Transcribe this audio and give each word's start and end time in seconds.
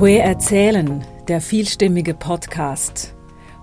Que 0.00 0.16
erzählen, 0.16 1.04
der 1.28 1.42
vielstimmige 1.42 2.14
Podcast. 2.14 3.14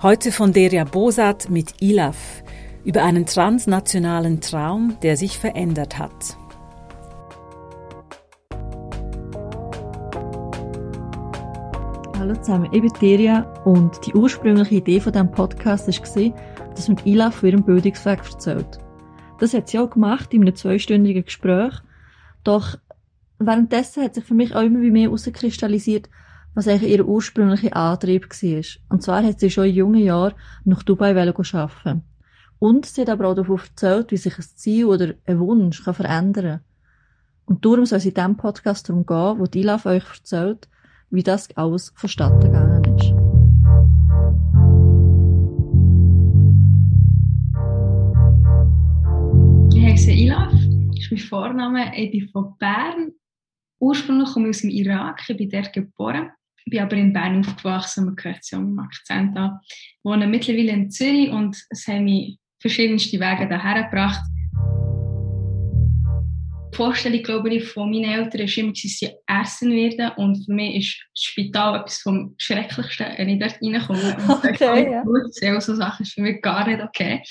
Heute 0.03 0.31
von 0.31 0.53
Deria 0.53 0.83
Bosat 0.83 1.49
mit 1.49 1.81
Ilaf 1.81 2.43
über 2.85 3.03
einen 3.03 3.25
transnationalen 3.25 4.39
Traum, 4.39 4.97
der 5.01 5.17
sich 5.17 5.39
verändert 5.39 5.97
hat. 5.97 6.37
Hallo 12.19 12.35
zusammen, 12.35 12.69
ich 12.71 12.81
bin 12.81 12.93
Deria 13.01 13.51
und 13.63 14.05
die 14.05 14.13
ursprüngliche 14.13 14.75
Idee 14.75 14.99
von 14.99 15.13
diesem 15.13 15.31
Podcast 15.31 15.87
war, 15.87 16.33
dass 16.75 16.87
man 16.87 16.99
Ilaf 17.03 17.37
von 17.37 17.49
ihrem 17.49 17.63
Bildungsweg 17.63 18.19
erzählt. 18.19 18.77
Das 19.39 19.55
hat 19.55 19.69
sie 19.69 19.79
auch 19.79 19.89
gemacht 19.89 20.31
in 20.35 20.43
einem 20.43 20.55
zweistündigen 20.55 21.25
Gespräch. 21.25 21.73
Doch 22.43 22.77
währenddessen 23.39 24.03
hat 24.03 24.13
sich 24.13 24.23
für 24.23 24.35
mich 24.35 24.53
auch 24.55 24.61
immer 24.61 24.77
mehr 24.77 25.05
herauskristallisiert, 25.05 26.09
was 26.57 26.67
eigentlich 26.67 26.91
ihr 26.91 27.07
ursprünglicher 27.07 27.75
Antrieb 27.75 28.27
war. 28.31 28.63
Und 28.89 29.03
zwar 29.03 29.23
hat 29.23 29.39
sie 29.39 29.51
schon 29.51 29.65
in 29.65 29.75
jungen 29.75 30.01
Jahren 30.03 30.33
nach 30.65 30.81
Dubai 30.81 31.11
arbeiten 31.11 32.01
Und 32.57 32.87
sie 32.87 33.01
hat 33.01 33.09
aber 33.09 33.27
auch 33.27 33.35
davon 33.35 33.59
erzählt, 33.59 34.09
wie 34.09 34.17
sich 34.17 34.35
ein 34.39 34.45
Ziel 34.55 34.85
oder 34.85 35.13
ein 35.27 35.39
Wunsch 35.39 35.83
kann 35.83 35.93
verändern 35.93 36.45
kann. 36.45 36.59
Und 37.45 37.63
darum 37.63 37.85
soll 37.85 37.99
es 37.99 38.05
in 38.05 38.15
diesem 38.15 38.37
Podcast 38.37 38.89
darum 38.89 39.05
gehen, 39.05 39.37
wo 39.37 39.45
die 39.45 39.59
Ilaf 39.59 39.85
euch 39.85 40.03
erzählt, 40.11 40.67
wie 41.11 41.21
das 41.21 41.55
alles 41.55 41.93
vonstatten 41.95 42.39
gegangen 42.39 42.83
ist. 42.97 43.13
Ich 49.77 49.85
heiße 49.85 50.11
Ilaf, 50.11 50.53
das 50.53 50.99
ist 51.01 51.11
mein 51.11 51.19
Vorname. 51.19 51.95
Ich 51.95 52.09
bin 52.09 52.29
von 52.29 52.57
Bern. 52.57 53.11
Ursprünglich 53.77 54.29
komme 54.33 54.47
ich 54.49 54.55
aus 54.55 54.61
dem 54.61 54.71
Irak, 54.71 55.21
ich 55.29 55.37
bin 55.37 55.49
dort 55.51 55.71
geboren. 55.71 56.31
Ich 56.67 56.71
bin 56.71 56.81
aber 56.81 56.97
in 56.97 57.13
Bern 57.13 57.39
aufgewachsen, 57.39 58.03
man 58.03 58.15
hört 58.21 58.39
es 58.41 58.51
ja 58.51 58.57
am 58.57 58.77
Akzent 58.77 59.37
an. 59.37 59.57
Ich 59.69 59.99
wohne 60.03 60.27
mittlerweile 60.27 60.73
in 60.73 60.91
Zürich 60.91 61.29
und 61.29 61.55
es 61.69 61.87
haben 61.87 62.03
mich 62.03 62.39
verschiedenste 62.59 63.17
Wege 63.21 63.47
daher 63.47 63.83
gebracht. 63.83 64.19
Die 66.73 66.75
Vorstellung, 66.75 67.23
glaube 67.23 67.55
ich, 67.55 67.63
von 67.69 67.89
meinen 67.89 68.03
Eltern 68.03 68.41
war 68.41 68.57
immer, 68.57 68.73
dass 68.73 68.81
sie 68.81 69.09
essen 69.27 69.71
werden. 69.71 70.11
Und 70.17 70.43
für 70.43 70.51
mich 70.51 70.75
ist 70.75 71.05
das 71.15 71.23
Spital 71.23 71.79
etwas 71.79 72.01
vom 72.01 72.35
Schrecklichsten, 72.37 73.07
wenn 73.15 73.29
ich 73.29 73.39
dort 73.39 73.61
reinkomme. 73.61 74.17
Okay, 74.43 74.91
ja. 74.91 75.03
Gut, 75.03 75.33
so 75.33 75.73
Sachen 75.73 76.03
ist 76.03 76.15
für 76.15 76.21
mich 76.21 76.41
gar 76.41 76.67
nicht 76.67 76.81
okay. 76.81 77.23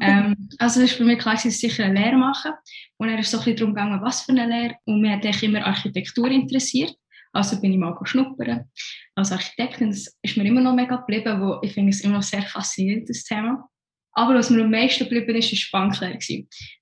ähm, 0.00 0.48
also 0.56 0.80
es 0.80 0.92
ist 0.92 0.96
für 0.96 1.04
mich 1.04 1.18
klar, 1.18 1.34
dass 1.34 1.44
ich 1.44 1.60
sicher 1.60 1.84
eine 1.84 2.00
Lehre 2.00 2.16
machen. 2.16 2.52
Und 2.96 3.08
dann 3.08 3.18
ist 3.18 3.26
es 3.26 3.32
so 3.32 3.36
ein 3.36 3.44
bisschen 3.44 3.58
darum 3.58 3.74
gegangen, 3.74 4.00
was 4.02 4.22
für 4.22 4.32
eine 4.32 4.46
Lehre. 4.46 4.76
Und 4.86 5.02
mir 5.02 5.10
hat 5.10 5.24
eigentlich 5.26 5.42
immer 5.42 5.66
Architektur 5.66 6.30
interessiert. 6.30 6.94
Also 7.32 7.60
bin 7.60 7.72
ich 7.72 7.78
mal 7.78 7.96
schnuppern 8.04 8.70
als 9.14 9.32
Architektin. 9.32 9.90
Das 9.90 10.16
ist 10.22 10.36
mir 10.36 10.44
immer 10.44 10.60
noch 10.60 10.74
mega 10.74 10.96
geblieben, 10.96 11.40
wo 11.40 11.58
ich 11.62 11.72
finde 11.72 11.90
es 11.90 12.00
immer 12.00 12.16
noch 12.16 12.22
sehr 12.22 12.42
faszinierend, 12.42 13.08
das 13.08 13.24
Thema. 13.24 13.68
Aber 14.12 14.34
was 14.34 14.50
mir 14.50 14.64
am 14.64 14.70
meisten 14.70 15.04
geblieben 15.04 15.36
ist, 15.36 15.52
ist 15.52 15.70
Banklehre. 15.70 16.18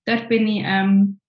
Dort 0.07 0.29
bin 0.29 0.47
ich 0.49 0.63
ähm, 0.65 1.21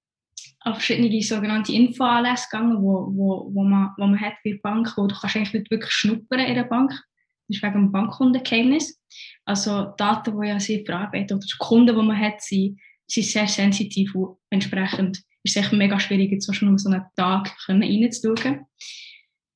auf 0.61 0.75
verschiedene 0.75 1.21
sogenannte 1.21 1.73
Infoanlässe 1.73 2.47
gegangen, 2.51 2.81
wo, 2.81 3.07
wo, 3.13 3.49
wo, 3.53 3.63
man, 3.63 3.91
wo 3.97 4.05
man 4.05 4.19
hat 4.19 4.35
bei 4.43 4.51
der 4.51 4.59
Bank, 4.59 4.93
wo 4.95 5.07
du 5.07 5.15
kannst 5.15 5.35
eigentlich 5.35 5.53
nicht 5.53 5.71
wirklich 5.71 5.91
schnuppern 5.91 6.39
in 6.39 6.55
der 6.55 6.63
Bank. 6.63 6.91
Das 6.91 7.57
ist 7.57 7.63
wegen 7.63 7.73
dem 7.73 7.91
Bankkundengeheimnis. 7.91 9.01
Also 9.45 9.93
Daten, 9.97 10.39
die 10.39 10.47
ja 10.47 10.59
sie 10.59 10.83
verarbeiten 10.85 11.37
oder 11.37 11.45
die 11.45 11.57
Kunden, 11.57 11.95
die 11.95 12.05
man 12.05 12.19
hat, 12.19 12.41
sind, 12.41 12.79
sind 13.07 13.25
sehr 13.25 13.47
sensitiv 13.47 14.13
und 14.15 14.37
entsprechend 14.49 15.23
ist 15.43 15.55
es 15.55 15.63
echt 15.63 15.73
mega 15.73 15.99
schwierig, 15.99 16.31
jetzt 16.31 16.53
schon 16.53 16.67
um 16.67 16.77
so 16.77 16.89
einen 16.89 17.05
Tag 17.15 17.55
reinzuschauen. 17.67 18.65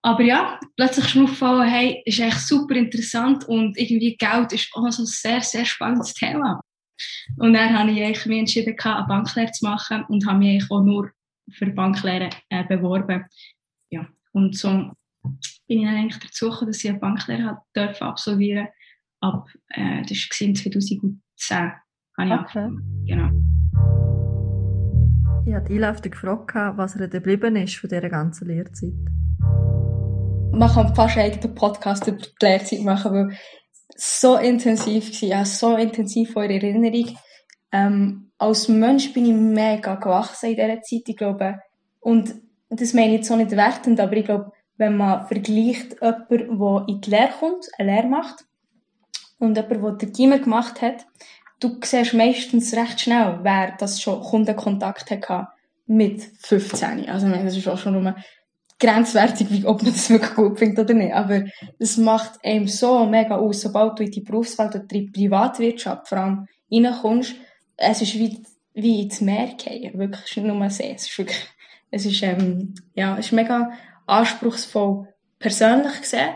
Aber 0.03 0.23
ja, 0.23 0.59
plötzlich 0.75 1.05
ist 1.05 1.16
mir 1.16 1.23
aufgefallen, 1.23 1.69
hey, 1.69 2.01
ist 2.06 2.19
echt 2.19 2.39
super 2.39 2.75
interessant 2.75 3.47
und 3.47 3.78
irgendwie 3.78 4.16
Geld 4.17 4.51
ist 4.51 4.69
auch 4.73 4.89
so 4.91 5.03
ein 5.03 5.06
sehr, 5.06 5.41
sehr 5.41 5.66
spannendes 5.66 6.13
Thema. 6.13 6.59
Und 7.38 7.53
dann 7.53 7.78
habe 7.78 7.91
ich 7.91 8.25
mich 8.25 8.39
entschieden, 8.39 8.75
eine 8.79 9.06
Banklehre 9.07 9.51
zu 9.51 9.66
machen 9.66 10.03
und 10.07 10.25
habe 10.25 10.39
mich 10.39 10.63
auch 10.72 10.81
nur 10.81 11.12
für 11.51 11.67
Banklehre 11.67 12.29
äh, 12.50 12.63
beworben. 12.63 13.25
Ja, 13.89 14.07
und 14.31 14.57
so 14.57 14.91
bin 15.67 15.79
ich 15.79 15.85
dann 15.85 15.95
eigentlich 15.95 16.19
dazu 16.19 16.50
gekommen, 16.50 16.72
dass 16.72 16.83
ich 16.83 16.89
eine 16.89 17.00
Banklehre 17.00 17.59
durfte 17.73 18.06
absolvieren 18.06 18.68
ab, 19.22 19.47
äh, 19.69 20.01
das 20.01 20.18
war 20.18 20.47
in 20.47 20.56
2010. 20.56 21.72
Habe 22.18 22.28
ich 22.28 22.31
okay. 22.31 22.69
Genau. 23.06 23.31
Ich 25.45 25.53
habe 25.53 25.73
Ila 25.73 25.91
auf 25.91 26.01
gefragt, 26.01 26.78
was 26.78 26.95
er 26.95 27.07
geblieben 27.07 27.56
ist 27.56 27.75
von 27.75 27.89
dieser 27.89 28.09
ganzen 28.09 28.47
Lehrzeit. 28.47 28.94
Man 30.51 30.69
kann 30.69 30.94
fast 30.94 31.17
einen 31.17 31.56
Podcast 31.56 32.07
über 32.07 32.17
die 32.17 32.45
Lehrzeit 32.45 32.81
machen, 32.81 33.13
weil 33.13 33.38
so 33.95 34.38
intensiv 34.38 35.22
war, 35.22 35.29
ja, 35.29 35.45
so 35.45 35.75
intensiv 35.75 36.35
eure 36.35 36.53
Erinnerung. 36.53 37.17
Ähm, 37.72 38.31
als 38.38 38.67
Mensch 38.67 39.13
bin 39.13 39.25
ich 39.25 39.34
mega 39.34 39.95
gewachsen 39.95 40.51
in 40.51 40.56
dieser 40.56 40.81
Zeit, 40.81 41.03
ich 41.07 41.17
glaube. 41.17 41.59
Und 42.00 42.35
das 42.69 42.94
meine 42.94 43.07
ich 43.07 43.17
jetzt 43.17 43.28
so 43.28 43.35
nicht 43.35 43.51
wertend, 43.51 44.00
aber 44.00 44.17
ich 44.17 44.25
glaube, 44.25 44.51
wenn 44.78 44.97
man 44.97 45.28
vergleicht 45.28 45.95
jemanden, 46.01 46.59
der 46.59 46.85
in 46.88 47.01
die 47.01 47.09
Lehre 47.09 47.33
kommt, 47.39 47.68
eine 47.78 47.91
Lehre 47.91 48.07
macht, 48.07 48.45
und 49.39 49.57
jemand, 49.57 50.01
der 50.01 50.07
den 50.07 50.13
Gimmer 50.13 50.39
gemacht 50.39 50.81
hat, 50.81 51.06
du 51.59 51.78
siehst 51.83 52.13
meistens 52.13 52.73
recht 52.73 53.01
schnell, 53.01 53.39
wer 53.41 53.75
das 53.78 54.01
schon 54.01 54.22
Kundenkontakt 54.22 55.09
hatte 55.09 55.47
mit 55.88 56.22
15. 56.41 57.09
Also, 57.09 57.25
ich 57.25 57.31
meine, 57.31 57.45
das 57.45 57.57
ist 57.57 57.68
auch 57.68 57.78
schon 57.78 58.01
nur 58.01 58.16
grenzwertig, 58.81 59.50
wie, 59.50 59.66
ob 59.66 59.81
man 59.84 59.94
das 59.94 60.09
wirklich 60.09 60.34
gut 60.34 60.59
findet 60.59 60.80
oder 60.80 60.94
nicht. 60.94 61.14
Aber 61.14 61.46
es 61.80 61.97
macht 61.97 62.44
einem 62.44 62.68
so 62.68 63.06
mega 63.06 63.38
aus, 63.38 63.62
sobald 63.62 64.00
du 64.00 64.03
in 64.03 64.12
die 64.12 64.22
Berufswelt 64.22 64.75
oder 64.75 64.84
die 64.84 65.09
Privatwirtschaft 65.09 66.09
vor 66.09 66.18
allem 66.18 66.47
reinkommst. 66.72 67.36
Es 67.78 68.02
ist 68.02 68.16
wie, 68.16 68.44
wie 68.74 69.03
ins 69.03 69.22
Meer 69.22 69.53
gehen. 69.58 69.97
Wirklich, 69.97 70.25
es 70.25 70.38
ist 70.38 70.44
nur 70.44 70.69
See. 70.69 70.94
Es 70.94 71.03
ist 71.03 71.18
wirklich, 71.18 71.47
es 71.92 72.06
ist, 72.06 72.22
ähm, 72.24 72.74
ja, 72.94 73.18
es 73.18 73.28
ist 73.28 73.31
mega 73.31 73.72
anspruchsvoll 74.08 75.08
persönlich 75.40 76.02
gesehen, 76.02 76.36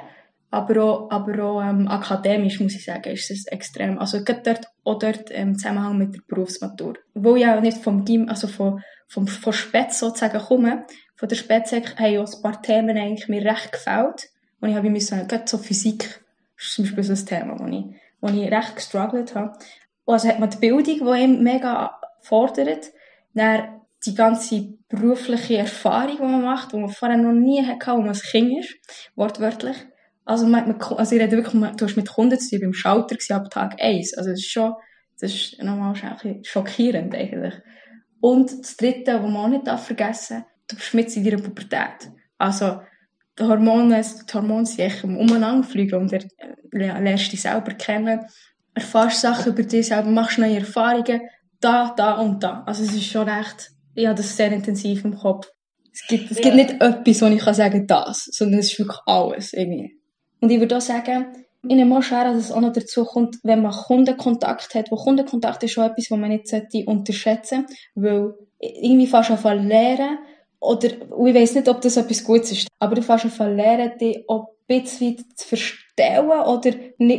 aber 0.51 0.83
auch, 0.83 1.11
aber 1.11 1.43
auch 1.43 1.61
ähm, 1.61 1.87
akademisch, 1.87 2.59
muss 2.59 2.75
ich 2.75 2.85
sagen, 2.85 3.11
ist 3.11 3.29
es 3.31 3.45
extrem. 3.47 3.99
Also 3.99 4.23
gerade 4.23 4.41
dort, 4.43 4.65
auch 4.83 4.99
dort 4.99 5.31
im 5.31 5.49
ähm, 5.49 5.57
Zusammenhang 5.57 5.97
mit 5.97 6.15
der 6.15 6.21
Berufsmatur. 6.27 6.93
Wo 7.13 7.35
ich 7.35 7.45
auch 7.45 7.59
nicht 7.59 7.79
vom 7.79 8.05
Gym, 8.05 8.29
also 8.29 8.47
von, 8.47 8.81
vom, 9.07 9.27
von 9.27 9.53
Spätz 9.53 9.99
sozusagen 9.99 10.39
komme, 10.39 10.85
von 11.25 11.29
der 11.29 11.37
Spätsek 11.37 11.99
haben 11.99 12.19
auch 12.19 12.31
ein 12.31 12.41
paar 12.43 12.61
Themen 12.61 12.95
eigentlich 12.95 13.27
mir 13.27 13.43
recht 13.43 13.71
gefällt. 13.71 14.29
Und 14.59 14.69
ich 14.69 14.75
habe 14.75 14.91
müssen, 14.91 15.27
gerade 15.27 15.47
so 15.47 15.57
Physik, 15.57 16.23
ist 16.55 16.75
zum 16.75 16.85
Beispiel 16.85 17.03
so 17.03 17.13
ein 17.13 17.25
Thema, 17.25 17.59
wo 17.59 17.65
ich, 17.65 17.83
wo 18.21 18.27
ich 18.27 18.51
recht 18.51 18.75
gestruggelt 18.75 19.33
habe. 19.33 19.57
Und 20.03 20.13
also 20.13 20.27
hat 20.27 20.39
man 20.39 20.51
die 20.51 20.57
Bildung, 20.57 20.83
die 20.83 21.23
ihm 21.23 21.41
mega 21.41 21.99
fordert, 22.21 22.91
dann 23.33 23.81
die 24.05 24.13
ganze 24.13 24.75
berufliche 24.87 25.57
Erfahrung, 25.57 26.17
die 26.17 26.21
man 26.21 26.43
macht, 26.43 26.73
die 26.73 26.77
man 26.77 26.89
vorher 26.89 27.17
noch 27.17 27.33
nie 27.33 27.65
hatte, 27.65 27.93
wo 27.93 28.01
man 28.01 28.09
ein 28.09 28.19
Kind 28.19 28.59
ist, 28.59 28.75
wortwörtlich. 29.15 29.77
Also, 30.25 30.45
man, 30.45 30.79
also 30.79 31.15
ich 31.15 31.21
rede 31.23 31.37
wirklich, 31.37 31.59
du 31.75 31.85
hast 31.85 31.97
mit 31.97 32.07
Kunden 32.07 32.39
zu 32.39 32.51
tun, 32.51 32.59
beim 32.61 32.73
Schalter 32.73 33.17
ab 33.35 33.49
Tag 33.49 33.81
1. 33.81 34.13
Also, 34.15 34.29
das 34.29 34.41
ist 34.41 34.51
schon, 34.51 34.75
das 35.19 35.33
ist 35.33 35.63
nochmal 35.63 35.95
schockierend 36.43 37.15
eigentlich. 37.15 37.55
Und 38.21 38.59
das 38.59 38.77
Dritte, 38.77 39.15
was 39.15 39.31
man 39.31 39.37
auch 39.37 39.47
nicht 39.47 39.67
vergessen 39.79 40.41
darf, 40.41 40.54
du 40.67 40.75
bist 40.75 40.93
mit 40.93 41.15
in 41.15 41.23
deiner 41.23 41.41
Pubertät. 41.41 42.11
Also, 42.37 42.79
die 43.37 43.43
Hormone, 43.43 44.01
die 44.01 44.33
Hormone 44.33 44.65
sind 44.65 44.79
echt 44.79 45.03
umeinander 45.03 45.67
fliegen 45.67 45.99
und 45.99 46.11
du 46.11 46.19
lernst 46.71 47.31
dich 47.31 47.41
selber 47.41 47.73
kennen, 47.73 48.21
erfährst 48.73 49.21
Sachen 49.21 49.53
über 49.53 49.63
dich 49.63 49.87
selber, 49.87 50.09
machst 50.09 50.37
neue 50.37 50.59
Erfahrungen, 50.59 51.21
da, 51.59 51.93
da 51.95 52.13
und 52.13 52.43
da. 52.43 52.63
Also 52.65 52.83
es 52.83 52.93
ist 52.93 53.05
schon 53.05 53.27
recht, 53.27 53.71
ich 53.93 54.05
habe 54.05 54.15
das 54.15 54.35
sehr 54.35 54.51
intensiv 54.51 55.03
im 55.03 55.15
Kopf. 55.15 55.47
Es 55.91 56.05
gibt, 56.07 56.31
es 56.31 56.37
ja. 56.37 56.43
gibt 56.43 56.55
nicht 56.55 56.81
etwas, 56.81 57.21
wo 57.21 57.25
ich 57.27 57.39
kann 57.39 57.53
sagen 57.53 57.87
das, 57.87 58.25
sondern 58.25 58.59
es 58.59 58.71
ist 58.71 58.79
wirklich 58.79 58.99
alles 59.05 59.53
irgendwie. 59.53 59.97
Und 60.41 60.49
ich 60.49 60.59
würde 60.59 60.77
auch 60.77 60.81
sagen, 60.81 61.27
in 61.67 61.79
einem 61.79 62.01
schwer, 62.01 62.25
dass 62.25 62.37
es 62.37 62.51
auch 62.51 62.61
noch 62.61 62.73
dazu 62.73 63.05
kommt, 63.05 63.37
wenn 63.43 63.61
man 63.61 63.71
Kundenkontakt 63.71 64.75
hat. 64.75 64.91
Wo 64.91 64.97
Kundenkontakt 64.97 65.63
ist 65.63 65.71
schon 65.71 65.85
etwas, 65.85 66.11
was 66.11 66.19
man 66.19 66.29
nicht 66.29 66.53
unterschätzen 66.85 67.65
sollte, 67.67 67.75
weil 67.95 68.33
irgendwie 68.59 69.07
fast 69.07 69.31
auf 69.31 69.43
lernen, 69.43 70.19
oder, 70.59 70.87
ich 70.91 71.35
weiß 71.35 71.55
nicht, 71.55 71.67
ob 71.67 71.81
das 71.81 71.97
etwas 71.97 72.23
Gutes 72.23 72.51
ist, 72.51 72.67
aber 72.79 72.95
du 72.95 73.01
fährst 73.01 73.25
einfach 73.25 73.47
lernen, 73.47 73.97
dich 73.97 74.23
auch 74.27 74.47
ein 74.67 74.81
bisschen 74.81 75.23
zu 75.35 75.47
verstellen 75.47 76.29
oder, 76.29 76.71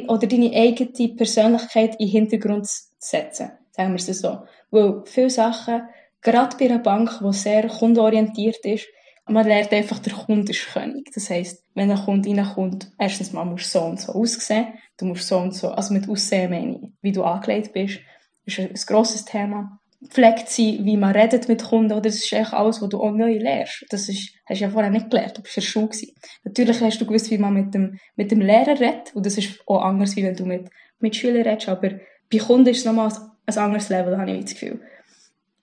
oder 0.08 0.26
deine 0.26 0.52
eigene 0.52 1.14
Persönlichkeit 1.14 1.92
in 1.98 2.06
den 2.06 2.08
Hintergrund 2.08 2.66
zu 2.66 2.82
setzen. 2.98 3.52
Sagen 3.70 3.92
wir 3.92 3.96
es 3.96 4.06
so. 4.06 4.38
Weil 4.70 5.02
viele 5.04 5.30
Sachen, 5.30 5.82
gerade 6.22 6.56
bei 6.56 6.66
einer 6.66 6.78
Bank, 6.78 7.20
die 7.22 7.32
sehr 7.32 7.68
kundenorientiert 7.68 8.64
ist, 8.64 8.86
man 9.28 9.46
lernt 9.46 9.72
einfach, 9.72 9.98
der 9.98 10.12
Kunde 10.12 10.52
ist 10.52 10.68
König. 10.72 11.10
Das 11.12 11.30
heisst, 11.30 11.64
wenn 11.74 11.90
ein 11.90 11.98
Kunde 11.98 12.30
reinkommt, 12.30 12.92
erstens 12.98 13.32
mal 13.32 13.44
musst 13.44 13.74
du 13.74 13.78
so 13.78 13.84
und 13.84 14.00
so 14.00 14.12
aussehen, 14.12 14.74
du 14.98 15.06
musst 15.06 15.26
so 15.26 15.38
und 15.38 15.52
so, 15.52 15.70
also 15.70 15.92
mit 15.92 16.08
Aussehen 16.08 16.50
meine 16.50 16.76
ich, 16.76 16.90
wie 17.02 17.12
du 17.12 17.24
angelegt 17.24 17.72
bist, 17.72 17.98
ist 18.44 18.60
ein 18.60 18.72
grosses 18.86 19.24
Thema 19.24 19.80
pflegt 20.08 20.48
sein, 20.48 20.80
wie 20.82 20.96
man 20.96 21.14
redet 21.14 21.48
mit 21.48 21.64
Kunden, 21.64 21.92
oder 21.92 22.02
das 22.02 22.16
ist 22.16 22.32
eigentlich 22.32 22.52
alles, 22.52 22.82
was 22.82 22.88
du 22.88 23.00
auch 23.00 23.12
neu 23.12 23.38
lernst. 23.38 23.84
Das 23.90 24.08
ist, 24.08 24.34
hast 24.46 24.60
du 24.60 24.64
ja 24.64 24.70
vorher 24.70 24.90
nicht 24.90 25.10
gelernt, 25.10 25.36
du 25.36 25.42
bist 25.42 25.56
in 25.56 25.60
der 25.60 25.66
Schule 25.66 25.88
gewesen. 25.88 26.14
Natürlich 26.44 26.80
hast 26.80 27.00
du 27.00 27.06
gewusst, 27.06 27.30
wie 27.30 27.38
man 27.38 27.54
mit 27.54 27.74
dem, 27.74 27.98
mit 28.16 28.30
dem 28.30 28.40
Lehrer 28.40 28.78
redet, 28.78 29.14
und 29.14 29.26
das 29.26 29.38
ist 29.38 29.60
auch 29.66 29.82
anders, 29.82 30.16
wie 30.16 30.24
wenn 30.24 30.36
du 30.36 30.44
mit, 30.44 30.68
mit 31.00 31.16
Schülern 31.16 31.42
redest, 31.42 31.68
aber 31.68 31.90
bei 32.30 32.38
Kunden 32.38 32.68
ist 32.68 32.78
es 32.78 32.84
nochmal 32.84 33.12
ein 33.46 33.58
anderes 33.58 33.88
Level, 33.88 34.18
habe 34.18 34.30
ich 34.30 34.44
das 34.44 34.52
Gefühl. 34.54 34.80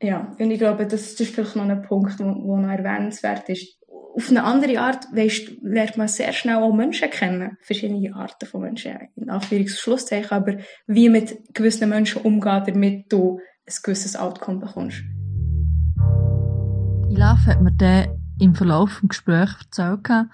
Ja, 0.01 0.36
und 0.38 0.51
ich 0.51 0.60
glaube, 0.60 0.86
das, 0.86 1.19
ist 1.19 1.34
vielleicht 1.34 1.56
noch 1.56 1.68
ein 1.68 1.81
Punkt, 1.81 2.19
der 2.19 2.25
noch 2.25 2.68
erwähnenswert 2.68 3.48
ist. 3.48 3.78
Auf 4.16 4.30
eine 4.30 4.44
andere 4.44 4.80
Art 4.80 5.06
weißt, 5.12 5.62
lernt 5.62 5.98
man 5.98 6.07
sehr 6.07 6.34
schnell 6.34 6.57
auch 6.57 6.74
Menschen 6.74 7.10
kennen. 7.10 7.57
Verschiedene 7.62 8.13
Arten 8.13 8.45
von 8.45 8.62
Menschen, 8.62 9.10
in 9.16 9.30
Anführungs- 9.30 9.80
Schlusszeichen, 9.80 10.31
aber 10.31 10.57
wie 10.88 11.10
mit 11.10 11.54
gewissen 11.54 11.90
Menschen 11.90 12.22
umgehen, 12.22 12.63
damit 12.68 13.12
du 13.12 13.40
ein 13.65 13.74
gewisses 13.83 14.15
Outcome 14.15 14.60
bekommst. 14.60 15.04
Ilaf 17.10 17.45
hat 17.45 17.62
mir 17.62 17.71
dann 17.71 18.07
im 18.39 18.56
Verlauf 18.56 19.00
des 19.00 19.10
Gesprächs 19.10 19.56
erzählt, 19.62 20.27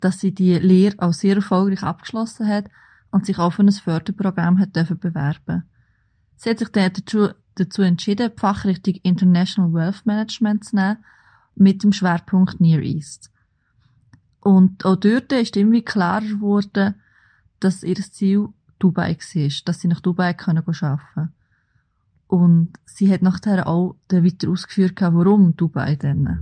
dass 0.00 0.20
sie 0.20 0.34
die 0.34 0.54
Lehre 0.54 0.96
auch 0.98 1.12
sehr 1.12 1.36
erfolgreich 1.36 1.82
abgeschlossen 1.82 2.48
hat 2.48 2.66
und 3.10 3.24
sich 3.24 3.38
auch 3.38 3.52
für 3.52 3.62
ein 3.62 3.72
Förderprogramm 3.72 4.58
hat 4.58 4.72
bewerben 4.72 5.64
Sie 6.38 6.50
hat 6.50 6.58
sich 6.58 6.68
dann 6.68 6.92
dazu, 6.92 7.30
dazu 7.54 7.80
entschieden, 7.80 8.30
die 8.30 8.40
Fachrichtung 8.40 8.94
International 9.02 9.72
Wealth 9.72 10.04
Management 10.04 10.64
zu 10.66 10.76
nehmen, 10.76 10.98
mit 11.54 11.82
dem 11.82 11.92
Schwerpunkt 11.92 12.60
Near 12.60 12.82
East. 12.82 13.30
Und 14.40 14.84
auch 14.84 14.96
dort 14.96 15.32
ist 15.32 15.56
irgendwie 15.56 15.82
klarer 15.82 16.20
geworden, 16.20 16.96
dass 17.58 17.82
ihr 17.82 17.96
Ziel 17.96 18.48
Dubai 18.78 19.16
war, 19.16 19.50
dass 19.64 19.80
sie 19.80 19.88
nach 19.88 20.00
Dubai 20.00 20.36
arbeiten 20.38 21.00
können. 21.14 21.32
Und 22.28 22.70
sie 22.84 23.12
hat 23.12 23.22
nachher 23.22 23.66
auch 23.66 23.96
weiter 24.08 24.50
ausgeführt, 24.50 25.00
warum 25.00 25.56
Dubai 25.56 25.96
denn 25.96 26.38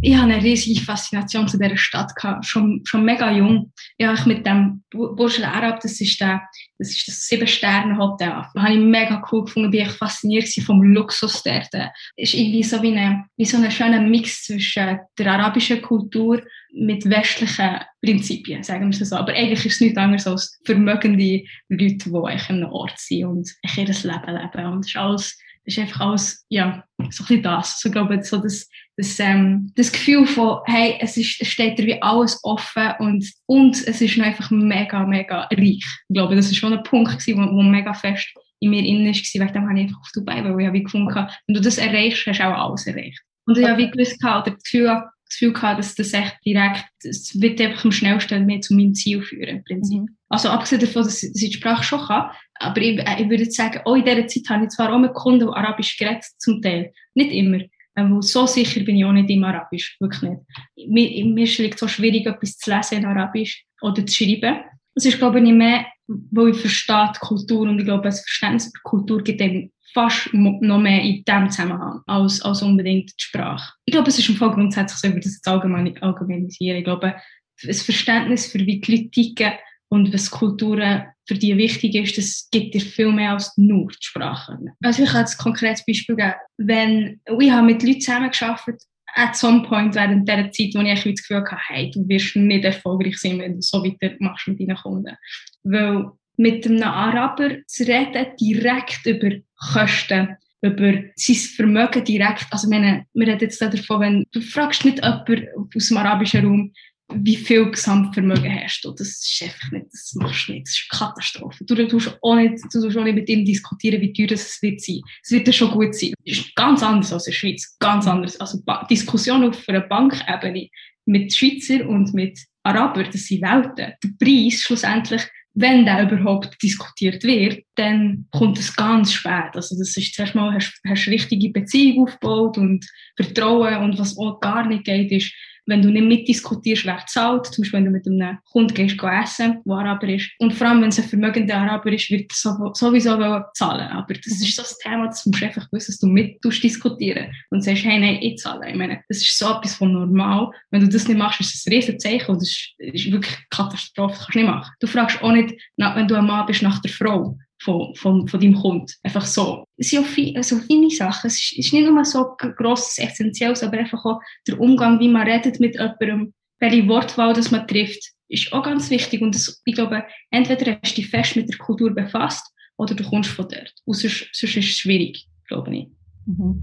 ich 0.00 0.14
habe 0.14 0.32
eine 0.32 0.42
riesige 0.42 0.80
Faszination 0.80 1.48
zu 1.48 1.58
dieser 1.58 1.76
Stadt 1.76 2.14
gehabt, 2.14 2.46
schon, 2.46 2.82
schon 2.84 3.04
mega 3.04 3.32
jung. 3.32 3.72
Ja, 3.98 4.14
ich 4.14 4.26
mit 4.26 4.46
dem 4.46 4.82
Burj 4.90 5.42
Al 5.42 5.44
Arab, 5.44 5.80
das 5.80 6.00
ist 6.00 6.20
der, 6.20 6.40
das 6.78 6.90
ist 6.90 7.08
das 7.08 7.26
Sieben-Sterne-Hotel. 7.26 8.44
Habe 8.56 8.72
ich 8.72 8.78
mega 8.78 9.22
cool 9.32 9.44
gefunden, 9.44 9.70
bin 9.70 9.82
ich 9.82 9.90
fasziniert 9.90 10.48
vom 10.64 10.82
Luxus 10.82 11.42
dort. 11.42 11.74
Es 12.16 12.32
ist 12.32 12.34
irgendwie 12.34 12.62
so 12.62 12.80
wie, 12.82 12.96
eine, 12.96 13.24
wie 13.36 13.44
so 13.44 13.56
ein 13.56 13.70
schöner 13.70 14.00
Mix 14.00 14.44
zwischen 14.44 15.00
der 15.18 15.32
arabischen 15.32 15.82
Kultur 15.82 16.42
mit 16.72 17.04
westlichen 17.08 17.80
Prinzipien, 18.00 18.62
sagen 18.62 18.92
wir 18.92 19.00
es 19.00 19.08
so. 19.08 19.16
Aber 19.16 19.32
eigentlich 19.32 19.66
ist 19.66 19.74
es 19.74 19.80
nichts 19.80 19.98
anderes 19.98 20.26
als 20.26 20.60
vermögende 20.64 21.42
Leute, 21.68 22.10
die 22.10 22.14
an 22.14 22.40
einem 22.48 22.70
Ort 22.70 22.98
sind 22.98 23.24
und 23.24 23.50
ihr 23.76 23.84
Leben 23.84 24.04
leben. 24.04 24.66
Und 24.66 24.80
es 24.80 24.88
ist 24.88 24.96
alles, 24.96 25.38
ist 25.68 25.78
einfach 25.78 26.00
alles, 26.00 26.44
ja, 26.48 26.82
so 26.98 27.04
ein 27.04 27.08
bisschen 27.08 27.42
das. 27.42 27.80
So, 27.80 27.88
ich 27.88 27.92
glaube, 27.92 28.22
so 28.24 28.38
das, 28.38 28.68
das, 28.96 29.18
ähm, 29.20 29.70
das 29.76 29.92
Gefühl 29.92 30.26
von, 30.26 30.60
hey, 30.64 30.96
es, 31.00 31.16
ist, 31.16 31.40
es 31.40 31.48
steht 31.48 31.78
dir 31.78 31.86
wie 31.86 32.02
alles 32.02 32.40
offen 32.42 32.92
und, 32.98 33.24
und 33.46 33.76
es 33.86 34.00
ist 34.00 34.16
noch 34.16 34.26
einfach 34.26 34.50
mega, 34.50 35.04
mega 35.06 35.42
reich. 35.42 35.84
Ich 36.08 36.14
glaube, 36.14 36.34
das 36.34 36.48
war 36.48 36.54
schon 36.54 36.72
ein 36.72 36.82
Punkt, 36.82 37.12
gewesen, 37.12 37.38
wo, 37.38 37.56
wo 37.56 37.62
mega 37.62 37.92
fest 37.92 38.26
in 38.60 38.70
mir 38.70 38.82
innen 38.82 39.06
war, 39.06 39.12
wegen 39.12 39.52
dem 39.52 39.68
habe 39.68 39.78
ich 39.78 39.86
einfach 39.86 40.00
auf 40.00 40.10
Dubai, 40.12 40.42
weil 40.42 40.60
ich 40.60 40.66
habe 40.66 40.82
gefunden 40.82 41.14
habe, 41.14 41.32
wenn 41.46 41.54
du 41.54 41.60
das 41.60 41.78
erreichst, 41.78 42.26
hast 42.26 42.40
du 42.40 42.44
auch 42.44 42.70
alles 42.70 42.86
erreicht. 42.86 43.22
Und 43.46 43.56
ich 43.56 43.66
habe 43.66 43.78
wie 43.78 43.90
gewusst, 43.90 44.22
oder 44.22 44.50
das 44.50 44.62
Gefühl, 44.62 45.02
das 45.28 45.38
Gefühl 45.38 45.52
gehabt, 45.52 45.78
dass 45.78 45.94
das 45.94 46.12
echt 46.12 46.36
direkt, 46.44 46.84
es 47.02 47.38
wird 47.40 47.60
einfach 47.60 47.84
am 47.84 47.92
schnellsten 47.92 48.46
mehr 48.46 48.60
zu 48.60 48.74
meinem 48.74 48.94
Ziel 48.94 49.22
führen, 49.22 49.48
im 49.48 49.64
Prinzip. 49.64 50.00
Mhm. 50.00 50.16
Also 50.28 50.48
abgesehen 50.48 50.80
davon, 50.80 51.04
dass 51.04 51.22
ich 51.22 51.32
die 51.32 51.52
Sprache 51.52 51.84
schon 51.84 52.00
kann, 52.00 52.30
aber 52.54 52.80
ich, 52.80 52.98
ich 52.98 53.28
würde 53.28 53.50
sagen, 53.50 53.80
auch 53.84 53.94
in 53.94 54.04
dieser 54.04 54.26
Zeit 54.26 54.48
habe 54.48 54.64
ich 54.64 54.70
zwar 54.70 54.92
auch 54.92 54.98
mit 54.98 55.14
Kunden, 55.14 55.46
die 55.46 55.52
Arabisch 55.52 55.96
geredet, 55.96 56.24
zum 56.38 56.60
Teil. 56.62 56.92
Nicht 57.14 57.32
immer. 57.32 57.60
Ähm, 57.96 58.22
so 58.22 58.46
sicher 58.46 58.80
bin 58.80 58.96
ich 58.96 59.04
auch 59.04 59.12
nicht 59.12 59.30
im 59.30 59.44
Arabisch, 59.44 59.96
wirklich 60.00 60.22
nicht. 60.22 60.88
Mir, 60.88 61.24
mir 61.26 61.44
ist 61.44 61.60
es 61.60 61.78
so 61.80 61.88
schwierig, 61.88 62.26
etwas 62.26 62.56
zu 62.56 62.70
lesen 62.70 62.98
in 62.98 63.06
Arabisch 63.06 63.64
oder 63.80 64.06
zu 64.06 64.14
schreiben. 64.14 64.60
Das 64.98 65.04
ist, 65.04 65.18
glaube 65.18 65.38
ich, 65.38 65.52
mehr, 65.52 65.86
weil 66.08 66.48
ich 66.48 66.56
verstehe 66.56 67.12
die 67.14 67.20
Kultur 67.20 67.68
und 67.68 67.78
ich 67.78 67.84
glaube, 67.84 68.02
das 68.02 68.20
Verständnis 68.22 68.72
für 68.74 68.82
Kultur 68.82 69.22
gibt 69.22 69.40
eben 69.40 69.70
fast 69.94 70.34
noch 70.34 70.58
mehr 70.80 71.02
in 71.02 71.22
diesem 71.22 71.50
Zusammenhang 71.50 72.00
als, 72.06 72.42
als 72.42 72.62
unbedingt 72.62 73.10
die 73.10 73.22
Sprache. 73.22 73.74
Ich 73.84 73.92
glaube, 73.92 74.08
es 74.08 74.18
ist 74.18 74.28
im 74.28 74.34
Fall 74.34 74.50
grundsätzlich 74.50 74.98
so, 74.98 75.06
würde 75.06 75.20
das 75.20 75.34
jetzt 75.34 75.46
allgemein, 75.46 75.96
allgemeinisieren. 76.02 76.78
Ich 76.78 76.84
glaube, 76.84 77.14
das 77.62 77.82
Verständnis 77.82 78.50
für 78.50 78.58
wie 78.58 78.80
die 78.80 78.90
Leute 78.90 79.10
ticken 79.10 79.52
und 79.88 80.12
was 80.12 80.32
Kulturen 80.32 81.04
für 81.28 81.34
die 81.34 81.56
wichtig 81.56 81.94
ist, 81.94 82.18
das 82.18 82.48
gibt 82.50 82.74
dir 82.74 82.80
viel 82.80 83.12
mehr 83.12 83.34
als 83.34 83.56
nur 83.56 83.86
die 83.92 83.98
Sprache. 84.00 84.58
Also 84.82 85.04
ich 85.04 85.10
kann 85.10 85.20
jetzt 85.20 85.38
ein 85.38 85.44
konkretes 85.44 85.84
Beispiel 85.86 86.16
geben. 86.16 86.34
Wenn, 86.56 87.20
ich 87.38 87.50
habe 87.52 87.66
mit 87.66 87.84
Leuten 87.84 88.00
zusammengearbeitet, 88.00 88.82
at 89.14 89.36
some 89.36 89.62
point 89.62 89.94
während 89.94 90.28
dieser 90.28 90.50
Zeit, 90.52 90.74
wo 90.74 90.80
ich 90.80 91.02
das 91.02 91.22
Gefühl 91.22 91.38
hatte, 91.38 91.56
hey, 91.68 91.90
du 91.90 92.06
wirst 92.08 92.36
nicht 92.36 92.64
erfolgreich 92.64 93.18
sein, 93.18 93.38
wenn 93.38 93.56
du 93.56 93.62
so 93.62 93.84
weitermachst 93.84 94.48
mit 94.48 94.60
deinen 94.60 94.76
Kunden. 94.76 95.16
Weil 95.64 96.10
mit 96.36 96.66
einem 96.66 96.82
Araber 96.82 97.56
zu 97.66 97.84
reden, 97.84 98.26
direkt 98.40 99.06
über 99.06 99.36
Kosten, 99.72 100.36
über 100.62 100.92
sein 101.16 101.36
Vermögen 101.36 102.04
direkt, 102.04 102.46
also 102.50 102.70
wir 102.70 103.04
reden 103.14 103.38
jetzt 103.40 103.60
davon, 103.60 104.00
wenn 104.00 104.24
du 104.32 104.40
fragst 104.40 104.84
nicht 104.84 105.02
jemanden 105.02 105.46
aus 105.74 105.88
dem 105.88 105.96
arabischen 105.96 106.44
Raum, 106.44 106.72
wie 107.14 107.36
viel 107.36 107.70
Gesamtvermögen 107.70 108.54
hast 108.62 108.82
du. 108.82 108.92
Das 108.92 109.08
ist 109.08 109.42
einfach 109.42 109.72
nicht, 109.72 109.86
das 109.92 110.14
machst 110.14 110.48
du 110.48 110.52
nicht. 110.52 110.66
Das 110.66 110.74
ist 110.74 110.86
eine 110.90 110.98
Katastrophe. 110.98 111.64
Du 111.64 111.88
tust 111.88 112.18
auch 112.22 112.34
nicht, 112.36 112.62
du 112.72 112.86
auch 112.86 113.04
nicht 113.04 113.14
mit 113.14 113.28
ihm 113.28 113.44
diskutieren, 113.44 114.00
wie 114.00 114.12
teuer 114.12 114.32
es 114.32 114.60
wird 114.60 114.80
sein. 114.80 115.00
Es 115.22 115.30
wird 115.30 115.46
ja 115.46 115.52
schon 115.52 115.70
gut 115.70 115.94
sein. 115.94 116.12
Das 116.24 116.38
ist 116.38 116.54
ganz 116.54 116.82
anders 116.82 117.12
als 117.12 117.26
in 117.26 117.30
der 117.30 117.36
Schweiz. 117.36 117.76
Ganz 117.78 118.06
anders. 118.06 118.38
Also, 118.40 118.62
Diskussion 118.90 119.48
auf 119.48 119.68
einer 119.68 119.80
Bankebene 119.80 120.68
mit 121.06 121.34
Schweizer 121.34 121.88
und 121.88 122.12
mit 122.12 122.38
Araber, 122.62 123.04
das 123.04 123.26
sind 123.26 123.42
Welten. 123.42 123.94
Der 124.02 124.10
Preis 124.18 124.62
schlussendlich, 124.62 125.22
wenn 125.54 125.86
der 125.86 126.02
überhaupt 126.02 126.62
diskutiert 126.62 127.24
wird, 127.24 127.64
dann 127.74 128.26
kommt 128.30 128.58
es 128.58 128.76
ganz 128.76 129.12
spät. 129.12 129.54
Also 129.54 129.76
das 129.78 129.96
ist 129.96 130.14
zuerst 130.14 130.34
mal, 130.34 130.52
hast, 130.52 130.78
hast 130.86 131.08
richtige 131.08 131.50
Beziehung 131.50 132.04
aufgebaut 132.04 132.58
und 132.58 132.86
Vertrauen 133.16 133.82
und 133.82 133.98
was 133.98 134.16
auch 134.18 134.38
gar 134.40 134.66
nicht 134.66 134.84
geht, 134.84 135.10
ist, 135.10 135.32
wenn 135.68 135.82
du 135.82 135.90
nicht 135.90 136.04
mitdiskutierst, 136.04 136.86
wer 136.86 137.04
zahlt, 137.06 137.46
zum 137.46 137.62
Beispiel 137.62 137.78
wenn 137.78 137.84
du 137.84 137.90
mit 137.90 138.06
einem 138.06 138.38
Kunden 138.50 138.74
gehst, 138.74 138.98
essen, 139.02 139.62
der 139.64 139.74
Araber 139.74 140.08
ist. 140.08 140.30
Und 140.38 140.54
vor 140.54 140.66
allem, 140.66 140.82
wenn 140.82 140.88
es 140.88 140.98
ein 140.98 141.04
vermögender 141.04 141.56
Araber 141.56 141.92
ist, 141.92 142.10
wird 142.10 142.32
er 142.32 142.72
sowieso 142.74 143.18
zahlen. 143.54 143.88
Aber 143.88 144.14
das 144.14 144.38
mhm. 144.38 144.44
ist 144.44 144.56
so 144.56 144.62
das 144.62 144.78
Thema, 144.78 145.06
das 145.06 145.26
musst 145.26 145.42
du 145.42 145.46
einfach 145.46 145.68
wissen, 145.70 145.92
dass 145.92 145.98
du 145.98 146.06
mit 146.06 146.42
diskutieren 146.42 147.32
und 147.50 147.62
sagst, 147.62 147.84
hey, 147.84 148.00
nein, 148.00 148.18
ich 148.22 148.38
zahle. 148.38 148.70
Ich 148.70 148.76
meine, 148.76 149.02
das 149.08 149.18
ist 149.18 149.38
so 149.38 149.46
etwas 149.50 149.74
von 149.74 149.92
normal. 149.92 150.50
Wenn 150.70 150.80
du 150.80 150.88
das 150.88 151.06
nicht 151.06 151.18
machst, 151.18 151.40
ist 151.40 151.54
das 151.54 151.66
ein 151.66 151.74
Riesenzeichen 151.74 152.30
und 152.30 152.42
das 152.42 152.48
ist, 152.48 152.74
ist 152.78 153.12
wirklich 153.12 153.36
Katastrophe. 153.50 154.14
Das 154.14 154.24
kannst 154.24 154.34
du 154.34 154.38
nicht 154.38 154.48
machen. 154.48 154.72
Du 154.80 154.86
fragst 154.86 155.22
auch 155.22 155.32
nicht, 155.32 155.54
wenn 155.76 156.08
du 156.08 156.14
ein 156.14 156.26
Mann 156.26 156.46
bist, 156.46 156.62
nach 156.62 156.80
der 156.80 156.90
Frau 156.90 157.38
von, 157.60 157.94
von, 157.94 158.28
von 158.28 158.40
deinem 158.40 158.54
Kunden. 158.54 158.92
Einfach 159.02 159.24
so. 159.24 159.64
Es 159.76 159.90
sind 159.90 160.04
auch 160.04 160.08
viel, 160.08 160.36
also 160.36 160.58
feine 160.58 160.90
Sachen. 160.90 161.26
Es 161.26 161.34
ist, 161.34 161.58
ist 161.58 161.72
nicht 161.72 161.88
nur 161.88 162.04
so 162.04 162.36
grosses, 162.38 162.98
essentielles, 162.98 163.62
aber 163.62 163.78
einfach 163.78 164.04
auch 164.04 164.20
der 164.46 164.60
Umgang, 164.60 165.00
wie 165.00 165.08
man 165.08 165.26
redet 165.26 165.60
mit 165.60 165.74
jemandem, 165.74 166.32
welche 166.60 166.88
Wortwahl 166.88 167.34
das 167.34 167.50
man 167.50 167.66
trifft, 167.66 168.12
ist 168.28 168.52
auch 168.52 168.62
ganz 168.62 168.90
wichtig. 168.90 169.22
Und 169.22 169.34
das, 169.34 169.60
ich 169.64 169.74
glaube, 169.74 170.04
entweder 170.30 170.78
hast 170.82 170.96
du 170.96 171.00
dich 171.00 171.10
fest 171.10 171.36
mit 171.36 171.48
der 171.48 171.58
Kultur 171.58 171.94
befasst 171.94 172.52
oder 172.76 172.94
du 172.94 173.04
kommst 173.04 173.30
von 173.30 173.48
dort. 173.48 173.74
Und 173.84 173.94
sonst, 173.94 174.28
sonst 174.32 174.56
ist 174.56 174.68
es 174.68 174.78
schwierig, 174.78 175.28
glaube 175.46 175.74
ich. 175.74 175.88
Mhm. 176.26 176.62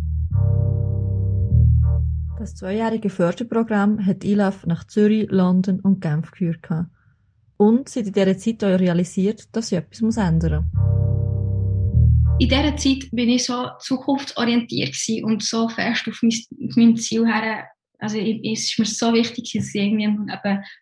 Das 2.37 2.55
zweijährige 2.55 3.09
Förderprogramm 3.09 4.05
hat 4.05 4.23
ILAF 4.23 4.65
nach 4.65 4.85
Zürich, 4.85 5.27
London 5.31 5.79
und 5.79 6.01
Genf 6.01 6.31
geführt. 6.31 6.59
Und 7.57 7.89
sie 7.89 8.01
in 8.01 8.11
dieser 8.11 8.37
Zeit 8.37 8.63
auch 8.63 8.79
realisiert, 8.79 9.43
dass 9.51 9.69
sie 9.69 9.75
etwas 9.75 10.17
ändern 10.17 10.69
muss. 10.73 10.81
In 12.39 12.49
dieser 12.49 12.75
Zeit 12.75 13.09
bin 13.11 13.29
ich 13.29 13.45
so 13.45 13.69
zukunftsorientiert 13.79 14.95
und 15.23 15.41
so 15.41 15.69
fest 15.69 16.05
auf 16.07 16.19
mein, 16.21 16.69
auf 16.69 16.75
mein 16.75 16.97
Ziel 16.97 17.25
her. 17.25 17.67
Also 17.97 18.17
es 18.17 18.41
ist 18.43 18.77
mir 18.77 18.85
so 18.85 19.13
wichtig, 19.13 19.53
dass 19.53 19.73
ich 19.73 19.81
irgendwie 19.81 20.31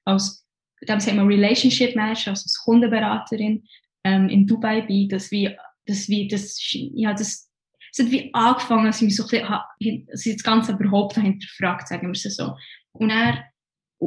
als 0.06 0.44
dem 0.88 1.00
sagen 1.00 1.18
wir 1.18 1.36
Relationship 1.36 1.96
Manager, 1.96 2.32
also 2.32 2.44
als 2.44 2.62
Kundenberaterin 2.64 3.64
ähm, 4.04 4.30
in 4.30 4.48
Dubai 4.48 4.82
bin, 4.82 5.10
dass 5.10 5.32
wir, 5.32 5.58
dass 5.86 6.10
wir 6.10 6.28
das, 6.28 6.58
ja, 6.72 7.14
das, 7.14 7.50
es 7.92 8.00
hat 8.00 8.12
wie 8.12 8.34
angefangen, 8.34 8.86
dass 8.86 9.02
ich 9.02 9.06
mich 9.06 9.16
so 9.16 9.24
ein 9.24 9.60
bisschen, 9.80 10.08
das 10.12 10.44
Ganze 10.44 10.74
überhaupt 10.74 11.16
hinterfragt, 11.16 11.88
sagen 11.88 12.08
wir 12.08 12.12
es 12.12 12.24
so. 12.36 12.56
Und 12.94 13.10
er 13.10 13.46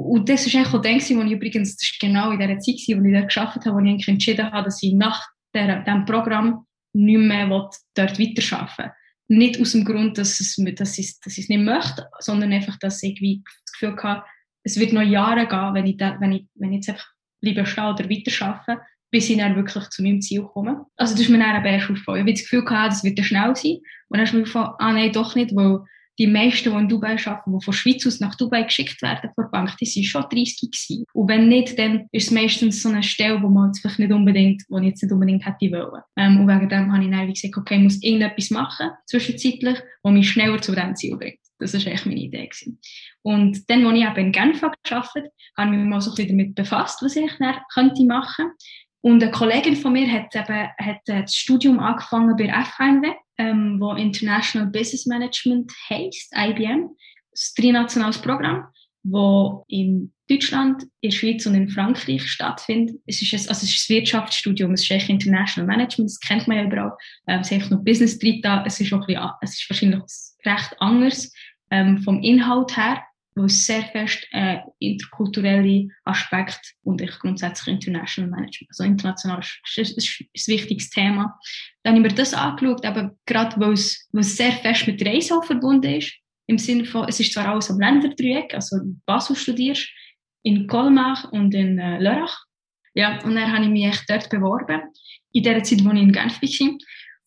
und 0.01 0.29
das 0.29 0.47
war 0.47 0.61
eigentlich 0.61 0.75
auch 0.75 0.83
der, 0.83 1.17
wo 1.17 1.23
ich 1.23 1.33
übrigens, 1.33 1.77
das 1.77 1.89
ist 1.89 2.01
genau 2.01 2.31
in 2.31 2.39
dieser 2.39 2.59
Zeit, 2.59 2.75
wo 2.99 3.05
ich 3.05 3.15
dort 3.15 3.33
gearbeitet 3.33 3.67
habe, 3.67 3.77
wo 3.77 3.81
ich 3.81 3.91
eigentlich 3.91 4.09
entschieden 4.09 4.53
habe, 4.53 4.65
dass 4.65 4.83
ich 4.83 4.93
nach 4.95 5.27
der, 5.55 5.83
diesem 5.83 6.05
Programm 6.05 6.67
nicht 6.93 7.19
mehr 7.19 7.49
dort 7.49 8.19
weiterarbeiten 8.19 8.93
will. 9.29 9.39
Nicht 9.39 9.61
aus 9.61 9.73
dem 9.73 9.85
Grund, 9.85 10.19
dass, 10.19 10.39
es, 10.41 10.57
dass, 10.77 10.99
ich, 10.99 11.21
dass 11.21 11.39
ich 11.39 11.45
es 11.45 11.49
nicht 11.49 11.65
möchte, 11.65 12.09
sondern 12.21 12.53
einfach, 12.53 12.79
dass 12.79 13.03
ich 13.03 13.11
irgendwie 13.11 13.43
das 13.45 13.73
Gefühl 13.73 13.97
habe, 14.03 14.25
es 14.63 14.79
wird 14.79 14.93
noch 14.93 15.03
Jahre 15.03 15.47
gehen, 15.47 15.75
wenn 15.75 15.87
ich, 15.87 15.97
da, 15.97 16.17
wenn 16.21 16.33
ich, 16.33 16.47
wenn 16.55 16.73
ich 16.73 16.77
jetzt 16.77 16.91
einfach 16.91 17.09
bleibe 17.41 17.67
stehen 17.67 17.85
oder 17.85 18.11
weiterarbeite, 18.11 18.83
bis 19.11 19.31
ich 19.31 19.39
dann 19.39 19.57
wirklich 19.57 19.89
zu 19.89 20.03
meinem 20.03 20.21
Ziel 20.21 20.43
komme. 20.43 20.85
Also 20.97 21.15
das 21.15 21.23
ist 21.23 21.29
mir 21.29 21.39
dann 21.39 21.65
erst 21.65 21.91
aufgefallen. 21.91 22.19
Ich 22.19 22.23
habe 22.23 22.33
das 22.33 22.43
Gefühl 22.43 22.65
gehabt, 22.65 22.93
das 22.93 23.05
wird 23.05 23.19
schnell 23.25 23.55
sein. 23.57 23.79
Und 24.09 24.19
dann 24.19 24.25
ist 24.25 24.33
mir 24.33 24.41
aufgefallen, 24.41 24.75
ah 24.79 24.93
nein, 24.93 25.13
doch 25.13 25.35
nicht, 25.35 25.55
weil 25.55 25.81
die 26.19 26.27
meisten, 26.27 26.71
die 26.71 26.77
in 26.77 26.89
Dubai 26.89 27.17
arbeiten, 27.25 27.59
die 27.59 27.65
von 27.65 27.75
Schweiz 27.75 28.07
aus 28.07 28.21
nach 28.21 28.35
Dubai 28.35 28.63
geschickt 28.63 29.01
werden 29.03 29.31
von 29.35 29.45
der 29.45 29.51
Bank, 29.51 29.77
die 29.79 29.87
sind 29.87 30.05
schon 30.05 30.23
30 30.23 30.71
gewesen. 30.71 31.05
Und 31.13 31.29
wenn 31.29 31.49
nicht, 31.49 31.79
dann 31.79 32.07
ist 32.13 32.27
es 32.27 32.31
meistens 32.31 32.83
so 32.83 32.89
eine 32.89 33.03
Stelle, 33.03 33.43
wo 33.43 33.49
man 33.49 33.69
jetzt 33.69 33.81
vielleicht 33.81 33.99
nicht 33.99 34.13
unbedingt, 34.13 34.63
wo 34.69 34.79
ich 34.79 34.87
jetzt 34.87 35.03
nicht 35.03 35.13
unbedingt 35.13 35.45
hätte 35.45 35.71
wollen. 35.73 36.03
Ähm, 36.17 36.41
und 36.41 36.49
wegen 36.49 36.69
dem 36.69 36.93
habe 36.93 37.05
ich 37.05 37.11
dann 37.11 37.33
gesagt, 37.33 37.57
okay, 37.57 37.77
ich 37.77 37.83
muss 37.83 38.03
irgendetwas 38.03 38.51
machen, 38.51 38.91
zwischenzeitlich, 39.07 39.79
was 40.03 40.13
mich 40.13 40.31
schneller 40.31 40.61
zu 40.61 40.73
diesem 40.75 40.97
Ziel 40.97 41.17
bringt. 41.17 41.39
Das 41.59 41.73
war 41.73 41.93
echt 41.93 42.07
meine 42.07 42.21
Idee. 42.21 42.47
Gewesen. 42.47 42.79
Und 43.23 43.69
dann, 43.71 43.87
als 43.87 43.99
ich 43.99 44.05
eben 44.05 44.27
in 44.27 44.33
Genf 44.33 44.61
gearbeitet 44.61 44.91
habe, 44.91 45.31
habe 45.57 45.75
ich 45.75 45.81
mich 45.81 45.89
mal 45.89 46.01
so 46.01 46.11
ein 46.11 46.15
bisschen 46.15 46.37
damit 46.37 46.55
befasst, 46.55 47.03
was 47.03 47.17
ich 47.17 47.33
dann 47.39 47.57
könnte 47.73 48.05
machen. 48.05 48.53
Und 49.07 49.23
eine 49.23 49.31
Kollegin 49.31 49.77
von 49.77 49.93
mir 49.93 50.11
hat 50.11 50.35
eben 50.35 50.69
hat 50.79 50.99
das 51.07 51.33
Studium 51.33 51.79
angefangen 51.79 52.37
bei 52.37 52.49
FHNW, 52.49 53.13
ähm, 53.39 53.77
wo 53.79 53.93
International 53.93 54.67
Business 54.67 55.07
Management 55.07 55.73
heisst, 55.89 56.35
IBM. 56.37 56.89
Das 57.31 57.55
trinationales 57.55 58.19
Programm, 58.19 58.65
wo 59.05 59.65
in 59.69 60.13
Deutschland, 60.29 60.83
in 61.03 61.11
der 61.11 61.17
Schweiz 61.17 61.47
und 61.47 61.55
in 61.55 61.69
Frankreich 61.69 62.27
stattfindet. 62.29 62.97
Es 63.07 63.23
ist 63.23 63.33
ein, 63.33 63.49
also 63.49 63.65
es 63.65 63.77
ist 63.77 63.89
ein 63.89 63.95
Wirtschaftsstudium, 63.95 64.73
es 64.73 64.83
ist 64.83 64.91
eigentlich 64.91 65.11
International 65.11 65.69
Management, 65.69 66.11
das 66.11 66.19
kennt 66.19 66.49
man 66.49 66.57
ja 66.57 66.65
überall. 66.65 66.93
Ähm, 67.29 67.43
es 67.43 67.47
ist 67.47 67.53
einfach 67.53 67.71
noch 67.71 67.85
Business 67.85 68.19
drin 68.19 68.41
da. 68.43 68.65
Es 68.67 68.81
ist 68.81 68.93
auch 68.93 69.03
ein 69.03 69.07
bisschen, 69.07 69.31
es 69.41 69.51
ist 69.53 69.71
wahrscheinlich 69.71 70.03
recht 70.45 70.75
anders 70.81 71.33
ähm, 71.71 71.99
vom 71.99 72.21
Inhalt 72.25 72.77
her, 72.77 73.05
wo 73.37 73.45
es 73.45 73.67
sehr 73.67 73.83
fest 73.85 74.27
äh, 74.33 74.59
interkulturelle 74.79 75.89
Aspekt 76.05 76.75
und 76.83 77.03
ich 77.03 77.11
grundsätzlich 77.19 77.75
International 77.75 78.31
Management, 78.31 78.71
also 78.71 78.85
international 78.85 79.41
ist, 79.41 79.79
ist, 79.79 80.21
ist, 80.33 80.49
ein 80.49 80.55
wichtiges 80.55 80.89
Thema. 80.89 81.39
Dann 81.83 81.95
habe 81.95 82.07
ich 82.07 82.13
mir 82.13 82.17
das 82.17 82.33
angeschaut, 82.33 82.85
aber 82.87 83.15
gerade 83.27 83.61
weil 83.61 83.75
es, 83.75 84.09
weil 84.13 84.23
es 84.23 84.37
sehr 84.37 84.53
fest 84.53 84.87
mit 84.87 85.05
Reisen 85.05 85.43
verbunden 85.43 85.95
ist, 85.95 86.15
im 86.47 86.59
Sinne 86.59 86.87
von, 86.87 87.07
es 87.09 87.21
ist 87.21 87.33
zwar 87.33 87.49
alles 87.49 87.71
am 87.71 87.79
Länderdreieck, 87.79 88.55
also 88.55 88.77
in 88.77 89.03
Basel 89.05 89.37
studierst, 89.37 89.87
in 90.43 90.67
Colmar 90.67 91.29
und 91.33 91.55
in 91.55 91.79
äh, 91.79 91.99
Lörrach. 91.99 92.45
Ja, 92.95 93.23
und 93.23 93.35
dann 93.35 93.53
habe 93.53 93.65
ich 93.65 93.71
mich 93.71 93.85
echt 93.85 94.05
dort 94.09 94.31
beworben, 94.31 94.81
in 95.33 95.43
der 95.43 95.63
Zeit, 95.63 95.85
wo 95.85 95.91
ich 95.91 96.01
in 96.01 96.13
Genf 96.13 96.41
war. 96.41 96.79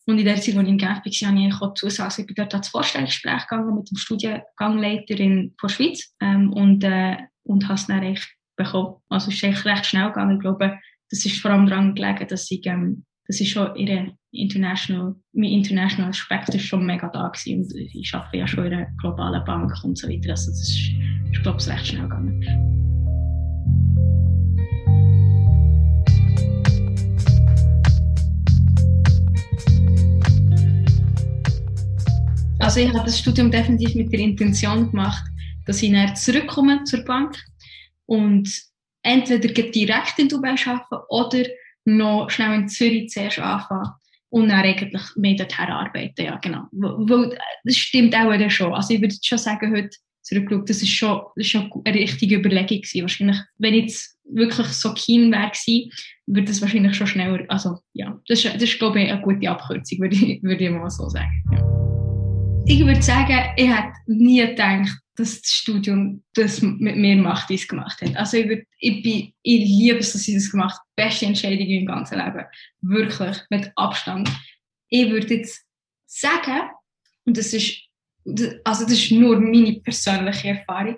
Und 0.09 0.17
in 0.17 0.25
der 0.25 0.41
Zeit, 0.41 0.55
als 0.55 0.63
ich 0.63 0.69
in 0.69 0.77
Genf 0.79 0.97
war, 1.05 1.29
habe 1.29 1.39
ich 1.39 1.61
auch 1.61 1.73
zusagen, 1.75 2.15
ich 2.17 2.25
bin 2.25 2.35
dort 2.35 2.53
ans 2.53 2.69
Vorstellungsgespräch 2.69 3.47
gegangen 3.47 3.75
mit 3.75 3.91
dem 3.91 3.97
Studiengangleiter 3.97 5.19
in 5.19 5.55
der 5.61 5.69
Schweiz 5.69 6.15
ähm, 6.19 6.51
und, 6.51 6.83
äh, 6.83 7.17
und 7.43 7.65
habe 7.65 7.75
es 7.75 7.85
dann 7.85 8.01
echt 8.01 8.27
bekommen. 8.55 8.95
Also 9.09 9.29
es 9.29 9.35
ist 9.35 9.43
echt 9.43 9.65
recht 9.65 9.85
schnell 9.85 10.07
gegangen. 10.07 10.37
Ich 10.37 10.41
glaube, 10.41 10.79
das 11.11 11.25
ist 11.25 11.39
vor 11.39 11.51
allem 11.51 11.67
daran 11.67 11.93
gelegen, 11.93 12.27
dass 12.27 12.49
ich, 12.49 12.65
ähm, 12.65 13.05
das 13.27 13.39
ist 13.39 13.49
schon 13.49 13.75
ihre 13.75 14.13
international, 14.31 15.15
mein 15.33 15.51
international 15.51 16.09
Aspekt 16.09 16.55
ist 16.55 16.65
schon 16.65 16.87
mega 16.87 17.07
da 17.09 17.27
gewesen 17.27 17.63
und 17.63 17.75
ich 17.75 18.11
arbeite 18.11 18.37
ja 18.37 18.47
schon 18.47 18.65
in 18.65 18.73
einer 18.73 18.87
globalen 18.99 19.45
Bank 19.45 19.71
und 19.83 19.95
so 19.95 20.09
weiter. 20.09 20.31
Also 20.31 20.49
das 20.49 20.59
ist, 20.59 20.89
ich 21.31 21.43
glaube, 21.43 21.59
es 21.59 21.69
recht 21.69 21.85
schnell 21.85 22.03
gegangen. 22.03 22.88
Also 32.59 32.81
ich 32.81 32.93
habe 32.93 33.05
das 33.05 33.19
Studium 33.19 33.49
definitiv 33.49 33.95
mit 33.95 34.11
der 34.11 34.19
Intention 34.19 34.91
gemacht, 34.91 35.23
dass 35.65 35.81
ich 35.81 35.91
dann 35.91 36.15
zurückkomme 36.15 36.83
zur 36.83 37.03
Bank 37.05 37.37
und 38.05 38.49
entweder 39.01 39.47
direkt 39.47 40.19
in 40.19 40.27
Dubai 40.27 40.55
arbeite 40.65 41.03
oder 41.09 41.43
noch 41.85 42.29
schnell 42.29 42.53
in 42.55 42.67
Zürich 42.67 43.09
zuerst 43.09 43.39
anfangen 43.39 43.91
und 44.29 44.49
dann 44.49 44.59
eigentlich 44.59 45.01
mehr 45.15 45.35
dorthin 45.35 45.65
arbeiten. 45.65 46.21
Ja, 46.21 46.35
genau. 46.37 46.65
Weil, 46.71 47.37
das 47.63 47.77
stimmt 47.77 48.13
auch 48.13 48.49
schon. 48.49 48.73
Also 48.73 48.93
ich 48.93 49.01
würde 49.01 49.15
schon 49.21 49.37
sagen, 49.37 49.73
heute 49.75 49.97
zurückgeschaut, 50.21 50.69
das 50.69 50.81
ist 50.81 50.89
schon, 50.89 51.21
das 51.35 51.45
ist 51.45 51.51
schon 51.51 51.71
eine 51.85 51.95
richtige 51.95 52.35
Überlegung 52.35 52.81
gewesen. 52.81 53.01
Wahrscheinlich, 53.01 53.37
wenn 53.57 53.73
ich 53.73 53.83
jetzt 53.83 54.17
wirklich 54.25 54.67
so 54.67 54.93
keen 54.93 55.31
wäre 55.31 55.49
gewesen, 55.49 55.91
würde 56.27 56.47
das 56.47 56.61
wahrscheinlich 56.61 56.95
schon 56.95 57.07
schneller, 57.07 57.43
also 57.47 57.79
ja, 57.93 58.19
das 58.27 58.43
ist, 58.43 58.53
das 58.53 58.61
ist 58.61 58.77
glaube 58.77 59.01
ich 59.01 59.09
eine 59.09 59.21
gute 59.21 59.49
Abkürzung, 59.49 59.99
würde 59.99 60.15
ich, 60.15 60.43
würde 60.43 60.65
ich 60.65 60.69
mal 60.69 60.89
so 60.89 61.09
sagen. 61.09 61.31
Ja 61.51 61.98
ich 62.69 62.85
würde 62.85 63.01
sagen, 63.01 63.51
ich 63.57 63.67
hätte 63.67 63.93
nie 64.05 64.45
gedacht, 64.45 64.95
dass 65.15 65.41
das 65.41 65.51
Studium 65.51 66.23
das 66.33 66.61
mit 66.61 66.95
mir 66.95 67.15
macht, 67.15 67.49
wie 67.49 67.55
es 67.55 67.67
gemacht 67.67 67.99
hat. 67.99 68.15
Also 68.15 68.37
ich, 68.37 68.47
würd, 68.47 68.63
ich, 68.77 69.01
bin, 69.01 69.33
ich 69.41 69.65
liebe 69.65 69.97
es, 69.97 70.13
dass 70.13 70.27
ich 70.27 70.35
das 70.35 70.51
gemacht 70.51 70.77
habe. 70.77 70.87
Beste 70.95 71.25
Entscheidung 71.25 71.67
im 71.67 71.87
ganzen 71.87 72.19
Leben. 72.19 72.45
Wirklich, 72.81 73.37
mit 73.49 73.71
Abstand. 73.75 74.29
Ich 74.87 75.09
würde 75.09 75.33
jetzt 75.33 75.65
sagen, 76.05 76.69
und 77.25 77.37
das 77.37 77.53
ist, 77.53 77.75
also 78.63 78.83
das 78.83 78.93
ist 78.93 79.11
nur 79.11 79.39
meine 79.39 79.79
persönliche 79.81 80.49
Erfahrung, 80.49 80.97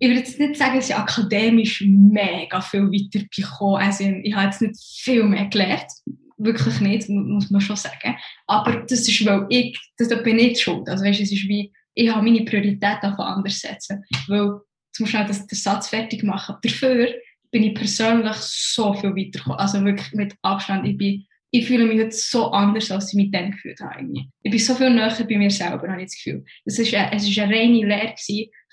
ich 0.00 0.08
würde 0.08 0.20
jetzt 0.20 0.38
nicht 0.38 0.56
sagen, 0.56 0.76
dass 0.76 0.88
ich 0.88 0.96
akademisch 0.96 1.84
mega 1.86 2.60
viel 2.62 2.84
weiter 2.84 3.26
bin 3.36 3.44
Also 3.84 4.04
ich 4.04 4.34
habe 4.34 4.46
jetzt 4.46 4.62
nicht 4.62 4.80
viel 5.02 5.24
mehr 5.24 5.46
gelernt 5.46 5.90
wirklich 6.38 6.80
nicht, 6.80 7.08
muss 7.08 7.50
man 7.50 7.60
schon 7.60 7.76
sagen. 7.76 8.16
Aber 8.46 8.84
das 8.88 9.06
ist, 9.06 9.26
weil 9.26 9.46
ich, 9.48 9.78
das, 9.96 10.08
da 10.08 10.16
bin 10.16 10.38
ich 10.38 10.60
schuld. 10.60 10.88
Also 10.88 11.04
weißt, 11.04 11.20
es 11.20 11.32
ist 11.32 11.48
wie, 11.48 11.72
ich 11.94 12.08
habe 12.10 12.24
meine 12.24 12.44
Priorität 12.44 13.02
einfach 13.02 13.18
anders 13.18 13.60
setzen. 13.60 14.04
Weil, 14.28 14.60
zum 14.92 15.06
schnell 15.06 15.26
das, 15.26 15.46
den 15.46 15.56
Satz 15.56 15.88
fertig 15.88 16.22
machen. 16.22 16.56
Dafür 16.62 17.14
bin 17.50 17.64
ich 17.64 17.74
persönlich 17.74 18.36
so 18.36 18.94
viel 18.94 19.10
weitergekommen. 19.10 19.58
Also 19.58 19.84
wirklich 19.84 20.12
mit 20.12 20.34
Abstand. 20.42 20.86
Ich, 20.86 20.96
bin, 20.96 21.26
ich 21.50 21.66
fühle 21.66 21.86
mich 21.86 22.00
heute 22.00 22.16
so 22.16 22.50
anders, 22.50 22.90
als 22.90 23.12
ich 23.12 23.16
mich 23.16 23.30
dann 23.30 23.52
gefühlt 23.52 23.80
habe. 23.80 24.00
Irgendwie. 24.00 24.30
Ich 24.42 24.50
bin 24.50 24.60
so 24.60 24.74
viel 24.74 24.90
näher 24.90 25.16
bei 25.28 25.38
mir 25.38 25.50
selber, 25.50 25.88
habe 25.88 26.02
ich 26.02 26.08
das 26.08 26.16
Gefühl. 26.16 26.44
Es 26.64 26.78
es 26.78 26.88
ist 27.28 27.38
eine 27.38 27.54
reine 27.54 27.86
Lehre 27.86 28.14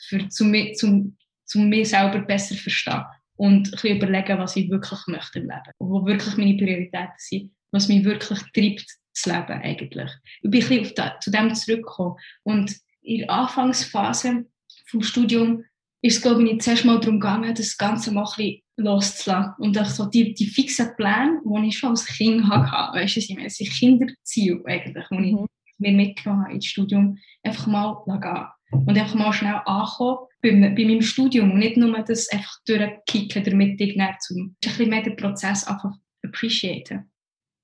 für, 0.08 0.28
zum, 0.30 0.54
zum, 0.76 1.18
zum 1.46 1.70
mich 1.70 1.90
selber 1.90 2.20
besser 2.20 2.56
verstehen 2.56 3.04
und 3.38 3.68
ein 3.68 3.72
bisschen 3.72 3.98
überlegen, 3.98 4.40
was 4.40 4.56
ich 4.56 4.70
wirklich 4.70 5.00
möchte 5.08 5.40
im 5.40 5.46
Leben. 5.46 5.72
Wo 5.80 6.06
wirklich 6.06 6.38
meine 6.38 6.56
Prioritäten 6.56 7.14
sind 7.18 7.52
was 7.76 7.90
mich 7.90 8.04
wirklich 8.04 8.40
treibt, 8.54 8.86
das 9.14 9.26
Leben 9.26 9.62
eigentlich. 9.62 10.12
Ich 10.42 10.50
bin 10.50 10.64
ein 10.64 10.70
bisschen 10.70 11.12
zu 11.20 11.32
dem 11.32 11.54
zurückgekommen. 11.54 12.16
Und 12.44 12.76
in 13.02 13.20
der 13.20 13.30
Anfangsphase 13.30 14.46
vom 14.88 15.04
Studium 15.04 15.64
ist 16.02 16.18
es, 16.18 16.22
glaube 16.22 16.48
ich, 16.48 16.62
zuerst 16.62 16.86
mal 16.86 17.00
darum 17.00 17.20
gegangen, 17.20 17.54
das 17.54 17.78
Ganze 17.78 18.12
mal 18.12 18.24
ein 18.24 18.36
bisschen 18.38 18.62
loszulassen. 18.78 19.54
Und 19.60 19.78
auch 19.78 19.86
so 19.86 20.06
die, 20.06 20.34
die 20.34 20.48
fixen 20.48 20.96
Pläne, 20.96 21.42
die 21.44 21.68
ich 21.68 21.78
schon 21.78 21.92
als 21.92 22.06
Kind 22.06 22.48
hatte, 22.48 22.98
weißt 22.98 23.16
du, 23.16 23.20
ich 23.20 23.36
meine, 23.36 23.50
sind 23.50 23.72
Kinderziele 23.72 24.62
eigentlich, 24.66 25.06
die 25.10 25.34
mhm. 25.34 25.48
ich 25.66 25.80
mir 25.80 25.92
mitgenommen 25.92 26.44
habe 26.46 26.54
ins 26.54 26.66
Studium, 26.66 27.18
einfach 27.44 27.68
mal 27.68 28.20
gehen. 28.20 28.48
Und 28.86 28.98
einfach 28.98 29.16
mal 29.16 29.34
schnell 29.34 29.62
ankommen 29.66 30.18
bei, 30.42 30.52
bei 30.52 30.86
meinem 30.86 31.02
Studium 31.02 31.52
und 31.52 31.60
nicht 31.60 31.78
nur 31.78 31.98
das 32.04 32.30
einfach 32.30 32.58
durchkicken, 32.68 33.44
damit 33.44 33.80
ich 33.82 33.96
nicht 33.96 34.22
zum, 34.22 34.38
ein 34.38 34.56
bisschen 34.60 34.90
mehr 34.90 35.04
den 35.04 35.16
Prozess 35.16 35.66
einfach 35.66 35.92
appreciaten 36.24 37.10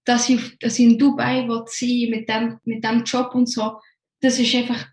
dass 0.05 0.29
ich, 0.29 0.57
dass 0.59 0.79
ich 0.79 0.85
in 0.85 0.97
Dubai 0.97 1.47
sein 1.65 2.09
mit 2.09 2.27
dem, 2.29 2.59
mit 2.65 2.83
dem 2.83 3.03
Job 3.03 3.35
und 3.35 3.47
so, 3.47 3.79
das 4.21 4.39
ist 4.39 4.53
einfach, 4.55 4.87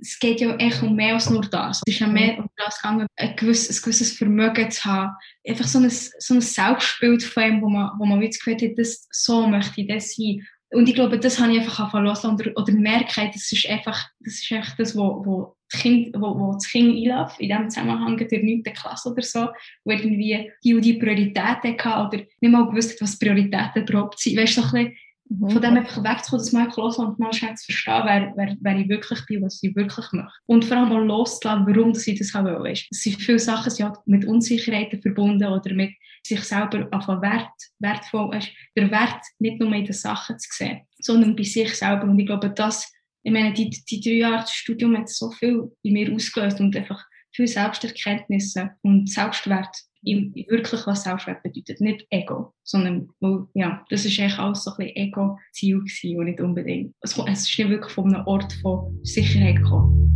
es 0.00 0.18
geht 0.18 0.40
ja 0.40 0.54
echt 0.56 0.82
um 0.82 0.94
mehr 0.94 1.14
als 1.14 1.30
nur 1.30 1.42
das. 1.42 1.82
Es 1.86 1.94
ist 1.94 2.00
ja 2.00 2.06
mehr 2.06 2.38
um 2.38 2.48
das 2.56 2.80
gegangen, 2.80 3.06
ein 3.16 3.36
gewisses, 3.36 3.78
ein 3.78 3.82
gewisses 3.82 4.16
Vermögen 4.16 4.70
zu 4.70 4.84
haben. 4.84 5.12
Einfach 5.46 5.66
so 5.66 5.78
ein, 5.78 5.90
so 5.90 6.34
ein 6.34 6.40
Selbstbild 6.40 7.22
von 7.22 7.42
einem, 7.42 7.62
wo 7.62 7.68
man, 7.68 7.90
wo 7.98 8.04
man 8.04 8.20
das 8.20 8.38
Gefühl 8.38 8.54
hat, 8.54 8.78
das, 8.78 9.06
so 9.10 9.46
möchte 9.46 9.80
ich 9.80 9.88
das 9.88 10.14
sein. 10.14 10.46
Und 10.70 10.88
ich 10.88 10.94
glaube, 10.94 11.18
das 11.18 11.38
habe 11.38 11.52
ich 11.52 11.60
einfach 11.60 11.90
verlassen 11.90 12.34
oder, 12.34 12.50
oder 12.56 12.72
merke, 12.72 13.30
das 13.32 13.52
ist 13.52 13.68
einfach, 13.68 14.08
das 14.20 14.34
ist 14.34 14.50
einfach 14.52 14.76
das, 14.76 14.96
wo, 14.96 15.24
wo 15.24 15.56
das 15.70 15.80
Kind, 15.80 16.14
wo, 16.14 16.38
wo 16.38 16.52
das 16.54 16.68
Kind 16.68 16.96
einläuft, 16.96 17.40
in 17.40 17.48
diesem 17.48 17.70
Zusammenhang 17.70 18.18
in 18.18 18.28
der 18.28 18.42
9. 18.42 18.62
Klasse 18.64 19.10
oder 19.10 19.22
so, 19.22 19.48
wo 19.84 19.92
irgendwie 19.92 20.50
die 20.64 20.74
und 20.74 20.84
die 20.84 20.94
Prioritäten 20.94 21.76
hatte 21.78 22.16
oder 22.16 22.24
nicht 22.40 22.50
mal 22.50 22.66
gewusst 22.66 23.00
was 23.00 23.18
Prioritäten 23.18 23.86
überhaupt 23.86 24.18
sind. 24.18 24.36
Weißt 24.36 24.56
du, 24.56 24.62
so 24.62 24.76
ein 24.76 24.84
bisschen 24.84 24.96
mhm. 25.28 25.50
von 25.50 25.62
dem 25.62 25.76
einfach 25.76 26.02
wegzukommen, 26.02 26.44
das 26.44 26.52
mal 26.52 26.68
hören 26.76 27.06
und 27.06 27.18
mal 27.18 27.32
schnell 27.32 27.54
zu 27.54 27.66
verstehen, 27.66 28.02
wer, 28.04 28.32
wer, 28.36 28.56
wer 28.60 28.76
ich 28.76 28.88
wirklich 28.88 29.26
bin, 29.26 29.42
was 29.42 29.62
ich 29.62 29.74
wirklich 29.74 30.12
möchte. 30.12 30.32
Und 30.46 30.64
vor 30.64 30.76
allem 30.76 30.88
mal 30.88 31.04
loszulassen, 31.04 31.66
warum 31.66 31.92
dass 31.92 32.06
ich 32.06 32.18
das 32.18 32.34
habe. 32.34 32.58
Weißt. 32.58 32.86
Es 32.90 33.02
sind 33.02 33.20
viele 33.20 33.38
Sachen 33.38 33.70
sind 33.70 33.86
halt 33.86 33.98
mit 34.06 34.24
Unsicherheiten 34.24 35.00
verbunden 35.00 35.46
oder 35.46 35.74
mit 35.74 35.92
sich 36.26 36.42
selber 36.42 36.88
einfach 36.90 37.20
wert, 37.20 37.50
wertvoll, 37.80 38.30
weißt, 38.30 38.50
der 38.76 38.90
Wert 38.90 39.22
nicht 39.38 39.60
nur 39.60 39.72
in 39.74 39.84
den 39.84 39.92
Sachen 39.92 40.38
zu 40.38 40.48
sehen, 40.52 40.80
sondern 40.98 41.36
bei 41.36 41.42
sich 41.42 41.74
selber. 41.74 42.04
Und 42.04 42.18
ich 42.18 42.26
glaube, 42.26 42.50
das 42.50 42.90
ich 43.24 43.32
meine, 43.32 43.54
die, 43.54 43.70
die 43.70 44.00
drei 44.00 44.16
Jahre 44.16 44.46
Studium 44.46 44.96
hat 44.98 45.08
so 45.08 45.30
viel 45.30 45.72
in 45.82 45.94
mir 45.94 46.12
ausgelöst 46.12 46.60
und 46.60 46.76
einfach 46.76 47.02
viel 47.32 47.48
Selbsterkenntnisse 47.48 48.70
und 48.82 49.10
Selbstwert, 49.10 49.74
wirklich 50.04 50.86
was 50.86 51.04
Selbstwert 51.04 51.42
bedeutet. 51.42 51.80
Nicht 51.80 52.06
Ego, 52.10 52.52
sondern, 52.62 53.08
ja, 53.54 53.84
das 53.90 54.04
ist 54.04 54.18
eigentlich 54.18 54.38
alles 54.38 54.64
so 54.64 54.72
ein 54.72 54.76
bisschen 54.78 54.96
Ego-Ziel 54.96 55.78
gewesen 55.78 56.18
und 56.18 56.24
nicht 56.26 56.40
unbedingt. 56.40 56.94
Es, 57.00 57.16
es 57.16 57.48
ist 57.48 57.58
nicht 57.58 57.70
wirklich 57.70 57.92
von 57.92 58.14
einem 58.14 58.26
Ort 58.26 58.52
von 58.62 58.98
Sicherheit 59.02 59.56
gekommen. 59.56 60.10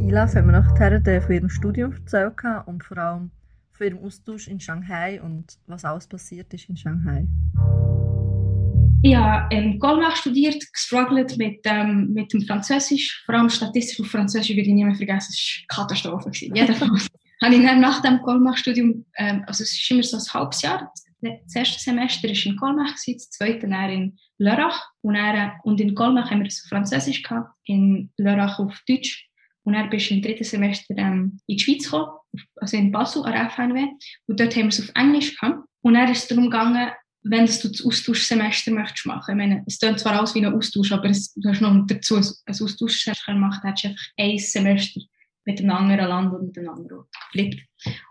Ilaf 0.00 0.34
hat 0.34 0.46
mir 0.46 0.52
nachher 0.52 1.22
von 1.22 1.34
ihrem 1.34 1.50
Studium 1.50 1.92
erzählt 1.92 2.34
und 2.66 2.82
vor 2.82 2.98
allem 2.98 3.30
von 3.78 3.86
Ihrem 3.86 4.04
Austausch 4.04 4.48
in 4.48 4.60
Shanghai 4.60 5.22
und 5.22 5.56
was 5.66 5.84
alles 5.84 6.06
passiert 6.06 6.52
ist 6.52 6.68
in 6.68 6.76
Shanghai. 6.76 7.26
Ich 9.02 9.14
habe 9.14 9.54
in 9.54 9.78
Colmar 9.78 10.16
studiert, 10.16 10.60
gestruggelt 10.72 11.38
mit, 11.38 11.60
ähm, 11.64 12.12
mit 12.12 12.32
dem 12.32 12.42
Französisch, 12.42 13.22
vor 13.24 13.36
allem 13.36 13.48
Statistik 13.48 14.00
auf 14.00 14.10
Französisch 14.10 14.50
würde 14.50 14.62
ich 14.62 14.74
nie 14.74 14.84
mehr 14.84 14.96
vergessen, 14.96 15.32
es 15.32 15.64
war 15.68 15.84
eine 15.84 15.86
Katastrophe. 15.86 16.30
Jedenfalls 16.34 17.06
habe 17.42 17.54
ich 17.54 17.62
dann 17.64 17.80
nach 17.80 18.02
dem 18.02 18.20
Colmar-Studium, 18.22 19.04
ähm, 19.16 19.44
also 19.46 19.62
es 19.62 19.72
ist 19.72 19.90
immer 19.90 20.02
so 20.02 20.16
ein 20.16 20.34
halbes 20.34 20.62
Jahr, 20.62 20.92
das 21.20 21.54
erste 21.54 21.80
Semester 21.80 22.28
war 22.28 22.46
in 22.46 22.56
Colmar, 22.56 22.86
das 22.86 23.30
zweite 23.30 23.68
dann 23.68 23.90
in 23.90 24.18
Lörrach 24.38 24.90
und, 25.02 25.14
dann, 25.14 25.52
und 25.64 25.80
in 25.80 25.94
Colmar 25.94 26.30
haben 26.30 26.40
wir 26.40 26.46
es 26.46 26.62
auf 26.64 26.68
Französisch 26.68 27.22
gehabt, 27.22 27.50
in 27.64 28.10
Lörrach 28.16 28.58
auf 28.58 28.80
Deutsch. 28.88 29.26
Und 29.64 29.74
dann 29.74 29.90
bist 29.90 30.08
du 30.08 30.14
im 30.14 30.22
dritten 30.22 30.44
Semester 30.44 30.94
ähm, 30.96 31.40
in 31.46 31.56
die 31.56 31.62
Schweiz 31.62 31.84
gekommen, 31.84 32.12
also 32.56 32.76
in 32.76 32.92
Basel, 32.92 33.24
an 33.24 33.32
der 33.32 33.50
FNW 33.50 33.86
und 34.26 34.40
dort 34.40 34.54
haben 34.54 34.62
wir 34.62 34.68
es 34.68 34.80
auf 34.80 34.90
Englisch 34.94 35.36
gehabt. 35.36 35.58
Und 35.82 35.94
dann 35.94 36.10
ist 36.10 36.22
es 36.22 36.28
darum 36.28 36.44
gegangen, 36.44 36.90
wenn 37.22 37.46
du 37.46 37.68
das 37.68 37.84
Austauschsemester 37.84 38.70
möchtest 38.70 39.06
machen. 39.06 39.32
Ich 39.32 39.36
meine, 39.36 39.64
es 39.66 39.78
klingt 39.78 39.98
zwar 39.98 40.18
alles 40.18 40.34
wie 40.34 40.44
ein 40.44 40.54
Austausch, 40.54 40.92
aber 40.92 41.10
es, 41.10 41.34
du 41.34 41.48
hast 41.48 41.60
noch 41.60 41.86
dazu 41.86 42.16
ein 42.16 42.24
Austauschsemester 42.46 43.32
gemacht, 43.32 43.60
hast 43.64 43.84
du 43.84 43.88
einfach 43.88 44.02
ein 44.16 44.38
Semester 44.38 45.00
mit 45.44 45.60
einem 45.60 45.70
anderen 45.70 46.08
Land 46.08 46.34
und 46.34 46.46
mit 46.46 46.58
einem 46.58 46.70
anderen 46.70 46.98
Ort 46.98 47.08
geflippt. 47.32 47.62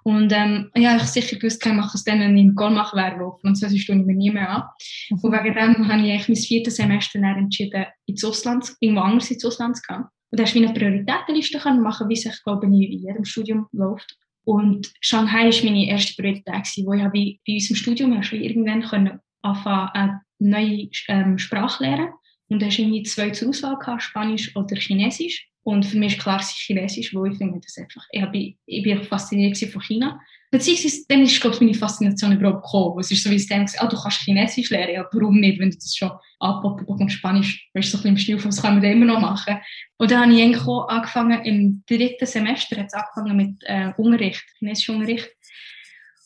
Und 0.03 0.31
ähm, 0.33 0.71
ja, 0.75 0.95
ich 0.95 1.03
sicher 1.03 1.37
gewusst, 1.37 1.65
ich 1.65 1.73
mache 1.73 1.95
es 1.95 2.03
dann 2.03 2.21
in 2.21 2.55
Golmach 2.55 2.93
wäre, 2.93 3.19
wo 3.19 3.37
Französisch 3.41 3.85
tue 3.85 3.97
ich 3.97 4.05
mir 4.05 4.15
nie 4.15 4.31
mehr 4.31 4.49
an. 4.49 4.63
Mhm. 5.09 5.19
Und 5.19 5.31
wegen 5.31 5.55
dem 5.55 5.87
habe 5.87 6.07
ich 6.07 6.27
mein 6.27 6.35
viertes 6.35 6.77
Semester 6.77 7.19
dann 7.19 7.37
entschieden, 7.37 7.85
ins 8.05 8.23
Ausland, 8.23 8.73
irgendwo 8.79 9.01
anders 9.01 9.29
ins 9.29 9.45
Ausland 9.45 9.77
zu 9.77 9.83
gehen. 9.87 10.05
Und 10.29 10.39
da 10.39 10.43
hast 10.43 10.55
du 10.55 10.63
eine 10.63 10.73
Prioritätenliste 10.73 11.59
machen, 11.73 12.09
wie 12.09 12.13
es, 12.13 12.25
ich 12.25 12.43
glaube, 12.43 12.65
in 12.65 12.73
jedem 12.73 13.23
Studium 13.23 13.67
läuft. 13.71 14.17
Und 14.43 14.91
Shanghai 15.01 15.49
war 15.49 15.65
meine 15.65 15.87
erste 15.87 16.21
Priorität, 16.21 16.85
wo 16.85 16.93
ich 16.93 17.03
bei, 17.03 17.39
bei 17.45 17.53
unserem 17.53 17.75
Studium 17.75 18.17
hast 18.17 18.31
du 18.31 18.37
irgendwann 18.37 18.81
können 18.81 19.19
anfangen, 19.41 19.89
eine 19.93 20.21
neue 20.39 20.89
ähm, 21.09 21.37
Sprache 21.37 21.83
lernen. 21.83 22.09
Und 22.49 22.61
da 22.61 22.67
hast 22.67 22.77
du 22.77 22.83
irgendwie 22.83 23.03
zwei 23.03 23.29
zur 23.31 23.49
Auswahl 23.49 23.77
gehabt, 23.77 24.03
Spanisch 24.03 24.55
oder 24.55 24.75
Chinesisch. 24.77 25.49
Und 25.67 25.85
für 25.85 25.97
mich 25.97 26.13
ist 26.13 26.21
klar, 26.21 26.39
es 26.39 26.47
ist 26.51 26.59
Chinesisch, 26.59 27.13
wo 27.13 27.25
ich 27.25 27.37
finde 27.37 27.59
das 27.59 27.77
einfach, 27.77 28.01
ich, 28.11 28.25
bin, 28.31 28.55
ich 28.67 28.83
bin 28.83 29.03
fasziniert 29.03 29.57
von 29.57 29.81
China. 29.81 30.17
Beziehungsweise, 30.49 31.03
dann 31.09 31.23
ist, 31.23 31.41
glaube 31.41 31.57
ich, 31.57 31.61
meine 31.61 31.73
Faszination 31.73 32.31
überhaupt 32.31 32.63
gekommen. 32.63 32.99
Es 33.01 33.11
ist 33.11 33.21
so, 33.21 33.29
wie 33.29 33.35
ich 33.35 33.49
denke, 33.49 33.73
ah, 33.79 33.85
du 33.85 33.97
kannst 34.01 34.21
Chinesisch 34.21 34.69
lernen, 34.69 34.93
ja, 34.93 35.05
warum 35.11 35.41
nicht, 35.41 35.59
wenn 35.59 35.69
du 35.69 35.75
das 35.75 35.93
schon 35.93 36.11
angeboten 36.39 36.85
bekommst, 36.85 37.17
Spanisch, 37.17 37.69
weißt 37.73 37.93
du, 37.93 37.97
so 37.97 38.07
ein 38.07 38.15
bisschen 38.15 38.41
was 38.45 38.61
kann 38.61 38.75
man 38.75 38.81
da 38.81 38.89
immer 38.89 39.07
noch 39.07 39.19
machen? 39.19 39.57
Und 39.97 40.09
dann 40.09 40.21
habe 40.21 40.33
ich 40.33 40.41
eigentlich 40.41 40.65
angefangen, 40.65 41.43
im 41.43 41.83
dritten 41.85 42.25
Semester 42.25 42.77
hat 42.77 42.85
es 42.87 42.93
angefangen 42.93 43.35
mit 43.35 43.57
äh, 43.63 43.91
Unterricht, 43.97 44.45
Chinesisch 44.59 44.87
Unterricht. 44.87 45.27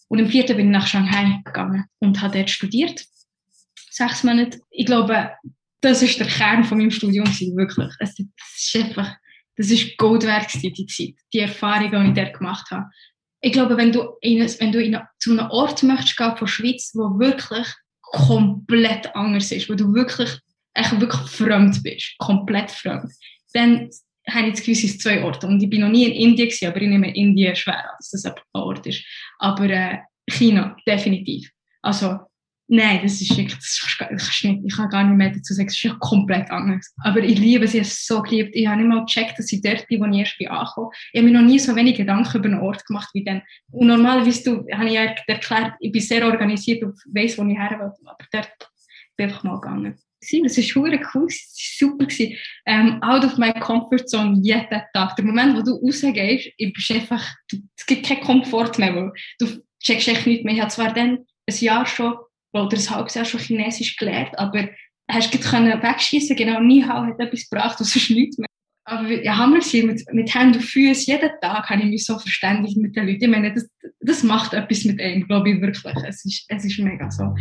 Und 0.07 0.19
im 0.19 0.27
vierten 0.27 0.55
bin 0.55 0.67
ich 0.67 0.71
nach 0.71 0.85
Shanghai 0.85 1.41
gegangen 1.43 1.85
und 1.97 2.21
habe 2.21 2.37
dort 2.37 2.51
studiert. 2.51 3.03
Sechs 3.89 4.23
Monate. 4.23 4.59
Ich 4.69 4.85
glaube, 4.85 5.31
das 5.81 6.03
ist 6.03 6.19
der 6.19 6.27
Kern 6.27 6.63
von 6.63 6.77
meinem 6.77 6.91
Studium, 6.91 7.25
wirklich. 7.25 7.91
Es, 7.97 8.19
es 8.19 8.75
ist 8.75 8.75
einfach, 8.75 9.15
das 9.57 9.69
ist 9.69 9.97
Gold 9.97 10.23
wert 10.23 10.47
die 10.53 10.85
Zeit, 10.85 11.15
die 11.33 11.39
Erfahrungen, 11.39 12.13
die 12.13 12.21
ich 12.21 12.25
dort 12.25 12.37
gemacht 12.37 12.71
habe. 12.71 12.85
Ich 13.41 13.51
glaube, 13.51 13.77
wenn 13.77 13.91
du, 13.91 14.17
in, 14.21 14.39
wenn 14.39 14.71
du 14.71 14.81
in, 14.81 14.97
zu 15.19 15.31
einem 15.31 15.49
Ort 15.49 15.83
möchtest 15.83 16.17
gehen 16.17 16.37
von 16.37 16.47
Schweiz, 16.47 16.91
wo 16.93 17.19
wirklich 17.19 17.67
komplett 18.01 19.15
anders 19.15 19.51
ist, 19.51 19.69
wo 19.69 19.73
du 19.73 19.93
wirklich, 19.93 20.29
echt 20.73 20.99
wirklich 20.99 21.21
fremd 21.29 21.81
bist, 21.83 22.15
komplett 22.19 22.71
fremd, 22.71 23.11
dann 23.53 23.89
habe 24.29 24.47
ich 24.47 24.53
das 24.53 24.63
Gefühl, 24.63 24.85
es 24.85 24.97
zwei 24.99 25.23
Orte. 25.23 25.47
Und 25.47 25.61
ich 25.61 25.69
bin 25.69 25.81
noch 25.81 25.89
nie 25.89 26.05
in 26.05 26.29
Indien 26.29 26.49
gewesen, 26.49 26.67
aber 26.67 26.81
ich 26.81 26.87
nehme 26.87 27.15
Indien 27.15 27.55
schwer 27.55 27.79
an, 27.79 27.95
dass 27.97 28.11
das 28.11 28.25
ein 28.25 28.33
Ort 28.53 28.85
ist. 28.85 29.03
Aber 29.39 29.69
äh, 29.69 29.97
China, 30.29 30.75
definitiv. 30.87 31.49
Also, 31.81 32.19
Nein, 32.67 33.01
das 33.03 33.19
ist 33.19 33.35
wirklich, 33.35 33.57
das 33.57 33.97
kannst 33.97 34.43
ich 34.45 34.75
kann 34.75 34.89
gar 34.89 35.03
nicht 35.03 35.17
mehr 35.17 35.29
dazu 35.29 35.53
sagen, 35.53 35.67
es 35.67 35.75
ist 35.75 35.83
ja 35.83 35.93
komplett 35.99 36.49
anders. 36.51 36.93
Aber 37.03 37.19
ich 37.19 37.37
liebe 37.37 37.65
ich 37.65 37.75
es 37.75 38.05
so 38.05 38.21
geliebt. 38.21 38.51
Ich 38.55 38.65
habe 38.65 38.77
nicht 38.77 38.87
mal 38.87 39.03
gecheckt, 39.05 39.37
dass 39.37 39.51
ich 39.51 39.61
dort 39.61 39.85
bin, 39.87 39.99
wo 39.99 40.05
ich 40.05 40.19
erst 40.19 40.37
bin 40.37 40.47
angekommen. 40.47 40.89
Ich 41.11 41.19
habe 41.19 41.29
mir 41.29 41.37
noch 41.37 41.45
nie 41.45 41.59
so 41.59 41.75
wenig 41.75 41.97
Gedanken 41.97 42.37
über 42.37 42.45
einen 42.47 42.61
Ort 42.61 42.85
gemacht 42.85 43.09
wie 43.13 43.25
dann. 43.25 43.41
Und 43.71 43.87
normalerweise, 43.87 44.43
du, 44.43 44.65
habe 44.73 44.87
ich 44.87 44.93
ja 44.93 45.13
erklärt, 45.27 45.73
ich 45.81 45.91
bin 45.91 46.01
sehr 46.01 46.25
organisiert 46.25 46.81
und 46.83 46.97
weiss, 47.13 47.37
wo 47.37 47.43
ich 47.43 47.57
her 47.57 47.77
will. 47.77 47.91
Aber 48.05 48.25
dort 48.31 48.71
bin 49.17 49.27
ich 49.27 49.33
einfach 49.33 49.43
mal 49.43 49.59
gegangen. 49.59 49.97
Das 50.21 50.31
war 50.31 50.75
cool, 50.77 50.93
es 50.93 51.81
war 51.81 51.89
super. 51.89 52.05
Ähm, 52.67 53.01
out 53.01 53.25
of 53.25 53.37
my 53.37 53.51
comfort 53.53 54.07
zone 54.07 54.39
jeden 54.41 54.81
Tag. 54.93 55.15
Der 55.15 55.25
Moment, 55.25 55.57
wo 55.57 55.61
du 55.61 55.75
rausgehst, 55.83 56.51
bist 56.57 56.91
einfach, 56.91 57.27
es 57.75 57.85
gibt 57.85 58.05
keinen 58.05 58.21
Komfort 58.21 58.77
mehr, 58.77 59.11
du 59.39 59.47
checkst 59.83 60.07
echt 60.07 60.27
nichts 60.27 60.45
mehr. 60.45 60.53
Ich 60.53 60.61
habe 60.61 60.71
zwar 60.71 60.93
dann 60.93 61.25
ein 61.49 61.55
Jahr 61.59 61.85
schon 61.85 62.13
oder 62.53 62.77
ein 62.77 62.89
halbes 62.89 63.15
Jahr 63.15 63.25
schon 63.25 63.39
Chinesisch 63.39 63.95
gelernt, 63.97 64.37
aber 64.37 64.69
hast 65.09 65.33
du 65.33 65.37
wegschießen 65.37 66.35
genau, 66.35 66.59
nie 66.59 66.83
hat 66.83 67.19
etwas 67.19 67.49
gebracht, 67.49 67.79
das 67.79 67.95
ist 67.95 68.09
nichts 68.09 68.37
mehr. 68.37 68.47
Aber 68.83 69.09
ja, 69.09 69.37
haben 69.37 69.53
wir 69.53 69.61
sie 69.61 69.83
mit, 69.83 70.03
mit 70.11 70.33
Händen 70.33 70.55
und 70.55 70.63
Füßen, 70.63 71.13
jeden 71.13 71.29
Tag 71.39 71.69
habe 71.69 71.81
ich 71.81 71.87
mich 71.87 72.05
so 72.05 72.17
verständigt 72.17 72.77
mit 72.77 72.95
den 72.95 73.07
Leuten. 73.07 73.23
Ich 73.23 73.29
meine, 73.29 73.53
das, 73.53 73.69
das 73.99 74.23
macht 74.23 74.53
etwas 74.53 74.83
mit 74.85 74.99
einem, 74.99 75.27
glaube 75.27 75.51
ich 75.51 75.61
wirklich. 75.61 75.95
Es 76.07 76.25
ist, 76.25 76.45
es 76.47 76.65
ist 76.65 76.79
mega 76.79 77.09
so. 77.09 77.33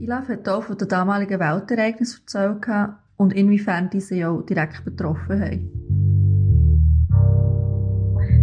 Ilaf 0.00 0.28
hat 0.28 0.48
auch 0.48 0.64
von 0.64 0.78
den 0.78 0.88
damaligen 0.88 1.38
Weltereignissen 1.38 2.20
erzählt 2.22 2.66
und 3.16 3.32
inwiefern 3.34 3.90
diese 3.90 4.28
auch 4.28 4.42
direkt 4.42 4.84
betroffen 4.84 5.40
haben 5.40 5.87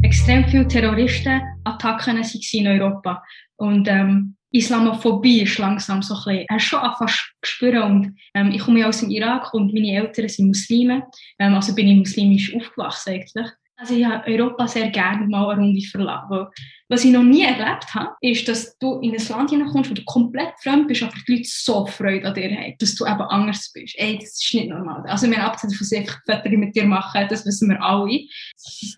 extrem 0.06 0.46
viele 0.48 0.68
Terroristenattacken 0.68 2.24
in 2.54 2.68
Europa. 2.68 3.24
Und 3.58 3.88
ähm, 3.88 4.36
Islamophobie 4.52 5.42
ist 5.42 5.58
langsam 5.58 6.02
so 6.02 6.14
ein 6.14 6.24
bisschen, 6.24 6.48
hast 6.50 6.64
schon 6.64 6.80
angefangen 6.80 7.10
zu 7.10 7.24
spüren. 7.44 7.84
Und 7.84 8.20
ähm, 8.36 8.52
ich 8.52 8.62
komme 8.62 8.80
ja 8.80 8.88
aus 8.88 9.00
dem 9.00 9.10
Irak 9.10 9.54
und 9.54 9.74
meine 9.74 9.94
Eltern 9.94 10.30
sind 10.30 10.48
Muslime. 10.48 11.04
Ähm, 11.40 11.56
also 11.56 11.74
bin 11.74 11.88
ich 11.88 11.98
muslimisch 11.98 12.56
aufgewachsen 12.56 13.14
eigentlich. 13.14 13.48
Also 13.78 13.94
ich 13.94 14.06
habe 14.06 14.26
Europa 14.32 14.68
sehr 14.70 14.90
gerne 14.90 15.28
mal 15.28 15.50
eine 15.50 15.62
Runde 15.62 15.82
verlassen. 15.82 16.48
Was 16.88 17.04
ich 17.04 17.12
noch 17.12 17.24
nie 17.24 17.44
erlebt 17.44 17.94
habe, 17.94 18.16
ist, 18.22 18.48
dass 18.48 18.78
du 18.78 19.00
in 19.00 19.12
ein 19.12 19.28
Land 19.28 19.50
hineinkommst, 19.50 19.90
wo 19.90 19.96
du 19.96 20.04
komplett 20.06 20.54
fremd 20.62 20.88
bist, 20.88 21.04
aber 21.04 21.14
die 21.28 21.34
Leute 21.34 21.50
so 21.52 21.86
Freude 21.88 22.28
an 22.28 22.34
dir 22.36 22.50
haben, 22.52 22.76
dass 22.80 22.96
du 22.96 23.06
eben 23.06 23.22
anders 23.22 23.72
bist. 23.74 23.96
Ey, 23.98 24.18
das 24.20 24.42
ist 24.42 24.54
nicht 24.54 24.70
normal. 24.70 25.04
Also 25.08 25.30
wir 25.30 25.44
abgesehen 25.44 25.72
davon, 25.72 25.88
dass 25.90 25.98
einfach 25.98 26.22
Fotos 26.26 26.52
mit 26.58 26.76
dir 26.76 26.86
machen, 26.86 27.26
das 27.28 27.46
wissen 27.46 27.70
wir 27.70 27.82
alle. 27.82 28.08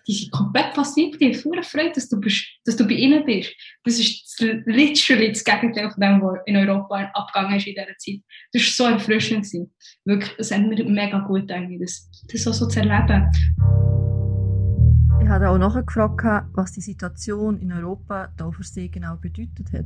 Die 0.06 0.12
sind 0.12 0.30
komplett 0.30 0.74
passiv, 0.74 1.18
die 1.18 1.26
haben 1.26 1.34
voller 1.34 1.62
Freude, 1.62 1.92
dass 1.92 2.08
du, 2.08 2.20
bist, 2.20 2.46
dass 2.64 2.76
du 2.76 2.86
bei 2.86 2.94
ihnen 2.94 3.24
bist. 3.24 3.52
Das 3.84 3.98
ist 3.98 4.38
literally 4.40 5.32
das 5.32 5.42
Gegenteil 5.42 5.90
von 5.90 6.00
dem, 6.00 6.22
was 6.22 6.38
in 6.46 6.56
Europa 6.56 7.10
abgegangen 7.14 7.56
ist 7.56 7.66
in 7.66 7.74
dieser 7.74 7.96
Zeit. 7.96 8.20
Das 8.52 8.78
war 8.78 8.90
so 8.90 8.94
erfrischend. 8.94 9.46
Wirklich, 10.04 10.36
das 10.36 10.52
hat 10.52 10.60
mir 10.60 10.84
mega 10.84 11.18
gut 11.20 11.50
eigentlich, 11.50 11.80
das, 11.80 12.10
das 12.30 12.58
so 12.58 12.68
zu 12.68 12.80
erleben. 12.80 13.28
Ich 15.28 15.34
habe 15.34 15.50
auch 15.50 15.58
nachgefragt, 15.58 16.48
was 16.54 16.72
die 16.72 16.80
Situation 16.80 17.60
in 17.60 17.70
Europa 17.70 18.32
da 18.38 18.50
für 18.50 18.64
Sie 18.64 18.90
genau 18.90 19.16
bedeutet 19.16 19.70
hat. 19.74 19.84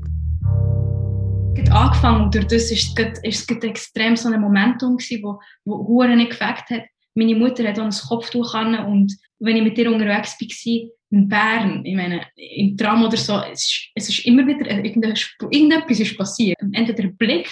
Gerade 1.57 1.73
angefangen, 1.73 2.31
durch 2.31 2.47
das 2.47 2.71
ist 2.71 2.97
es 3.25 3.49
extrem 3.51 4.15
so 4.15 4.29
ein 4.29 4.41
Momentum 4.41 4.99
gewesen, 4.99 5.25
wo, 5.25 5.41
wo 5.65 6.05
nicht 6.05 6.31
gefällt 6.31 6.71
hat. 6.71 6.85
Meine 7.17 7.35
Mutter 7.35 7.67
hat 7.67 7.81
auch 7.81 7.85
ein 7.87 7.91
Kopftuch 7.91 8.55
an 8.55 8.87
und 8.87 9.13
wenn 9.41 9.57
ich 9.57 9.65
mit 9.65 9.77
ihr 9.79 9.91
unterwegs 9.91 10.41
war, 10.41 10.91
in 11.11 11.29
Bern, 11.29 11.85
ich 11.85 11.97
meine, 11.97 12.25
im 12.37 12.77
Tram 12.77 13.05
oder 13.05 13.17
so, 13.17 13.43
es 13.53 13.65
ist, 13.65 13.91
es 13.97 14.09
ist 14.11 14.25
immer 14.25 14.47
wieder, 14.47 14.71
irgendetwas 14.71 15.99
ist 15.99 16.17
passiert. 16.17 16.57
Entweder 16.71 17.03
ein 17.03 17.17
Blick 17.17 17.51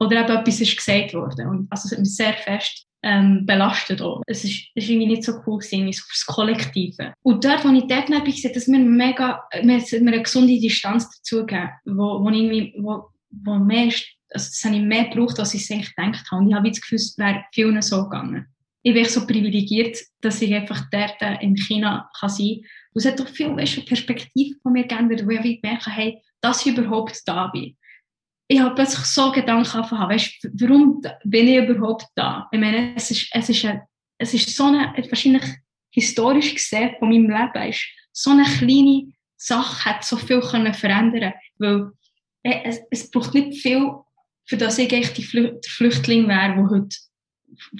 oder 0.00 0.20
eben 0.20 0.36
etwas 0.36 0.60
ist 0.60 0.76
gesagt 0.76 1.14
worden. 1.14 1.48
Und 1.48 1.66
also 1.72 1.86
es 1.86 1.92
hat 1.92 1.98
mich 1.98 2.14
sehr 2.14 2.34
fest 2.34 2.86
ähm, 3.02 3.44
belastet 3.46 4.00
auch. 4.00 4.22
Es 4.26 4.44
ist, 4.44 4.68
ist 4.74 4.88
irgendwie 4.88 5.08
nicht 5.08 5.24
so 5.24 5.32
cool 5.46 5.58
gewesen, 5.58 5.92
so 5.92 6.02
fürs 6.06 6.26
Kollektive. 6.26 7.14
Und 7.22 7.44
dort, 7.44 7.64
wo 7.64 7.70
ich 7.70 7.86
dort 7.86 8.10
habe, 8.10 8.30
gesehen, 8.30 8.52
dass 8.54 8.68
wir 8.68 8.78
mega, 8.78 9.42
wir, 9.52 9.80
wir 9.80 9.98
eine 9.98 10.22
gesunde 10.22 10.58
Distanz 10.60 11.10
dazu 11.10 11.44
geben, 11.44 11.70
wo, 11.84 12.22
wo 12.22 12.28
irgendwie, 12.28 12.74
wo, 12.78 13.08
wo 13.30 13.54
mehr, 13.56 13.92
also 14.30 14.48
das 14.48 14.62
habe 14.64 14.76
ich 14.76 14.82
mehr 14.82 15.04
gebraucht, 15.04 15.38
als 15.40 15.54
ich 15.54 15.62
es 15.62 15.70
eigentlich 15.70 15.94
gedacht 15.94 16.30
habe. 16.30 16.42
Und 16.42 16.48
ich 16.48 16.54
habe 16.54 16.68
das 16.68 16.80
Gefühl, 16.80 16.96
es 16.96 17.18
wäre 17.18 17.44
vielen 17.52 17.82
so 17.82 18.04
gegangen. 18.04 18.46
Ich 18.84 18.94
bin 18.94 19.04
so 19.04 19.26
privilegiert, 19.26 19.96
dass 20.20 20.42
ich 20.42 20.54
einfach 20.54 20.84
dort 20.90 21.16
in 21.40 21.56
China 21.56 22.10
kann 22.18 22.28
sein 22.28 22.46
kann. 22.46 22.66
Und 22.94 22.98
es 23.00 23.06
hat 23.06 23.20
doch 23.20 23.28
viel 23.28 23.56
weißt, 23.56 23.86
Perspektive 23.86 24.58
von 24.62 24.72
mir 24.72 24.86
geändert, 24.86 25.24
wo 25.24 25.30
ich 25.30 25.62
merke, 25.62 25.90
hey, 25.90 26.18
dass 26.40 26.66
ich 26.66 26.76
überhaupt 26.76 27.22
da 27.26 27.46
bin 27.48 27.76
ich 28.52 28.60
habe 28.60 28.74
plötzlich 28.74 29.06
so 29.06 29.32
Gedanken 29.32 29.76
angefangen, 29.76 30.10
weißt, 30.10 30.48
warum 30.60 31.00
bin 31.24 31.48
ich 31.48 31.56
überhaupt 31.56 32.06
da? 32.14 32.48
Ich 32.52 32.60
meine, 32.60 32.94
es 32.94 33.10
ist, 33.10 33.28
es 33.32 33.48
ist, 33.48 33.64
eine, 33.64 33.86
es 34.18 34.34
ist 34.34 34.54
so 34.54 34.64
eine, 34.64 34.92
wahrscheinlich 35.08 35.44
historisch 35.90 36.54
gesehen 36.54 36.94
von 36.98 37.08
meinem 37.08 37.30
Leben, 37.30 37.70
ist 37.70 37.86
so 38.12 38.30
eine 38.30 38.44
kleine 38.44 39.10
Sache 39.38 39.86
hat 39.86 40.04
so 40.04 40.16
viel 40.16 40.40
können 40.40 40.74
verändern 40.74 41.32
weil 41.58 41.92
äh, 42.42 42.60
es, 42.64 42.80
es 42.90 43.10
braucht 43.10 43.34
nicht 43.34 43.60
viel, 43.62 43.90
für 44.44 44.58
das 44.58 44.78
ich 44.78 44.92
eigentlich 44.92 45.14
die 45.14 45.24
Flü 45.24 45.52
der 45.52 45.70
Flüchtling 45.70 46.28
wäre, 46.28 46.54
der 46.54 46.70
heute 46.70 46.96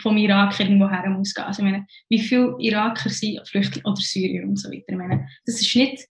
vom 0.01 0.17
Irak 0.17 0.59
irgendwo 0.59 0.89
her 0.89 1.09
muss 1.11 1.35
gehen. 1.35 1.45
Also 1.45 1.63
ich 1.63 1.71
meine, 1.71 1.87
wie 2.09 2.19
viele 2.19 2.57
Iraker 2.59 3.11
sind 3.11 3.47
Flüchtlinge 3.47 3.87
oder 3.87 4.01
Syrier 4.01 4.45
und 4.45 4.57
so 4.57 4.71
weiter. 4.71 4.85
Ich 4.89 4.97
meine, 4.97 5.29
das 5.45 5.61
ist 5.61 5.77
nicht 5.77 6.07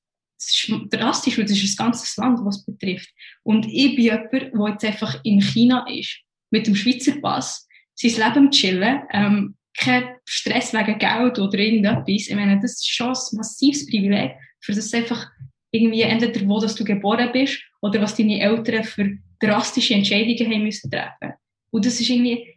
drastisch, 0.90 1.38
weil 1.38 1.44
das 1.44 1.62
ist 1.62 1.78
ein 1.78 1.86
ganzes 1.86 2.16
Land, 2.16 2.40
was 2.42 2.64
betrifft. 2.64 3.08
Und 3.42 3.66
ich 3.66 3.96
bin 3.96 4.04
jemand, 4.04 4.32
der 4.32 4.68
jetzt 4.70 4.84
einfach 4.84 5.20
in 5.24 5.40
China 5.40 5.86
ist, 5.88 6.20
mit 6.50 6.66
dem 6.66 6.74
Schweizer 6.74 7.20
Pass, 7.20 7.66
sein 7.94 8.10
Leben 8.10 8.50
chillen, 8.50 9.02
ähm, 9.12 9.56
kein 9.76 10.16
Stress 10.24 10.72
wegen 10.72 10.98
Geld 10.98 11.38
oder 11.38 11.58
irgendetwas. 11.58 12.28
Ich 12.28 12.34
meine, 12.34 12.60
das 12.60 12.72
ist 12.72 12.90
schon 12.90 13.08
ein 13.08 13.36
massives 13.36 13.86
Privileg, 13.86 14.32
für 14.60 14.72
das 14.72 14.92
einfach 14.92 15.26
irgendwie 15.70 16.02
entweder 16.02 16.46
wo 16.46 16.60
dass 16.60 16.74
du 16.74 16.84
geboren 16.84 17.30
bist 17.32 17.62
oder 17.80 18.00
was 18.02 18.14
deine 18.14 18.40
Eltern 18.40 18.84
für 18.84 19.16
drastische 19.40 19.94
Entscheidungen 19.94 20.52
haben 20.52 20.64
müssen 20.64 20.90
treffen. 20.90 21.34
Und 21.70 21.86
das 21.86 21.98
ist 22.00 22.10
irgendwie, 22.10 22.54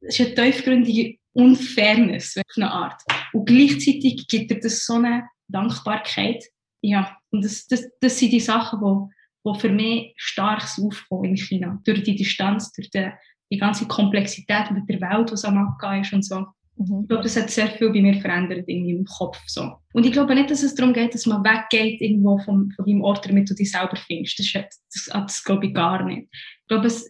das 0.00 0.18
ist 0.18 0.38
eine 0.38 0.52
tiefgründige 0.52 1.18
Unfairness 1.32 2.36
auf 2.36 2.56
eine 2.56 2.70
Art. 2.70 3.02
Und 3.32 3.46
gleichzeitig 3.46 4.26
gibt 4.28 4.50
dir 4.50 4.60
das 4.60 4.86
so 4.86 4.94
eine 4.94 5.28
Dankbarkeit. 5.48 6.44
Ja, 6.80 7.16
und 7.30 7.44
das, 7.44 7.66
das, 7.66 7.88
das 8.00 8.18
sind 8.18 8.32
die 8.32 8.40
Sachen, 8.40 8.80
die 8.80 9.14
wo 9.44 9.54
für 9.54 9.70
mich 9.70 10.12
starkes 10.16 10.80
Aufkommen 10.82 11.24
in 11.24 11.36
China. 11.36 11.80
Durch 11.84 12.02
die 12.02 12.16
Distanz, 12.16 12.72
durch 12.72 12.90
die, 12.90 13.10
die 13.50 13.58
ganze 13.58 13.86
Komplexität 13.86 14.70
mit 14.70 14.88
der 14.88 15.00
Welt, 15.00 15.32
was 15.32 15.44
am 15.44 15.58
Abgehen 15.58 16.02
ist 16.02 16.12
und 16.12 16.24
so. 16.24 16.46
Mhm. 16.76 17.00
Ich 17.02 17.08
glaube, 17.08 17.22
das 17.22 17.36
hat 17.36 17.50
sehr 17.50 17.68
viel 17.68 17.90
bei 17.90 18.00
mir 18.00 18.20
verändert 18.20 18.64
irgendwie 18.66 18.92
im 18.92 19.04
Kopf. 19.04 19.38
So. 19.46 19.76
Und 19.92 20.04
ich 20.04 20.12
glaube 20.12 20.34
nicht, 20.34 20.50
dass 20.50 20.62
es 20.62 20.74
darum 20.74 20.92
geht, 20.92 21.14
dass 21.14 21.26
man 21.26 21.42
weggeht 21.44 22.00
irgendwo 22.00 22.38
von, 22.38 22.70
von 22.72 22.84
deinem 22.84 23.02
Ort, 23.02 23.26
damit 23.26 23.48
du 23.48 23.54
dich 23.54 23.70
selber 23.70 23.96
findest. 23.96 24.38
Das, 24.38 24.52
das, 24.52 24.82
das, 24.92 25.08
das 25.12 25.44
glaube 25.44 25.66
ich 25.66 25.74
gar 25.74 26.04
nicht. 26.04 26.28
Ich 26.32 26.68
glaube, 26.68 26.86
es, 26.86 27.08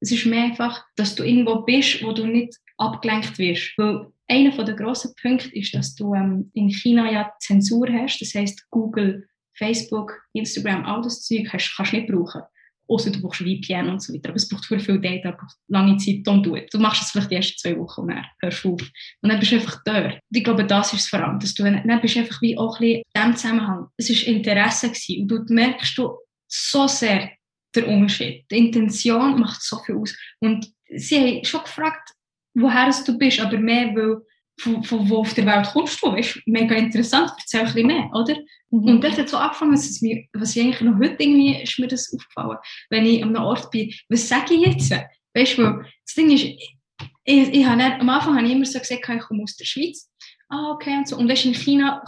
es 0.00 0.12
ist 0.12 0.26
mehr 0.26 0.44
einfach, 0.44 0.84
dass 0.96 1.14
du 1.14 1.24
irgendwo 1.24 1.62
bist, 1.62 2.02
wo 2.04 2.12
du 2.12 2.26
nicht 2.26 2.56
abgelenkt 2.76 3.38
wirst. 3.38 3.72
Weil 3.78 4.08
einer 4.28 4.64
der 4.64 4.74
grossen 4.74 5.14
Punkte 5.20 5.48
ist, 5.54 5.74
dass 5.74 5.94
du 5.94 6.14
ähm, 6.14 6.50
in 6.54 6.68
China 6.68 7.10
ja 7.10 7.32
Zensur 7.40 7.88
hast. 7.90 8.20
Das 8.20 8.34
heißt, 8.34 8.70
Google, 8.70 9.26
Facebook, 9.56 10.12
Instagram, 10.34 10.84
all 10.84 11.02
das 11.02 11.22
Zeug 11.22 11.48
hast, 11.52 11.74
kannst 11.76 11.92
du 11.92 11.96
nicht 11.96 12.10
brauchen. 12.10 12.42
Außer 12.90 13.10
du 13.10 13.20
brauchst 13.20 13.42
VPN 13.42 13.88
und 13.88 14.02
so 14.02 14.14
weiter. 14.14 14.30
Aber 14.30 14.36
es 14.36 14.48
braucht 14.48 14.64
für 14.64 14.80
viel 14.80 15.00
Data, 15.00 15.30
braucht 15.32 15.56
lange 15.68 15.98
Zeit, 15.98 16.26
don't 16.26 16.42
do 16.42 16.56
it. 16.56 16.72
Du 16.72 16.78
machst 16.78 17.02
es 17.02 17.10
vielleicht 17.10 17.30
die 17.30 17.34
ersten 17.34 17.58
zwei 17.58 17.78
Wochen 17.78 18.02
und 18.02 18.08
dann 18.08 18.24
hörst 18.40 18.64
du 18.64 18.74
auf. 18.74 18.80
Und 19.20 19.28
dann 19.28 19.38
bist 19.38 19.52
du 19.52 19.56
einfach 19.56 19.82
dort. 19.84 20.18
Ich 20.30 20.44
glaube, 20.44 20.64
das 20.64 20.92
ist 20.94 21.00
es 21.00 21.08
vor 21.08 21.20
allem, 21.20 21.38
dass 21.38 21.54
du, 21.54 21.64
dann 21.64 22.00
bist 22.00 22.14
du 22.14 22.20
einfach 22.20 22.40
wie 22.40 22.56
auch 22.56 22.80
ein 22.80 22.80
bisschen 22.80 23.02
in 23.14 23.20
diesem 23.20 23.36
Zusammenhang. 23.36 23.86
Es 23.98 24.08
war 24.08 24.34
Interesse 24.34 24.88
gewesen. 24.88 25.22
Und 25.22 25.28
du 25.28 25.54
merkst 25.54 25.98
du 25.98 26.16
so 26.46 26.86
sehr 26.86 27.30
den 27.74 27.84
Unterschied. 27.84 28.46
Die 28.50 28.56
Intention 28.56 29.38
macht 29.38 29.62
so 29.62 29.78
viel 29.84 29.96
aus. 29.96 30.16
Und 30.40 30.72
sie 30.88 31.18
haben 31.18 31.44
schon 31.44 31.62
gefragt, 31.62 32.12
woher 32.60 32.90
du 33.06 33.18
bist, 33.18 33.40
aber 33.40 33.58
mehr, 33.58 33.94
weil 33.94 34.18
von, 34.60 34.82
von 34.82 35.08
wo 35.08 35.18
auf 35.18 35.34
der 35.34 35.46
Welt 35.46 35.68
kommst 35.72 36.02
du, 36.02 36.12
ist 36.14 36.40
mega 36.46 36.74
interessant, 36.74 37.32
erzähl 37.38 37.60
ein 37.60 37.66
bisschen 37.66 37.86
mehr, 37.86 38.10
oder? 38.12 38.36
Mhm. 38.70 38.88
Und 38.88 39.04
das 39.04 39.16
hat 39.16 39.28
so 39.28 39.36
angefangen, 39.36 39.72
was, 39.72 40.00
mir, 40.02 40.24
was 40.32 40.56
ich 40.56 40.62
eigentlich 40.62 40.80
noch 40.80 40.98
heute 40.98 41.22
irgendwie 41.22 41.62
ist 41.62 41.78
mir 41.78 41.88
das 41.88 42.12
aufgefallen, 42.12 42.58
wenn 42.90 43.06
ich 43.06 43.22
an 43.22 43.36
einem 43.36 43.44
Ort 43.44 43.70
bin, 43.70 43.92
was 44.08 44.28
sage 44.28 44.54
ich 44.54 44.66
jetzt? 44.66 44.92
Weißt 45.34 45.58
du, 45.58 45.62
das 45.62 46.14
Ding 46.16 46.30
ist, 46.32 46.44
ich, 46.44 46.76
ich, 47.24 47.48
ich 47.52 47.66
habe 47.66 47.76
nicht, 47.76 48.00
am 48.00 48.08
Anfang 48.08 48.36
habe 48.36 48.46
ich 48.46 48.52
immer 48.52 48.64
so 48.64 48.78
gesagt, 48.78 49.08
ich 49.08 49.20
komme 49.20 49.42
aus 49.42 49.56
der 49.56 49.64
Schweiz. 49.64 50.10
Ah, 50.50 50.72
okay, 50.72 50.96
und 50.96 51.06
so. 51.06 51.16
Und 51.16 51.28
weißt, 51.28 51.44
in 51.44 51.54
China, 51.54 52.02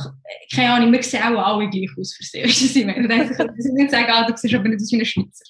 keine 0.55 0.73
Ahnung, 0.73 0.93
wir 0.93 1.03
sehen 1.03 1.23
auch 1.23 1.45
alle 1.45 1.69
gleich 1.69 1.91
aus. 1.99 2.19
Weißt 2.21 2.35
du, 2.35 2.43
was 2.43 2.77
ich 2.77 2.87
meine? 2.87 3.25
Ich 3.25 3.37
kann 3.37 3.55
nicht 3.55 3.91
sagen, 3.91 4.07
ah, 4.09 4.27
du 4.27 4.35
siehst 4.35 4.55
aber 4.55 4.69
nicht 4.69 4.81
aus 4.81 4.91
wie 4.91 4.99
ein 4.99 5.05
Schweizer. 5.05 5.45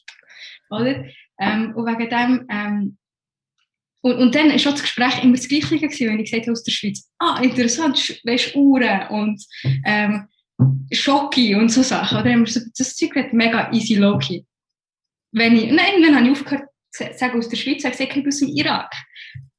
Oder? 0.71 1.05
Ähm, 1.39 1.73
und 1.77 1.87
wegen 1.87 2.11
dem, 2.11 2.47
ähm, 2.51 2.99
und, 4.03 4.17
und 4.17 4.35
dann 4.35 4.49
war 4.49 4.57
das 4.57 4.83
Gespräch 4.83 5.23
immer 5.23 5.37
das 5.37 5.49
Gleiche, 5.49 5.79
gewesen, 5.79 6.09
wenn 6.09 6.21
ich 6.21 6.31
gesagt 6.31 6.47
habe, 6.47 6.53
aus 6.53 6.63
der 6.63 6.73
Schweiz, 6.73 7.09
ah, 7.19 7.41
interessant, 7.43 8.21
weißt 8.25 8.57
Uhren 8.57 9.09
und 9.09 9.45
ähm, 9.85 10.29
Schocki 10.93 11.55
und 11.55 11.71
so 11.71 11.83
Sachen. 11.83 12.19
Oder 12.19 12.37
wir 12.37 12.47
so, 12.47 12.61
das 12.77 12.97
Zeug 12.97 13.15
wird 13.15 13.33
mega 13.33 13.71
easy 13.73 13.95
low-key. 13.95 14.43
Wenn 15.33 15.57
ich, 15.57 15.71
nein, 15.71 16.03
dann 16.03 16.17
habe 16.17 16.27
ich 16.27 16.33
aufgehört 16.33 16.65
zu 16.93 17.05
sagen, 17.17 17.39
aus 17.39 17.49
der 17.49 17.57
Schweiz, 17.57 17.83
gesagt, 17.83 18.01
ich 18.01 18.15
bin 18.15 18.27
aus 18.27 18.41
dem 18.41 18.49
Irak. 18.49 18.93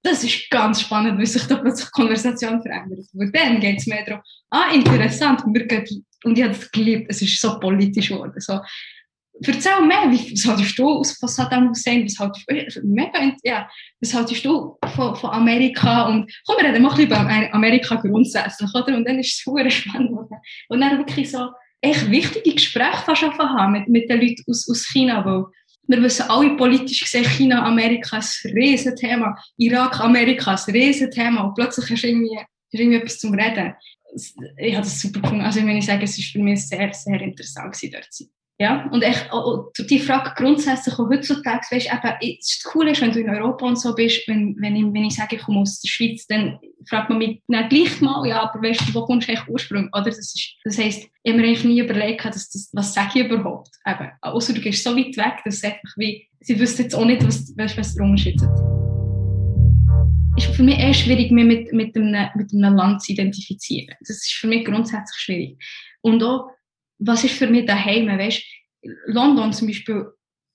Das 0.04 0.24
ist 0.24 0.50
ganz 0.50 0.82
spannend, 0.82 1.20
wie 1.20 1.26
sich 1.26 1.44
da 1.44 1.58
plötzlich 1.58 1.88
die 1.88 2.02
Konversation 2.02 2.62
verändert. 2.62 3.06
Und 3.14 3.36
dann 3.36 3.60
geht 3.60 3.78
es 3.78 3.88
mehr 3.88 4.04
darum, 4.04 4.22
ah, 4.50 4.74
interessant, 4.74 5.44
wir 5.46 5.66
gehen, 5.68 6.06
und 6.24 6.38
ich 6.38 6.44
habe 6.44 6.54
das 6.54 6.72
geliebt, 6.72 7.08
es 7.10 7.22
ist 7.22 7.40
so 7.40 7.60
politisch 7.60 8.10
geworden. 8.10 8.40
So, 8.40 8.60
erzähl 9.44 9.82
mehr, 9.86 10.12
wie, 10.12 10.34
was 10.34 10.46
haltest 10.46 10.78
du 10.78 10.90
aus 10.90 11.18
von 11.18 11.30
Saddam 11.30 11.70
Hussein, 11.70 12.06
was 12.06 12.20
haltest 12.20 12.46
du, 12.48 13.38
ja, 13.44 13.70
was 14.00 14.42
du 14.42 14.78
von, 14.96 15.16
von 15.16 15.30
Amerika 15.32 16.08
und 16.08 16.32
komm, 16.46 16.58
wir 16.58 16.70
reden 16.70 16.84
mal 16.84 16.92
ein 16.92 17.08
bisschen 17.08 17.24
über 17.24 17.54
Amerika 17.54 17.96
grundsätzlich, 17.96 18.70
oder? 18.74 18.96
Und 18.96 19.08
dann 19.08 19.20
ist 19.20 19.34
es 19.34 19.44
super 19.44 19.70
spannend 19.70 20.12
Und 20.70 20.82
dann 20.82 20.98
wirklich 20.98 21.32
so 21.32 21.50
echt 21.82 22.10
wichtige 22.12 22.56
Gespräche 22.56 23.04
fast 23.06 23.24
haben 23.24 23.74
mit, 23.74 23.88
mit 23.88 24.10
den 24.10 24.22
Leuten 24.22 24.44
aus, 24.48 24.70
aus 24.70 24.86
China, 24.88 25.26
weil 25.26 25.46
wir 25.88 26.02
wissen 26.04 26.30
alle 26.30 26.56
politisch 26.56 27.02
gesehen, 27.02 27.26
China, 27.26 27.66
Amerika 27.66 28.18
ist 28.18 28.46
ein 28.46 28.54
Riesenthema, 28.54 29.36
Irak, 29.58 30.00
Amerika 30.00 30.54
ist 30.54 30.68
ein 30.68 30.76
Riesenthema 30.76 31.42
und 31.42 31.56
plötzlich 31.56 31.90
hast 31.90 32.04
du 32.04 32.08
irgendwie, 32.08 32.38
hast 32.38 32.48
irgendwie 32.74 32.98
etwas 32.98 33.20
zum 33.20 33.34
Reden. 33.34 33.74
Ich 34.58 34.76
habe 34.76 34.84
das 34.84 35.02
super 35.02 35.22
gefunden. 35.22 35.44
Also, 35.44 35.66
wenn 35.66 35.78
ich 35.78 35.86
sage, 35.86 36.04
es 36.04 36.18
war 36.18 36.26
für 36.32 36.40
mich 36.40 36.68
sehr, 36.68 36.94
sehr 36.94 37.22
interessant 37.22 37.76
dort 37.94 38.14
zu 38.14 38.26
sein. 38.26 38.41
Ja, 38.62 38.88
und 38.92 39.02
echt, 39.02 39.28
oh, 39.34 39.72
die 39.90 39.98
Frage 39.98 40.34
grundsätzlich 40.36 40.94
auch 40.94 41.10
heutzutage, 41.10 41.66
weißt, 41.72 41.88
eben, 41.88 42.38
das 42.38 42.62
Coole 42.64 42.92
ist, 42.92 43.02
wenn 43.02 43.12
du 43.12 43.20
in 43.20 43.30
Europa 43.32 43.66
und 43.66 43.80
so 43.80 43.96
bist, 43.96 44.28
wenn, 44.28 44.56
wenn, 44.60 44.76
ich, 44.76 44.84
wenn 44.84 45.06
ich 45.06 45.16
sage, 45.16 45.38
ich 45.38 45.42
komme 45.42 45.62
aus 45.62 45.82
der 45.82 45.90
Schweiz, 45.90 46.28
dann 46.28 46.60
fragt 46.88 47.10
man 47.10 47.18
mich 47.18 47.42
dann 47.48 47.68
gleich 47.70 48.00
mal, 48.02 48.24
ja, 48.28 48.44
aber 48.44 48.62
weißt 48.62 48.82
du, 48.82 48.94
wo 48.94 49.04
kommst 49.08 49.28
du 49.28 49.32
eigentlich 49.32 49.48
ursprünglich, 49.48 49.92
oder? 49.94 50.04
Das, 50.04 50.20
ist, 50.20 50.58
das 50.64 50.78
heisst, 50.78 51.10
ich 51.24 51.32
habe 51.32 51.42
mir 51.42 51.48
eigentlich 51.48 51.64
nie 51.64 51.80
überlegt, 51.80 52.24
dass 52.24 52.52
das, 52.52 52.70
was 52.74 52.94
sage 52.94 53.10
ich 53.16 53.26
überhaupt, 53.26 53.72
eben, 53.84 54.12
außer 54.22 54.54
du 54.54 54.62
gehst 54.62 54.84
so 54.84 54.96
weit 54.96 55.18
weg, 55.18 55.40
dass 55.44 55.56
es 55.56 55.64
einfach 55.64 55.94
wie, 55.96 56.30
sie 56.42 56.60
wüssten 56.60 56.84
jetzt 56.84 56.94
auch 56.94 57.06
nicht, 57.06 57.26
was, 57.26 57.58
weißt, 57.58 57.80
was 57.80 57.96
der 57.96 58.06
Unterschied 58.06 58.36
ist. 58.36 58.52
ist 60.38 60.56
für 60.56 60.62
mich 60.62 60.78
eher 60.78 60.94
schwierig, 60.94 61.32
mich 61.32 61.46
mit, 61.46 61.74
mit, 61.74 61.96
einem, 61.96 62.30
mit 62.36 62.54
einem 62.54 62.76
Land 62.76 63.02
zu 63.02 63.14
identifizieren. 63.14 63.96
Das 64.02 64.18
ist 64.18 64.34
für 64.34 64.46
mich 64.46 64.66
grundsätzlich 64.66 65.20
schwierig. 65.20 65.58
Und 66.02 66.22
auch, 66.22 66.52
was 67.02 67.24
ist 67.24 67.36
für 67.36 67.48
mich 67.48 67.66
daheim, 67.66 68.08
weißt 68.08 68.44
London 69.08 69.54
zum 69.54 69.68
Beispiel, 69.68 70.06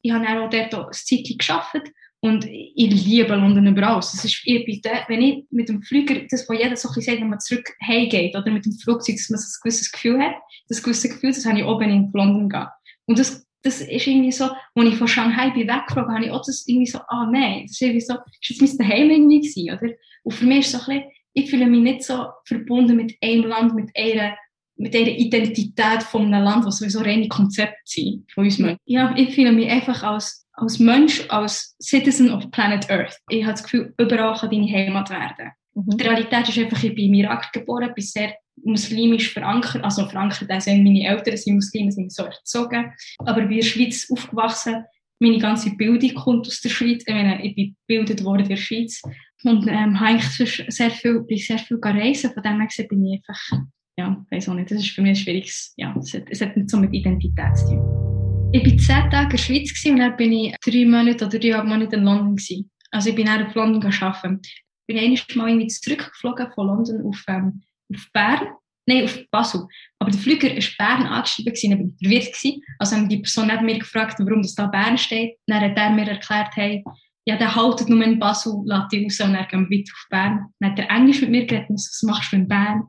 ich 0.03 0.13
habe 0.13 0.27
auch 0.27 0.51
dort 0.51 0.75
ein 0.75 0.93
Zeitchen 0.93 1.39
gearbeitet 1.39 1.93
und 2.21 2.45
ich 2.47 3.05
liebe 3.05 3.35
London 3.35 3.67
überall. 3.67 3.97
Das 3.97 4.25
ist, 4.25 4.43
ich 4.45 4.65
bin 4.65 4.81
wenn 5.09 5.23
ich 5.23 5.45
mit 5.51 5.69
dem 5.69 5.83
Flüger, 5.83 6.15
das, 6.31 6.49
was 6.49 6.59
jeder 6.59 6.77
so 6.77 6.89
ein 6.89 6.95
bisschen 6.95 7.15
sagt, 7.15 7.21
wenn 7.21 7.31
man 7.31 7.41
zurück 7.41 7.69
heimgeht 7.87 8.37
oder 8.37 8.51
mit 8.51 8.65
dem 8.65 8.73
Flugzeug, 8.73 9.17
dass 9.17 9.31
man 9.31 9.41
so 9.41 9.47
ein 9.47 9.61
gewisses 9.63 9.93
Gefühl 9.93 10.21
hat, 10.21 10.35
das 10.69 10.83
gewisse 10.83 11.09
Gefühl, 11.09 11.33
das 11.33 11.47
habe 11.47 11.59
ich 11.59 11.65
oben 11.65 11.91
in 11.91 12.11
London 12.13 12.49
gehabt. 12.49 12.73
Und 13.07 13.19
das, 13.19 13.47
das 13.63 13.81
ist 13.81 14.07
irgendwie 14.07 14.33
so, 14.33 14.45
als 14.45 14.89
ich 14.89 14.97
von 14.97 15.09
Shanghai 15.09 15.51
bin 15.51 15.69
weggeflogen, 15.69 16.15
habe 16.15 16.25
ich 16.25 16.31
auch 16.31 16.45
das 16.45 16.67
irgendwie 16.67 16.87
so, 16.87 16.99
ah 17.09 17.29
nein, 17.31 17.63
das 17.63 17.73
ist 17.73 17.83
irgendwie 17.83 18.01
so, 18.01 18.15
ist 18.15 18.61
jetzt 18.61 18.79
mein 18.79 18.89
Daheim 18.89 19.11
irgendwie 19.11 19.41
gewesen, 19.41 19.73
oder? 19.73 19.95
Und 20.23 20.35
für 20.35 20.47
mich 20.47 20.61
ist 20.61 20.67
es 20.67 20.73
so 20.73 20.91
ein 20.91 20.99
bisschen, 20.99 21.13
ich 21.35 21.51
fühle 21.51 21.67
mich 21.67 21.83
nicht 21.83 22.03
so 22.03 22.29
verbunden 22.47 22.97
mit 22.97 23.15
einem 23.21 23.45
Land, 23.45 23.75
mit 23.75 23.91
einer 23.95 24.37
mit 24.77 24.95
dieser 24.95 25.11
Identität 25.11 26.03
von 26.03 26.33
einem 26.33 26.45
Land, 26.45 26.67
was 26.67 26.79
sowieso 26.79 27.01
reine 27.01 27.29
Konzepte 27.29 27.77
sind 27.85 28.31
von 28.33 28.45
uns 28.45 28.59
Menschen. 28.59 28.79
Ja, 28.85 29.15
ich 29.17 29.35
fühle 29.35 29.53
mich 29.53 29.71
einfach 29.71 30.03
als, 30.03 30.47
als 30.53 30.79
Mensch, 30.79 31.25
als 31.29 31.77
Citizen 31.83 32.31
of 32.31 32.51
Planet 32.51 32.91
Earth. 32.91 33.19
Ich 33.31 33.43
habe 33.43 33.53
das 33.53 33.63
Gefühl, 33.63 33.95
überall 33.99 34.39
kann 34.39 34.51
deine 34.51 34.71
Heimat 34.71 35.11
werden. 35.11 35.53
Mhm. 35.75 35.97
Die 35.97 36.05
Realität 36.05 36.49
ist 36.49 36.59
einfach, 36.59 36.83
ich 36.83 36.95
bin 36.95 37.07
im 37.07 37.15
Irak 37.15 37.53
geboren, 37.53 37.93
bin 37.95 38.05
sehr 38.05 38.35
muslimisch 38.65 39.33
verankert, 39.33 39.85
also 39.85 40.07
verankert, 40.07 40.51
also 40.51 40.71
meine 40.71 41.07
Eltern 41.07 41.37
sind 41.37 41.57
Muslime, 41.57 41.93
sind 41.93 42.13
so 42.13 42.25
erzogen, 42.25 42.93
aber 43.19 43.43
ich 43.43 43.49
bin 43.49 43.59
in 43.59 43.61
der 43.61 43.67
Schweiz 43.67 44.11
aufgewachsen, 44.11 44.85
meine 45.19 45.39
ganze 45.39 45.75
Bildung 45.77 46.15
kommt 46.15 46.47
aus 46.47 46.61
der 46.61 46.69
Schweiz, 46.71 47.05
ich, 47.07 47.15
meine, 47.15 47.45
ich 47.45 47.55
bin 47.55 47.77
gebildet 47.87 48.25
worden 48.25 48.43
in 48.43 48.49
der 48.49 48.57
Schweiz 48.57 49.03
und 49.45 49.67
ähm, 49.67 49.99
habe 50.01 50.11
eigentlich 50.11 50.65
sehr 50.69 50.91
viel, 50.91 51.21
bin 51.21 51.39
sehr 51.39 51.59
viel 51.59 51.79
reisen, 51.83 52.33
von 52.33 52.43
dem 52.43 52.61
her 52.61 52.87
bin 52.89 53.07
ich 53.07 53.23
einfach 53.29 53.61
ja, 53.99 54.25
weiß 54.31 54.49
auch 54.49 54.55
nicht, 54.55 54.71
das 54.71 54.79
ist 54.79 54.91
für 54.91 55.03
mich 55.03 55.11
ein 55.11 55.17
schwieriges, 55.17 55.73
ja, 55.77 55.95
es 55.99 56.13
hat, 56.13 56.25
es 56.31 56.41
hat 56.41 56.57
nicht 56.57 56.71
so 56.71 56.77
mit 56.77 56.93
Identität 56.93 57.57
zu 57.57 57.67
tun. 57.67 58.51
Ich 58.53 58.65
war 58.65 58.79
zehn 58.79 59.11
Tage 59.11 59.25
in 59.25 59.31
der 59.31 59.39
Schweiz 59.39 59.85
und 59.87 59.99
dann 59.99 60.17
bin 60.17 60.33
ich 60.33 60.55
drei 60.65 60.85
Monate 60.85 61.27
oder 61.27 61.39
dreieinhalb 61.39 61.67
Monate 61.67 61.97
in 61.97 62.05
London 62.05 62.37
gewesen. 62.37 62.71
Also 62.91 63.11
ich 63.11 63.17
bin 63.17 63.27
dann 63.27 63.47
auf 63.47 63.55
London 63.55 63.93
arbeiten. 64.01 64.41
Ich 64.43 64.65
bin 64.87 64.99
einiges 64.99 65.35
Mal 65.35 65.49
irgendwie 65.49 65.67
zurückgeflogen 65.67 66.53
von 66.55 66.67
London 66.67 67.07
auf, 67.07 67.25
ähm, 67.29 67.63
auf 67.93 68.07
Bern, 68.13 68.49
nein, 68.87 69.05
auf 69.05 69.19
Basel. 69.31 69.67
Aber 69.99 70.11
der 70.11 70.21
Flüger 70.21 70.49
war 70.49 70.63
Bern 70.79 71.07
angeschrieben, 71.07 71.53
gewesen, 71.53 71.71
dann 71.71 71.79
bin 71.79 71.97
ich 71.99 72.33
verwirrt 72.33 72.63
Also 72.79 72.97
haben 72.97 73.09
die 73.09 73.19
Person 73.19 73.49
neben 73.49 73.67
mir 73.67 73.79
gefragt, 73.79 74.17
warum 74.21 74.43
das 74.43 74.55
da 74.55 74.67
Bern 74.67 74.97
steht. 74.97 75.37
Dann 75.47 75.61
hat 75.61 75.77
er 75.77 75.91
mir 75.91 76.09
erklärt, 76.09 76.51
hey, 76.55 76.85
ja, 77.29 77.37
der 77.37 77.57
haltet 77.57 77.89
nur 77.89 78.03
in 78.05 78.21
Basel, 78.21 78.63
lässt 78.65 78.93
die 78.93 79.03
raus 79.03 79.21
und 79.21 79.35
dann 79.35 79.49
gehen 79.49 79.69
wir 79.69 79.79
weiter 79.79 79.93
auf 79.93 80.07
Bern. 80.11 80.47
Dann 80.61 80.71
hat 80.71 80.79
er 80.79 80.91
Englisch 80.91 81.21
mit 81.21 81.31
mir 81.31 81.45
geredet, 81.45 81.69
was 81.71 82.03
machst 82.05 82.33
du 82.33 82.37
in 82.37 82.47
Bern? 82.47 82.85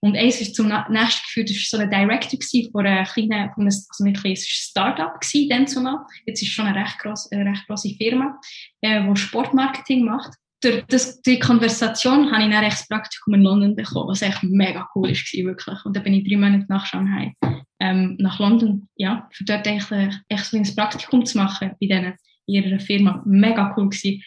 Und 0.00 0.16
eins 0.16 0.40
ist 0.40 0.56
zum 0.56 0.68
nächsten 0.68 1.22
geführt, 1.22 1.50
das 1.50 1.56
war 1.56 1.78
so 1.78 1.84
ein 1.84 1.90
Director 1.90 2.38
von 2.72 2.86
einer 2.86 3.04
kleinen, 3.04 3.50
von 3.52 3.64
einer, 3.64 3.74
also 3.74 4.04
nicht 4.04 4.20
klein, 4.20 4.32
es 4.32 4.74
war 4.74 4.84
ein 4.84 4.96
Start-up 4.96 5.20
gewesen, 5.20 5.48
dann 5.50 5.66
zumal. 5.66 5.98
Jetzt 6.26 6.40
ist 6.40 6.48
es 6.48 6.54
schon 6.54 6.66
eine 6.66 6.80
recht 6.80 6.98
grosse, 6.98 7.28
eine 7.32 7.50
recht 7.50 7.66
grosse 7.66 7.94
Firma, 7.96 8.40
äh, 8.80 9.02
die 9.06 9.20
Sportmarketing 9.20 10.06
macht. 10.06 10.34
durch 10.62 10.84
das, 10.88 11.20
die 11.20 11.38
Konversation 11.38 12.32
habe 12.32 12.44
ich 12.44 12.50
dann 12.50 12.64
echt 12.64 12.80
das 12.80 12.88
Praktikum 12.88 13.34
in 13.34 13.42
London 13.42 13.76
bekommen, 13.76 14.08
was 14.08 14.22
echt 14.22 14.42
mega 14.42 14.88
cool 14.94 15.10
war, 15.10 15.44
wirklich. 15.50 15.84
Und 15.84 15.94
dann 15.94 16.02
bin 16.02 16.14
ich 16.14 16.24
drei 16.26 16.38
Monate 16.38 16.66
nach 16.68 16.86
Shanghai 16.86 17.34
ähm, 17.82 18.16
nach 18.20 18.38
London, 18.38 18.88
ja, 18.94 19.28
für 19.32 19.44
dort 19.44 19.66
eigentlich 19.66 20.14
echt 20.28 20.44
so 20.44 20.56
ein 20.56 20.76
Praktikum 20.76 21.26
zu 21.26 21.36
machen 21.36 21.72
bei 21.80 21.86
denen, 21.88 22.14
in 22.46 22.54
ihrer 22.54 22.80
Firma. 22.80 23.22
Mega 23.26 23.74
cool 23.76 23.88
gewesen. 23.88 24.22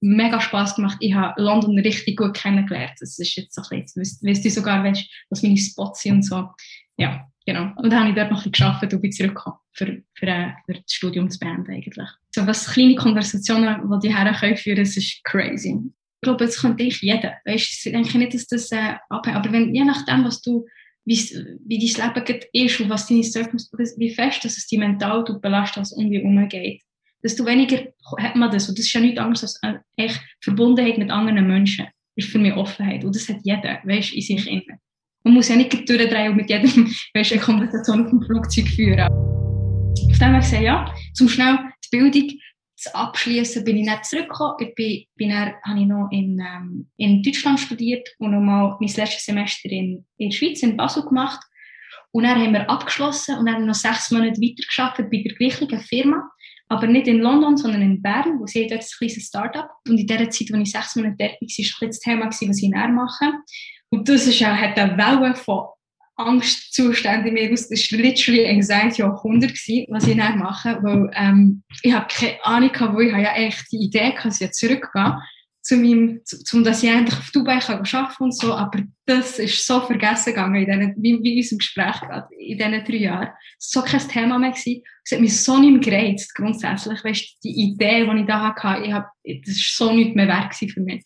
Mega 0.00 0.40
Spaß 0.40 0.76
gemacht. 0.76 0.98
Ich 1.00 1.14
habe 1.14 1.40
London 1.40 1.78
richtig 1.78 2.16
gut 2.16 2.34
kennengelernt. 2.34 2.94
Das 3.00 3.18
ist 3.18 3.34
jetzt 3.36 3.54
so 3.54 3.62
ein 3.70 3.82
bisschen, 3.82 4.02
weißt 4.22 4.44
du 4.44 4.50
sogar, 4.50 4.84
weißt, 4.84 5.08
was 5.30 5.42
meine 5.42 5.56
Spots 5.56 6.02
sind 6.02 6.14
und 6.14 6.22
so. 6.22 6.48
Ja, 6.96 7.26
genau. 7.44 7.72
Und 7.76 7.90
dann 7.90 8.00
habe 8.00 8.10
ich 8.10 8.14
dort 8.14 8.30
noch 8.30 8.44
ein 8.44 8.50
bisschen 8.50 8.66
gearbeitet 8.66 8.94
und 8.94 9.00
bin 9.02 9.12
zurückgekommen, 9.12 9.56
für, 9.72 10.02
für, 10.14 10.26
äh, 10.26 10.52
für 10.66 10.74
das 10.74 10.92
Studium 10.92 11.30
zu 11.30 11.38
beenden 11.38 11.72
eigentlich. 11.72 12.08
So, 12.34 12.46
was 12.46 12.72
kleine 12.72 12.94
Konversationen, 12.94 13.90
die 13.90 14.08
die 14.08 14.14
Herren 14.14 14.34
können 14.34 14.76
das 14.76 14.96
ist 14.96 15.24
crazy. 15.24 15.76
Ich 16.20 16.26
glaube, 16.26 16.44
das 16.44 16.60
könnte 16.60 16.82
ich 16.82 17.00
jeder. 17.00 17.34
Weißt, 17.44 17.86
ich 17.86 17.92
denke 17.92 18.18
nicht, 18.18 18.34
dass 18.34 18.46
das 18.46 18.70
äh, 18.72 18.94
abhängt. 19.08 19.36
Aber 19.36 19.52
wenn, 19.52 19.74
je 19.74 19.84
nachdem, 19.84 20.24
was 20.24 20.42
du 20.42 20.64
wie 21.08 21.94
dein 21.94 22.14
Leben 22.14 22.40
ist 22.52 22.80
und 22.80 22.90
was 22.90 23.06
deine 23.06 23.24
Circumstances, 23.24 23.98
wie 23.98 24.10
fest 24.10 24.44
dass 24.44 24.58
es 24.58 24.66
dich 24.66 24.78
mental 24.78 25.24
belastet, 25.40 25.78
als 25.78 25.92
um 25.92 26.10
dich 26.10 26.22
umgeht. 26.22 26.82
Desto 27.22 27.44
weniger 27.44 27.88
hat 28.18 28.36
man 28.36 28.50
das. 28.50 28.68
Und 28.68 28.78
das 28.78 28.86
ist 28.86 28.92
ja 28.92 29.00
nichts 29.00 29.18
anderes 29.18 29.42
als 29.42 29.62
eine 29.62 29.82
echt 29.96 30.20
Verbundenheit 30.40 30.98
mit 30.98 31.10
anderen 31.10 31.46
Menschen. 31.46 31.86
Das 32.16 32.26
ist 32.26 32.32
für 32.32 32.38
mich 32.38 32.54
Offenheit. 32.54 33.04
Und 33.04 33.14
das 33.14 33.28
hat 33.28 33.38
jeder, 33.42 33.80
weißt 33.84 34.12
in 34.12 34.22
sich 34.22 34.46
innen. 34.46 34.78
Man 35.24 35.34
muss 35.34 35.48
ja 35.48 35.56
nicht 35.56 35.72
durchdrehen 35.88 36.30
und 36.30 36.36
mit 36.36 36.50
jedem, 36.50 36.86
weißt 37.14 37.32
eine 37.32 37.40
Konversation 37.40 38.04
auf 38.04 38.10
dem 38.10 38.22
Flugzeug 38.22 38.68
führen. 38.68 39.08
Auf 39.08 40.18
dem 40.18 40.30
her 40.30 40.38
gesehen, 40.38 40.62
ja, 40.62 40.94
zum 41.14 41.28
schnell 41.28 41.58
die 41.84 41.96
Bildung 41.96 42.38
zu 42.76 42.94
abschließen, 42.94 43.64
bin 43.64 43.78
ich 43.78 43.86
nicht 43.88 44.04
zurückgekommen. 44.04 44.56
Ich 44.60 44.74
bin, 44.74 45.04
bin 45.16 45.30
dann, 45.30 45.54
habe 45.64 45.80
ich 45.80 45.86
noch 45.86 46.08
in, 46.12 46.40
ähm, 46.40 46.88
in 46.96 47.22
Deutschland 47.22 47.58
studiert 47.58 48.08
und 48.18 48.30
nochmal 48.30 48.76
mein 48.80 48.88
letztes 48.88 49.24
Semester 49.24 49.68
in, 49.68 50.06
in 50.16 50.30
der 50.30 50.36
Schweiz, 50.36 50.62
in 50.62 50.76
Basel 50.76 51.04
gemacht. 51.04 51.40
Und 52.12 52.24
dann 52.24 52.40
haben 52.40 52.52
wir 52.52 52.70
abgeschlossen 52.70 53.38
und 53.38 53.46
dann 53.46 53.66
noch 53.66 53.74
sechs 53.74 54.10
Monate 54.10 54.40
weitergearbeitet 54.40 55.10
bei 55.10 55.22
der 55.22 55.34
gleichen 55.34 55.80
Firma. 55.80 56.30
Aber 56.68 56.86
nicht 56.86 57.08
in 57.08 57.18
London, 57.18 57.56
sondern 57.56 57.82
in 57.82 58.02
Bern, 58.02 58.38
wo 58.38 58.46
sie 58.46 58.66
dort 58.66 58.82
ein 58.82 58.88
kleines 58.98 59.26
Start-up. 59.26 59.70
Und 59.88 59.98
in 59.98 60.06
der 60.06 60.28
Zeit, 60.30 60.52
als 60.52 60.62
ich 60.62 60.72
sechs 60.72 60.96
Monate 60.96 61.16
dort 61.18 61.32
war, 61.40 61.80
war 61.80 61.88
das 61.88 62.00
Thema, 62.00 62.26
was 62.26 62.42
ich 62.42 62.68
näher 62.68 62.88
mache. 62.88 63.32
Und 63.90 64.08
das 64.08 64.26
ist, 64.26 64.44
hat 64.44 64.78
eine 64.78 64.98
Welle 64.98 65.34
von 65.34 65.66
Angstzustände 66.16 67.28
in 67.28 67.34
mir 67.34 67.52
aus. 67.52 67.68
Das 67.68 67.92
war 67.92 68.00
literally 68.00 68.46
Anxiety 68.46 69.02
auch 69.02 69.24
100 69.24 69.50
gewesen, 69.50 69.86
was 69.88 70.06
ich 70.06 70.16
dann 70.16 70.38
mache, 70.38 70.78
weil 70.82 71.10
ähm, 71.14 71.62
ich 71.82 71.92
habe 71.92 72.06
keine 72.10 72.44
Ahnung 72.44 72.70
wo 72.92 73.00
ich 73.00 73.12
habe 73.12 73.22
ja 73.22 73.34
echt 73.34 73.70
die 73.72 73.84
Idee 73.84 74.10
gehabt, 74.10 74.26
dass 74.26 74.40
ich 74.40 74.50
zurückgehe, 74.52 75.16
zu 75.68 75.76
meinem, 75.76 76.24
zu, 76.24 76.42
zum, 76.44 76.64
dass 76.64 76.82
ich 76.82 76.88
endlich 76.88 77.18
auf 77.18 77.30
Dubai 77.30 77.58
kann 77.58 77.80
arbeiten 77.80 78.24
und 78.24 78.34
so, 78.34 78.54
aber 78.54 78.80
das 79.04 79.38
ist 79.38 79.66
so 79.66 79.82
vergessen 79.82 80.30
gegangen 80.30 80.54
in 80.54 80.64
diesen, 80.64 80.94
wie, 80.96 81.22
wie 81.22 81.32
in 81.32 81.38
unserem 81.40 81.58
Gespräch 81.58 82.00
gerade, 82.00 82.34
in 82.36 82.56
diesen 82.56 82.84
drei 82.84 82.96
Jahren. 82.96 83.28
Es 83.58 83.74
war 83.76 83.84
so 83.84 83.90
kein 83.90 84.08
Thema 84.08 84.38
mehr 84.38 84.52
gewesen. 84.52 84.82
Es 85.04 85.12
hat 85.12 85.20
mich 85.20 85.38
so 85.38 85.58
nicht 85.58 85.72
mehr 85.72 85.80
gereizt, 85.80 86.34
grundsätzlich. 86.34 87.04
Weißt, 87.04 87.44
die 87.44 87.50
Idee, 87.50 88.06
die 88.10 88.20
ich 88.20 88.26
da 88.26 88.54
hatte, 88.54 88.82
ich 88.82 88.92
hab, 88.94 89.10
das 89.22 89.56
war 89.56 89.88
so 89.88 89.92
nicht 89.92 90.16
mehr 90.16 90.26
wert 90.26 90.54
für 90.54 90.80
mich. 90.80 91.04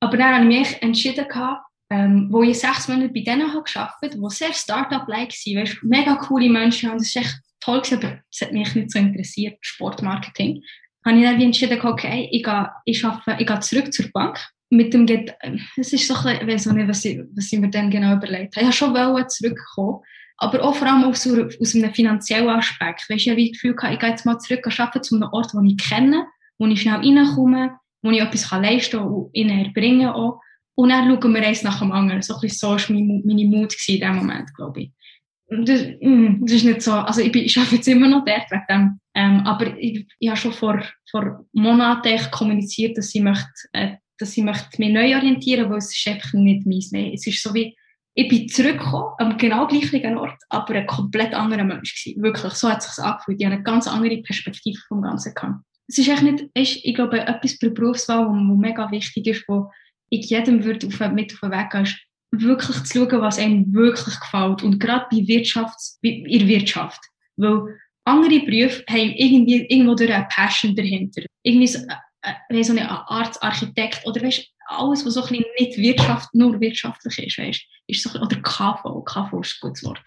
Aber 0.00 0.16
dann 0.16 0.34
habe 0.34 0.52
ich 0.52 0.58
mich 0.58 0.82
entschieden 0.82 1.28
gehabt, 1.28 1.62
ähm, 1.90 2.26
wo 2.32 2.42
ich 2.42 2.58
sechs 2.58 2.88
Monate 2.88 3.12
bei 3.12 3.20
denen 3.20 3.52
habe 3.52 3.62
gearbeitet, 3.62 4.18
die 4.20 4.34
sehr 4.34 4.52
Startup-like 4.52 5.30
waren, 5.30 5.62
weißt, 5.62 5.84
mega 5.84 6.16
coole 6.16 6.50
Menschen 6.50 6.90
und 6.90 7.00
das 7.00 7.08
ist 7.08 7.16
echt 7.16 7.40
toll 7.60 7.80
gewesen, 7.80 7.98
aber 7.98 8.18
es 8.28 8.40
hat 8.40 8.52
mich 8.52 8.74
nicht 8.74 8.90
so 8.90 8.98
interessiert, 8.98 9.56
Sportmarketing. 9.60 10.62
Habe 11.04 11.18
ich 11.18 11.24
dann 11.24 11.40
entschieden, 11.40 11.80
okay, 11.80 12.28
ich 12.30 12.42
gehe, 12.42 12.68
ich 12.84 13.04
arbeite, 13.04 13.40
ich 13.40 13.46
gehe 13.46 13.60
zurück 13.60 13.92
zur 13.92 14.10
Bank. 14.12 14.38
Mit 14.68 14.94
dem 14.94 15.06
geht, 15.06 15.34
es 15.76 15.92
ist 15.92 16.06
so 16.06 16.14
ein 16.14 16.22
bisschen, 16.22 16.48
ich 16.48 16.54
weiß 16.54 16.66
nicht, 16.66 16.88
was 16.88 17.04
ich, 17.04 17.20
was 17.34 17.52
ich 17.52 17.58
mir 17.58 17.70
dann 17.70 17.90
genau 17.90 18.14
überlegt 18.14 18.56
habe. 18.56 18.68
Ich 18.68 18.80
wollte 18.80 19.06
schon 19.06 19.28
zurückkommen, 19.28 20.00
aber 20.36 20.62
auch 20.62 20.74
vor 20.74 20.86
allem 20.86 21.04
aus, 21.04 21.26
aus 21.26 21.74
einem 21.74 21.92
finanziellen 21.92 22.48
Aspekt. 22.48 23.08
Weißt, 23.08 23.26
ich 23.26 23.52
das 23.52 23.60
Gefühl, 23.60 23.76
ich 23.92 23.98
gehe 23.98 24.08
jetzt 24.08 24.24
mal 24.24 24.38
zurück 24.38 24.66
arbeiten 24.66 25.02
zu 25.02 25.16
einem 25.16 25.28
Ort, 25.32 25.52
den 25.52 25.66
ich 25.66 25.76
kenne, 25.76 26.26
wo 26.58 26.66
ich 26.66 26.82
schnell 26.82 26.96
reinkomme, 26.96 27.78
wo 28.02 28.10
ich 28.10 28.20
etwas 28.20 28.50
leisten 28.50 28.98
kann 28.98 29.08
und 29.08 29.30
ihnen 29.34 29.64
erbringen 29.64 30.08
auch. 30.08 30.40
Und 30.74 30.88
dann 30.88 31.08
schauen 31.08 31.34
wir 31.34 31.42
eins 31.42 31.62
nach 31.62 31.80
dem 31.80 31.92
anderen. 31.92 32.22
So 32.22 32.34
ein 32.34 32.40
bisschen 32.40 32.58
so 32.58 32.68
war 32.68 32.96
meine, 32.96 33.22
meine 33.24 33.44
Mut 33.46 33.74
in 33.86 34.00
dem 34.00 34.16
Moment, 34.16 34.54
glaube 34.54 34.82
ich. 34.82 34.92
Das, 35.50 35.82
mm, 36.00 36.42
das, 36.42 36.52
ist 36.52 36.64
nicht 36.64 36.80
so, 36.80 36.92
also 36.92 37.20
ich, 37.20 37.32
bin, 37.32 37.44
ich 37.44 37.58
arbeite 37.58 37.76
jetzt 37.76 37.88
immer 37.88 38.08
noch 38.08 38.24
dort 38.24 38.50
wegen 38.50 38.64
dem. 38.70 39.00
Ähm, 39.14 39.40
aber 39.44 39.76
ich, 39.78 40.06
ich 40.18 40.28
habe 40.28 40.38
schon 40.38 40.52
vor, 40.52 40.82
vor 41.10 41.44
Monaten 41.52 42.30
kommuniziert, 42.30 42.96
dass 42.96 43.14
ich 43.14 43.20
möchte, 43.20 43.50
äh, 43.72 43.96
dass 44.18 44.36
ich 44.36 44.44
möchte 44.44 44.78
mich 44.78 44.90
neu 44.90 45.16
orientieren, 45.16 45.70
weil 45.70 45.78
es 45.78 45.96
ist 45.96 46.06
einfach 46.06 46.32
nicht 46.34 46.66
meins 46.66 46.92
mehr. 46.92 47.12
Es 47.12 47.26
ist 47.26 47.42
so 47.42 47.52
wie, 47.54 47.76
ich 48.14 48.28
bin 48.28 48.48
zurückgekommen, 48.48 49.14
am 49.18 49.36
genau 49.36 49.66
gleichen 49.66 50.16
Ort, 50.16 50.38
aber 50.48 50.74
ein 50.74 50.86
komplett 50.86 51.34
anderer 51.34 51.64
Mensch 51.64 52.04
gewesen. 52.04 52.22
Wirklich, 52.22 52.52
so 52.52 52.68
hat 52.68 52.78
es 52.78 52.94
sich 52.94 53.04
angefühlt. 53.04 53.40
Ich 53.40 53.46
habe 53.46 53.54
eine 53.54 53.64
ganz 53.64 53.88
andere 53.88 54.18
Perspektive 54.18 54.80
vom 54.88 55.02
Ganzen 55.02 55.34
gehabt. 55.34 55.64
Es 55.88 55.98
ist 55.98 56.08
echt 56.08 56.22
nicht, 56.22 56.44
ist, 56.54 56.84
ich 56.84 56.94
glaube, 56.94 57.20
etwas 57.20 57.58
bei 57.58 57.68
Berufswahl, 57.68 58.26
was 58.26 58.58
mega 58.58 58.90
wichtig 58.92 59.26
ist, 59.26 59.44
wo 59.48 59.70
ich 60.08 60.30
jedem 60.30 60.64
würde 60.64 60.86
auf, 60.86 61.00
mit 61.12 61.32
auf 61.32 61.40
den 61.40 61.50
Weg 61.50 61.70
gehen, 61.70 61.82
ist 61.82 61.98
wirklich 62.30 62.82
zu 62.84 62.98
schauen, 62.98 63.20
was 63.22 63.38
einem 63.38 63.72
wirklich 63.72 64.20
gefällt. 64.20 64.62
Und 64.62 64.78
gerade 64.78 65.06
bei 65.10 65.26
Wirtschaft, 65.26 65.78
in 66.02 66.24
der 66.24 66.48
Wirtschaft. 66.48 67.00
Weil 67.36 67.79
andere 68.04 68.40
Berufe 68.40 68.84
haben 68.88 69.12
irgendwie, 69.16 69.66
irgendwo 69.68 69.94
durch 69.94 70.12
eine 70.12 70.26
Passion 70.30 70.74
dahinter. 70.74 71.22
Irgendwie 71.42 71.66
so, 71.66 71.78
äh, 72.22 72.32
äh 72.48 72.62
so 72.62 72.72
eine 72.72 72.88
Art 72.88 73.42
Architekt 73.42 74.06
oder 74.06 74.22
weißt, 74.22 74.46
alles, 74.66 75.04
was 75.04 75.14
so 75.14 75.22
ein 75.22 75.28
bisschen 75.28 75.44
nicht 75.58 75.78
Wirtschaft, 75.78 76.28
nur 76.34 76.60
wirtschaftlich 76.60 77.18
ist, 77.18 77.38
weißt, 77.38 77.62
ist 77.88 78.02
so, 78.02 78.18
oder 78.20 78.36
KV, 78.36 79.04
KV 79.04 79.40
ist 79.40 79.56
ein 79.56 79.68
gutes 79.68 79.84
Wort. 79.84 80.00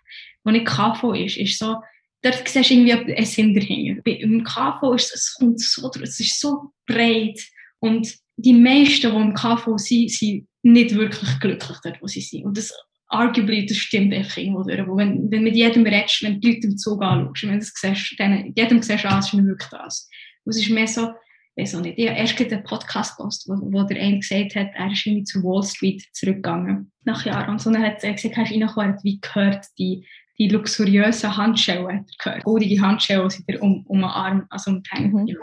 Wo 0.43 0.51
nicht 0.51 0.65
KV 0.65 1.13
ist, 1.13 1.37
ist 1.37 1.59
so, 1.59 1.75
dort 2.21 2.47
siehst 2.47 2.69
du 2.69 2.73
irgendwie 2.73 3.13
einen 3.13 3.25
Sinn 3.25 3.53
dahinter. 3.53 4.01
Im 4.05 4.43
KV 4.43 4.93
ist 4.93 5.13
es, 5.13 5.35
kommt 5.37 5.59
so, 5.59 5.91
es 6.01 6.19
ist 6.19 6.39
so 6.39 6.71
breit 6.87 7.39
und 7.79 8.15
die 8.37 8.53
meisten, 8.53 9.11
die 9.11 9.21
im 9.21 9.33
KV 9.33 9.77
sind, 9.77 10.11
sind 10.11 10.47
nicht 10.63 10.95
wirklich 10.95 11.39
glücklich 11.39 11.77
dort, 11.83 12.01
wo 12.01 12.07
sie 12.07 12.21
sind. 12.21 12.45
Und 12.45 12.57
das 12.57 12.73
arguably, 13.13 13.65
das 13.65 13.77
stimmt 13.77 14.13
einfach 14.13 14.37
irgendwo 14.37 14.63
durch. 14.63 14.79
Wenn, 14.79 15.29
wenn 15.31 15.43
mit 15.43 15.55
jedem 15.55 15.83
redest, 15.83 16.23
wenn 16.23 16.35
du 16.35 16.39
die 16.39 16.53
Leute 16.53 16.67
im 16.67 16.77
Zug 16.77 17.01
anschaust, 17.01 17.43
wenn 17.43 17.51
du 17.51 17.59
das 17.59 17.73
siehst, 17.75 18.15
dann, 18.19 18.53
jedem 18.55 18.81
siehst 18.81 19.05
ah, 19.05 19.19
es 19.19 19.27
ist 19.27 19.33
nicht 19.33 19.45
wirklich 19.45 19.69
das. 19.69 20.09
Und 20.43 20.51
es 20.51 20.57
ist 20.57 20.69
mehr 20.69 20.87
so, 20.87 21.13
weiß 21.55 21.75
auch 21.75 21.81
nicht, 21.81 21.97
ich 21.97 22.09
habe 22.09 22.17
erst 22.17 22.39
einen 22.39 22.63
Podcast 22.63 23.17
gehört, 23.17 23.35
wo, 23.45 23.53
wo 23.71 23.83
der 23.83 24.01
eine 24.01 24.19
gesagt 24.19 24.55
hat, 24.55 24.71
er 24.73 24.91
ist 24.91 25.05
irgendwie 25.05 25.23
zu 25.23 25.43
Wall 25.43 25.63
Street 25.63 26.03
zurückgegangen, 26.13 26.91
nach 27.03 27.25
Jahren. 27.25 27.51
Und 27.51 27.61
so 27.61 27.71
dann 27.71 27.83
hat 27.83 28.03
er 28.03 28.13
gesagt, 28.13 28.37
hast 28.37 28.49
du 28.49 28.55
reingekommen, 28.55 28.97
wie 29.03 29.19
gehört 29.21 29.65
die, 29.77 30.05
die 30.39 30.49
luxuriösen 30.49 31.37
Handschellen, 31.37 32.05
gehört, 32.17 32.43
goldige 32.43 32.81
Handschellen, 32.81 33.29
die 33.29 33.45
dir 33.45 33.61
um, 33.61 33.85
um 33.85 33.99
den 33.99 34.05
Arm, 34.05 34.47
also 34.49 34.71
um 34.71 34.81
die 34.81 34.89
Hände 34.89 35.33
mhm. 35.33 35.37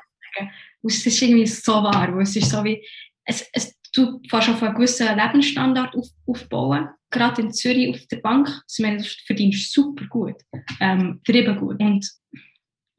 Und 0.83 0.93
es 0.93 1.05
ist 1.05 1.21
irgendwie 1.21 1.47
so 1.47 1.75
wahr, 1.75 2.19
es 2.19 2.35
ist 2.37 2.51
so 2.51 2.65
wie, 2.65 2.83
es, 3.25 3.47
es, 3.53 3.77
du 3.93 4.21
fährst 4.29 4.49
auf 4.49 4.63
einen 4.63 4.75
gewissen 4.75 5.07
Lebensstandard 5.17 5.95
auf, 5.95 6.07
aufbauen. 6.27 6.89
Gerade 7.12 7.42
in 7.42 7.53
Zürich 7.53 7.90
auf 7.90 8.07
der 8.07 8.18
Bank, 8.18 8.49
meine, 8.79 8.99
du 8.99 9.05
verdienst 9.27 9.73
super 9.73 10.07
gut, 10.07 10.37
ähm, 10.81 11.20
trieben 11.27 11.57
gut. 11.59 11.81
Und, 11.81 12.09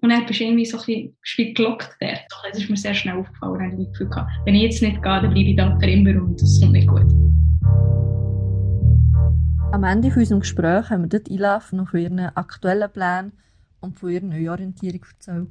und 0.01 0.09
dann 0.09 0.25
bist 0.25 0.41
du 0.41 0.43
irgendwie 0.43 0.65
so 0.65 0.77
ein 0.79 1.13
bisschen, 1.21 1.53
gelockt 1.53 1.95
der. 2.01 2.19
Das 2.51 2.59
ist 2.59 2.69
mir 2.69 2.75
sehr 2.75 2.93
schnell 2.93 3.15
aufgefallen, 3.15 3.71
habe 3.71 3.81
ich 3.81 3.87
das 3.87 3.91
Gefühl 3.93 4.09
gehabt. 4.09 4.31
Wenn 4.45 4.55
ich 4.55 4.63
jetzt 4.63 4.81
nicht 4.81 5.01
gehe, 5.01 5.21
dann 5.21 5.33
bleibe 5.33 5.49
ich 5.49 5.55
da 5.55 5.79
für 5.79 5.89
immer 5.89 6.21
und 6.21 6.41
das 6.41 6.59
kommt 6.59 6.73
nicht 6.73 6.89
gut. 6.89 7.09
Am 9.71 9.85
Ende 9.85 10.11
von 10.11 10.19
unserem 10.19 10.41
Gespräch 10.41 10.89
haben 10.89 11.03
wir 11.03 11.07
dort 11.07 11.31
Einlauf 11.31 11.71
noch 11.71 11.91
von 11.91 11.99
ihren 12.01 12.19
aktuellen 12.19 12.91
Plänen 12.91 13.31
und 13.79 13.97
von 13.97 14.09
ihrer 14.09 14.25
Neuorientierung 14.25 15.05
erzählt. 15.13 15.47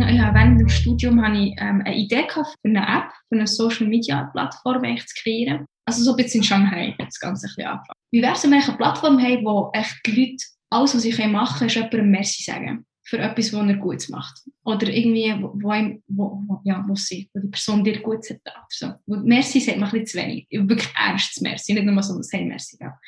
Ja, 0.00 0.32
während 0.34 0.60
dem 0.60 0.68
Studium 0.68 1.22
hatte 1.22 1.38
ich 1.38 1.54
ähm, 1.58 1.82
eine 1.84 1.96
Idee 1.96 2.26
für 2.30 2.44
eine 2.64 2.80
App, 2.80 3.10
für 3.28 3.36
eine 3.36 3.46
Social-Media-Plattform 3.46 4.82
zu 4.98 5.22
kreieren. 5.22 5.64
Also 5.88 6.02
so 6.02 6.10
ein 6.10 6.16
bisschen 6.16 6.42
in 6.42 6.44
Shanghai 6.44 6.94
hat 6.98 7.06
das 7.06 7.18
Ganze 7.18 7.46
ein 7.46 7.48
bisschen 7.48 7.64
angefangen. 7.64 7.98
Wie 8.10 8.20
wäre 8.20 8.34
es, 8.34 8.42
wenn 8.42 8.50
wir 8.50 8.62
eine 8.62 8.76
Plattform 8.76 9.18
haben, 9.18 9.42
wo 9.42 9.70
echt 9.72 9.96
die 10.04 10.10
Leute, 10.10 10.44
alles, 10.68 10.94
was 10.94 11.00
sie 11.00 11.26
machen 11.28 11.56
können, 11.56 11.68
ist 11.68 11.76
jemandem 11.76 12.10
Merci 12.10 12.42
sagen. 12.42 12.84
Für 13.04 13.18
etwas, 13.20 13.54
was 13.54 13.66
er 13.66 13.76
gut 13.76 14.06
macht. 14.10 14.38
Oder 14.64 14.88
irgendwie, 14.88 15.34
wo, 15.42 15.54
wo, 15.54 15.70
wo, 16.08 16.42
wo 16.46 16.60
ja, 16.64 16.84
wo 16.86 16.94
sie, 16.94 17.30
wo 17.32 17.40
die 17.40 17.48
Person 17.48 17.82
dir 17.82 18.02
gut 18.02 18.22
sagt. 18.22 18.42
So. 18.68 18.92
Merci 19.06 19.60
sagt 19.60 19.78
man 19.78 19.88
ein 19.88 20.00
bisschen 20.04 20.20
zu 20.20 20.28
wenig. 20.28 20.46
Wirklich 20.50 20.90
ernstes 20.94 21.40
Merci, 21.40 21.72
nicht 21.72 21.86
nur 21.86 22.02
so 22.02 22.12
ein 22.12 22.22
Hey 22.30 22.44
Merci. 22.44 22.76
Ja. 22.78 22.98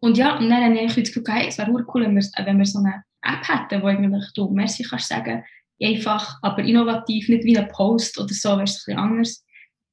Und 0.00 0.16
ja, 0.16 0.38
und 0.38 0.48
dann 0.48 0.64
habe 0.64 0.80
ich 0.80 0.94
das 0.94 1.12
Gefühl, 1.12 1.24
hey, 1.28 1.48
es 1.48 1.58
wäre 1.58 1.70
cool, 1.70 2.02
wenn 2.02 2.14
wir, 2.14 2.46
wenn 2.46 2.56
wir 2.56 2.64
so 2.64 2.78
eine 2.78 3.04
App 3.20 3.46
hätten, 3.46 3.82
wo 3.82 3.88
eigentlich 3.88 4.24
du 4.34 4.50
Merci 4.50 4.84
kannst 4.84 5.08
sagen 5.08 5.44
einfach, 5.82 6.38
aber 6.42 6.62
innovativ, 6.62 7.28
nicht 7.28 7.44
wie 7.44 7.58
ein 7.58 7.68
Post 7.68 8.18
oder 8.18 8.32
so, 8.32 8.50
wäre 8.50 8.62
es 8.62 8.70
ein 8.70 8.74
bisschen 8.74 8.98
anders. 8.98 9.44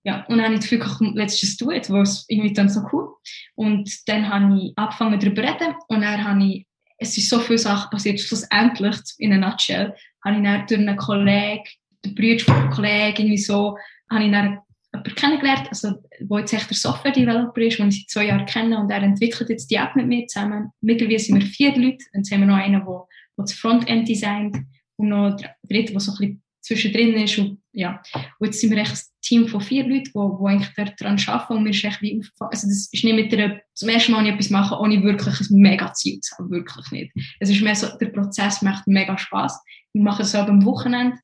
Ja, 0.09 0.25
und 0.27 0.41
habe 0.41 0.55
ich 0.55 0.61
das 0.61 0.69
Gefühl, 0.69 0.87
komm, 0.87 1.13
let's 1.15 1.39
just 1.39 1.61
do 1.61 1.69
it, 1.69 1.87
weil 1.91 2.01
es 2.01 2.25
irgendwie 2.29 2.51
dann 2.51 2.67
so 2.67 2.81
cool. 2.91 3.13
Und 3.53 3.87
dann 4.07 4.27
habe 4.27 4.57
ich 4.57 4.73
angefangen 4.75 5.19
darüber 5.19 5.43
zu 5.43 5.53
reden. 5.53 5.75
Und 5.87 6.01
dann 6.01 6.23
habe 6.23 6.43
ich, 6.43 6.65
es 6.97 7.15
ist 7.15 7.29
so 7.29 7.37
viele 7.37 7.59
Sachen 7.59 7.91
passiert, 7.91 8.19
schlussendlich, 8.19 8.97
in 9.19 9.33
einer 9.33 9.51
Nutshell, 9.51 9.93
habe 10.25 10.37
ich 10.37 10.43
dann 10.43 10.65
durch 10.65 10.79
einen 10.79 10.97
Kollegen, 10.97 11.63
den 12.03 12.15
Bruder 12.15 12.43
von 12.43 12.55
einem 12.55 12.69
Kollegen, 12.71 13.17
irgendwie 13.17 13.37
so, 13.37 13.77
habe 14.09 14.23
ich 14.23 14.31
dann 14.31 14.57
jemanden 14.91 15.15
kennengelernt, 15.15 15.67
also, 15.69 15.93
wo 16.21 16.39
jetzt 16.39 16.53
echt 16.53 16.71
der 16.71 16.77
Software-Developer 16.77 17.61
ist, 17.61 17.77
den 17.77 17.89
ich 17.89 17.99
seit 17.99 18.09
zwei 18.09 18.25
Jahren 18.25 18.47
kenne. 18.47 18.79
Und 18.79 18.89
er 18.89 19.03
entwickelt 19.03 19.51
jetzt 19.51 19.69
die 19.69 19.75
App 19.75 19.95
mit 19.95 20.07
mir 20.07 20.25
zusammen. 20.25 20.71
Mittlerweile 20.81 21.19
sind 21.19 21.39
wir 21.39 21.45
vier 21.45 21.77
Leute, 21.77 22.03
jetzt 22.13 22.31
haben 22.31 22.39
wir 22.39 22.47
noch 22.47 22.55
einen, 22.55 22.83
der, 22.83 23.05
der 23.37 23.43
das 23.43 23.53
Frontend 23.53 24.09
designt. 24.09 24.57
Und 24.95 25.09
noch 25.09 25.35
der 25.35 25.55
dritte, 25.69 25.91
der 25.91 25.99
so 25.99 26.13
ein 26.13 26.17
bisschen 26.17 26.43
zwischendrin 26.61 27.15
ist 27.15 27.37
und 27.37 27.61
ja. 27.71 28.01
Und 28.39 28.47
jetzt 28.47 28.59
sind 28.59 28.71
wir 28.71 28.77
echt 28.79 28.91
ein 28.91 28.99
Team 29.21 29.47
von 29.47 29.61
vier 29.61 29.87
Leuten, 29.87 30.11
wo, 30.13 30.39
wo 30.39 30.47
eigentlich 30.47 30.73
daran 30.97 31.19
arbeiten 31.27 31.53
und 31.53 31.63
mir 31.63 31.69
ist 31.69 31.83
echt 31.83 32.01
wie 32.01 32.21
also 32.39 32.67
das 32.67 32.89
ist 32.91 33.03
nicht 33.03 33.15
mit 33.15 33.31
der, 33.31 33.61
zum 33.73 33.89
ersten 33.89 34.11
Mal 34.11 34.27
etwas 34.27 34.49
machen, 34.49 34.77
ohne 34.79 35.03
wirklich 35.03 35.39
ein 35.39 35.59
mega 35.59 35.93
Ziel 35.93 36.19
zu 36.19 36.35
haben, 36.37 36.49
wirklich 36.49 36.91
nicht. 36.91 37.13
Es 37.39 37.49
ist 37.49 37.61
mehr 37.61 37.75
so, 37.75 37.87
der 37.97 38.07
Prozess 38.07 38.61
macht 38.61 38.87
mega 38.87 39.17
Spaß. 39.17 39.61
Wir 39.93 40.03
machen 40.03 40.23
es 40.23 40.35
auch 40.35 40.47
am 40.47 40.65
Wochenende 40.65 41.17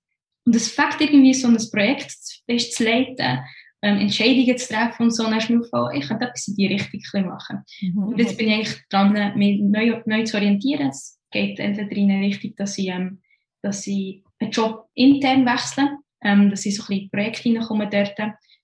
und 0.45 0.55
es 0.55 0.71
fängt 0.71 1.01
irgendwie 1.01 1.33
so 1.33 1.47
ein 1.47 1.57
Projekt 1.71 2.11
zu, 2.11 2.41
zu 2.45 2.83
leiten, 2.83 3.39
ähm, 3.81 3.99
Entscheidungen 3.99 4.57
zu 4.57 4.73
treffen 4.73 5.03
und 5.03 5.11
so, 5.11 5.23
dann 5.23 5.37
ist 5.37 5.49
mir 5.49 5.57
aufgefallen, 5.57 5.99
ich 5.99 6.07
könnte 6.07 6.25
etwas 6.25 6.47
in 6.47 6.55
die 6.55 6.67
Richtung 6.67 7.25
machen. 7.27 7.59
Mhm. 7.81 8.03
Und 8.03 8.19
jetzt 8.19 8.37
bin 8.37 8.47
ich 8.47 8.53
eigentlich 8.53 8.81
dran, 8.89 9.37
mich 9.37 9.59
neu, 9.61 10.01
neu 10.05 10.23
zu 10.23 10.37
orientieren. 10.37 10.87
Es 10.87 11.19
geht 11.31 11.59
entweder 11.59 11.91
in 11.91 12.11
eine 12.11 12.25
Richtung, 12.25 12.55
dass 12.55 12.77
ich, 12.77 12.87
ähm, 12.87 13.21
dass 13.61 13.85
ich 13.85 14.23
einen 14.39 14.51
Job 14.51 14.87
intern 14.93 15.45
wechsle, 15.45 15.97
ähm, 16.23 16.49
dass 16.49 16.65
ich 16.65 16.75
so 16.75 16.83
ein 16.83 16.87
bisschen 16.87 17.09
Projekte 17.09 17.43
hineinkomme 17.43 17.89
dort, 17.89 18.13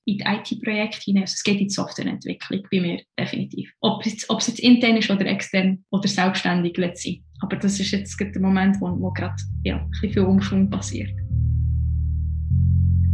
in 0.05 0.17
die 0.17 0.23
IT-Projekte 0.23 1.01
hinein. 1.05 1.23
Also 1.23 1.33
es 1.35 1.43
geht 1.43 1.59
in 1.59 1.67
die 1.67 1.73
Softwareentwicklung 1.73 2.61
bei 2.71 2.81
mir 2.81 3.01
definitiv. 3.19 3.71
Ob 3.81 4.05
es, 4.05 4.29
ob 4.29 4.39
es 4.39 4.47
jetzt 4.47 4.59
intern 4.59 4.97
ist 4.97 5.09
oder 5.09 5.25
extern 5.25 5.83
oder 5.91 6.07
selbstständig, 6.07 6.75
letztlich. 6.77 7.21
Aber 7.41 7.55
das 7.55 7.79
ist 7.79 7.91
jetzt 7.91 8.19
der 8.19 8.41
Moment, 8.41 8.77
wo, 8.81 8.87
wo 8.99 9.11
gerade 9.11 9.35
ja, 9.63 9.77
ein 9.77 9.89
bisschen 9.91 10.13
viel 10.13 10.23
Umschwung 10.23 10.69
passiert 10.69 11.11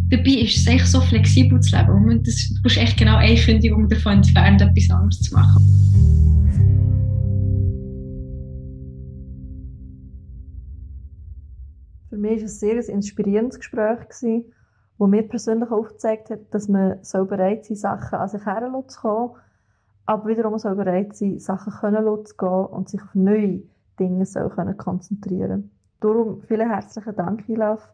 dabei 0.10 0.32
ist 0.32 0.58
es 0.58 0.67
echt 0.67 0.88
so 0.88 1.02
flexibel 1.02 1.60
zu 1.60 1.76
leben. 1.76 2.10
Und 2.10 2.28
das, 2.28 2.50
du 2.56 2.62
bist 2.62 2.78
echt 2.78 2.98
genau 2.98 3.17
eine 3.17 3.36
Kündigung 3.36 3.88
davon 3.89 4.13
entfernt, 4.13 4.62
etwas 4.62 4.89
anderes 4.89 5.22
zu 5.22 5.34
machen. 5.34 6.37
Für 12.10 12.17
mich 12.17 12.39
war 12.39 12.46
es 12.46 12.63
ein 12.63 12.82
sehr 12.82 12.93
inspirierendes 12.93 13.60
Gespräch, 13.60 14.00
das 14.10 14.22
mir 14.22 15.24
persönlich 15.24 15.70
aufgezeigt 15.70 16.30
hat, 16.30 16.54
dass 16.54 16.67
man 16.67 17.04
so 17.04 17.26
bereit 17.26 17.65
sein 17.65 17.76
Sachen 17.76 18.17
an 18.17 18.30
sich 18.30 18.46
heranzukommen, 18.46 19.36
aber 20.06 20.28
wiederum 20.28 20.58
so 20.58 20.74
bereit 20.74 21.15
sein, 21.15 21.39
Sachen 21.39 21.74
können 21.74 22.26
zu 22.26 22.36
gehen 22.38 22.50
und 22.50 22.89
sich 22.89 23.02
auf 23.02 23.13
neue 23.13 23.63
Dinge 24.00 24.26
so 24.26 24.48
können 24.50 24.78
konzentrieren 24.78 25.72
Darum 26.00 26.41
vielen 26.43 26.70
herzlichen 26.70 27.15
Dank, 27.15 27.50
Ilaf, 27.50 27.89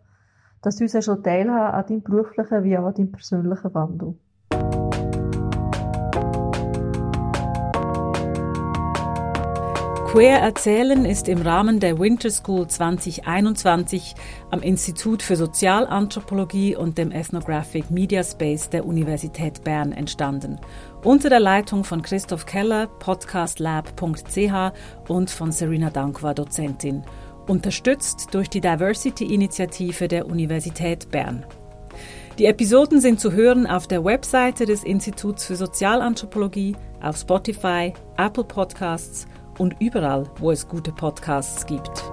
dass 0.61 0.75
du 0.75 0.83
uns 0.83 1.05
schon 1.05 1.23
teilhaben 1.23 1.73
an 1.73 1.85
deinem 1.87 2.01
beruflichen 2.03 2.63
wie 2.63 2.77
auch 2.77 2.85
an 2.85 2.93
deinem 2.93 3.11
persönlichen 3.11 3.73
Wandel. 3.73 4.15
Queer 10.13 10.37
Erzählen 10.37 11.05
ist 11.05 11.27
im 11.27 11.41
Rahmen 11.41 11.79
der 11.79 11.97
Winter 11.97 12.29
School 12.29 12.67
2021 12.67 14.13
am 14.51 14.61
Institut 14.61 15.23
für 15.23 15.35
Sozialanthropologie 15.35 16.75
und 16.75 16.99
dem 16.99 17.11
Ethnographic 17.11 17.89
Media 17.89 18.23
Space 18.23 18.69
der 18.69 18.85
Universität 18.85 19.63
Bern 19.63 19.91
entstanden. 19.91 20.59
Unter 21.03 21.31
der 21.31 21.39
Leitung 21.39 21.83
von 21.83 22.03
Christoph 22.03 22.45
Keller, 22.45 22.85
podcastlab.ch 22.99 25.09
und 25.09 25.31
von 25.31 25.51
Serena 25.51 25.89
Dankwa, 25.89 26.35
Dozentin 26.35 27.01
unterstützt 27.47 28.35
durch 28.35 28.51
die 28.51 28.61
Diversity-Initiative 28.61 30.07
der 30.07 30.27
Universität 30.27 31.09
Bern. 31.09 31.43
Die 32.37 32.45
Episoden 32.45 33.01
sind 33.01 33.19
zu 33.19 33.31
hören 33.31 33.65
auf 33.65 33.87
der 33.87 34.05
Webseite 34.05 34.67
des 34.67 34.83
Instituts 34.83 35.45
für 35.45 35.55
Sozialanthropologie, 35.55 36.75
auf 37.01 37.17
Spotify, 37.17 37.93
Apple 38.17 38.43
Podcasts 38.43 39.25
und 39.57 39.75
überall, 39.79 40.29
wo 40.37 40.51
es 40.51 40.67
gute 40.67 40.91
Podcasts 40.91 41.65
gibt. 41.65 42.03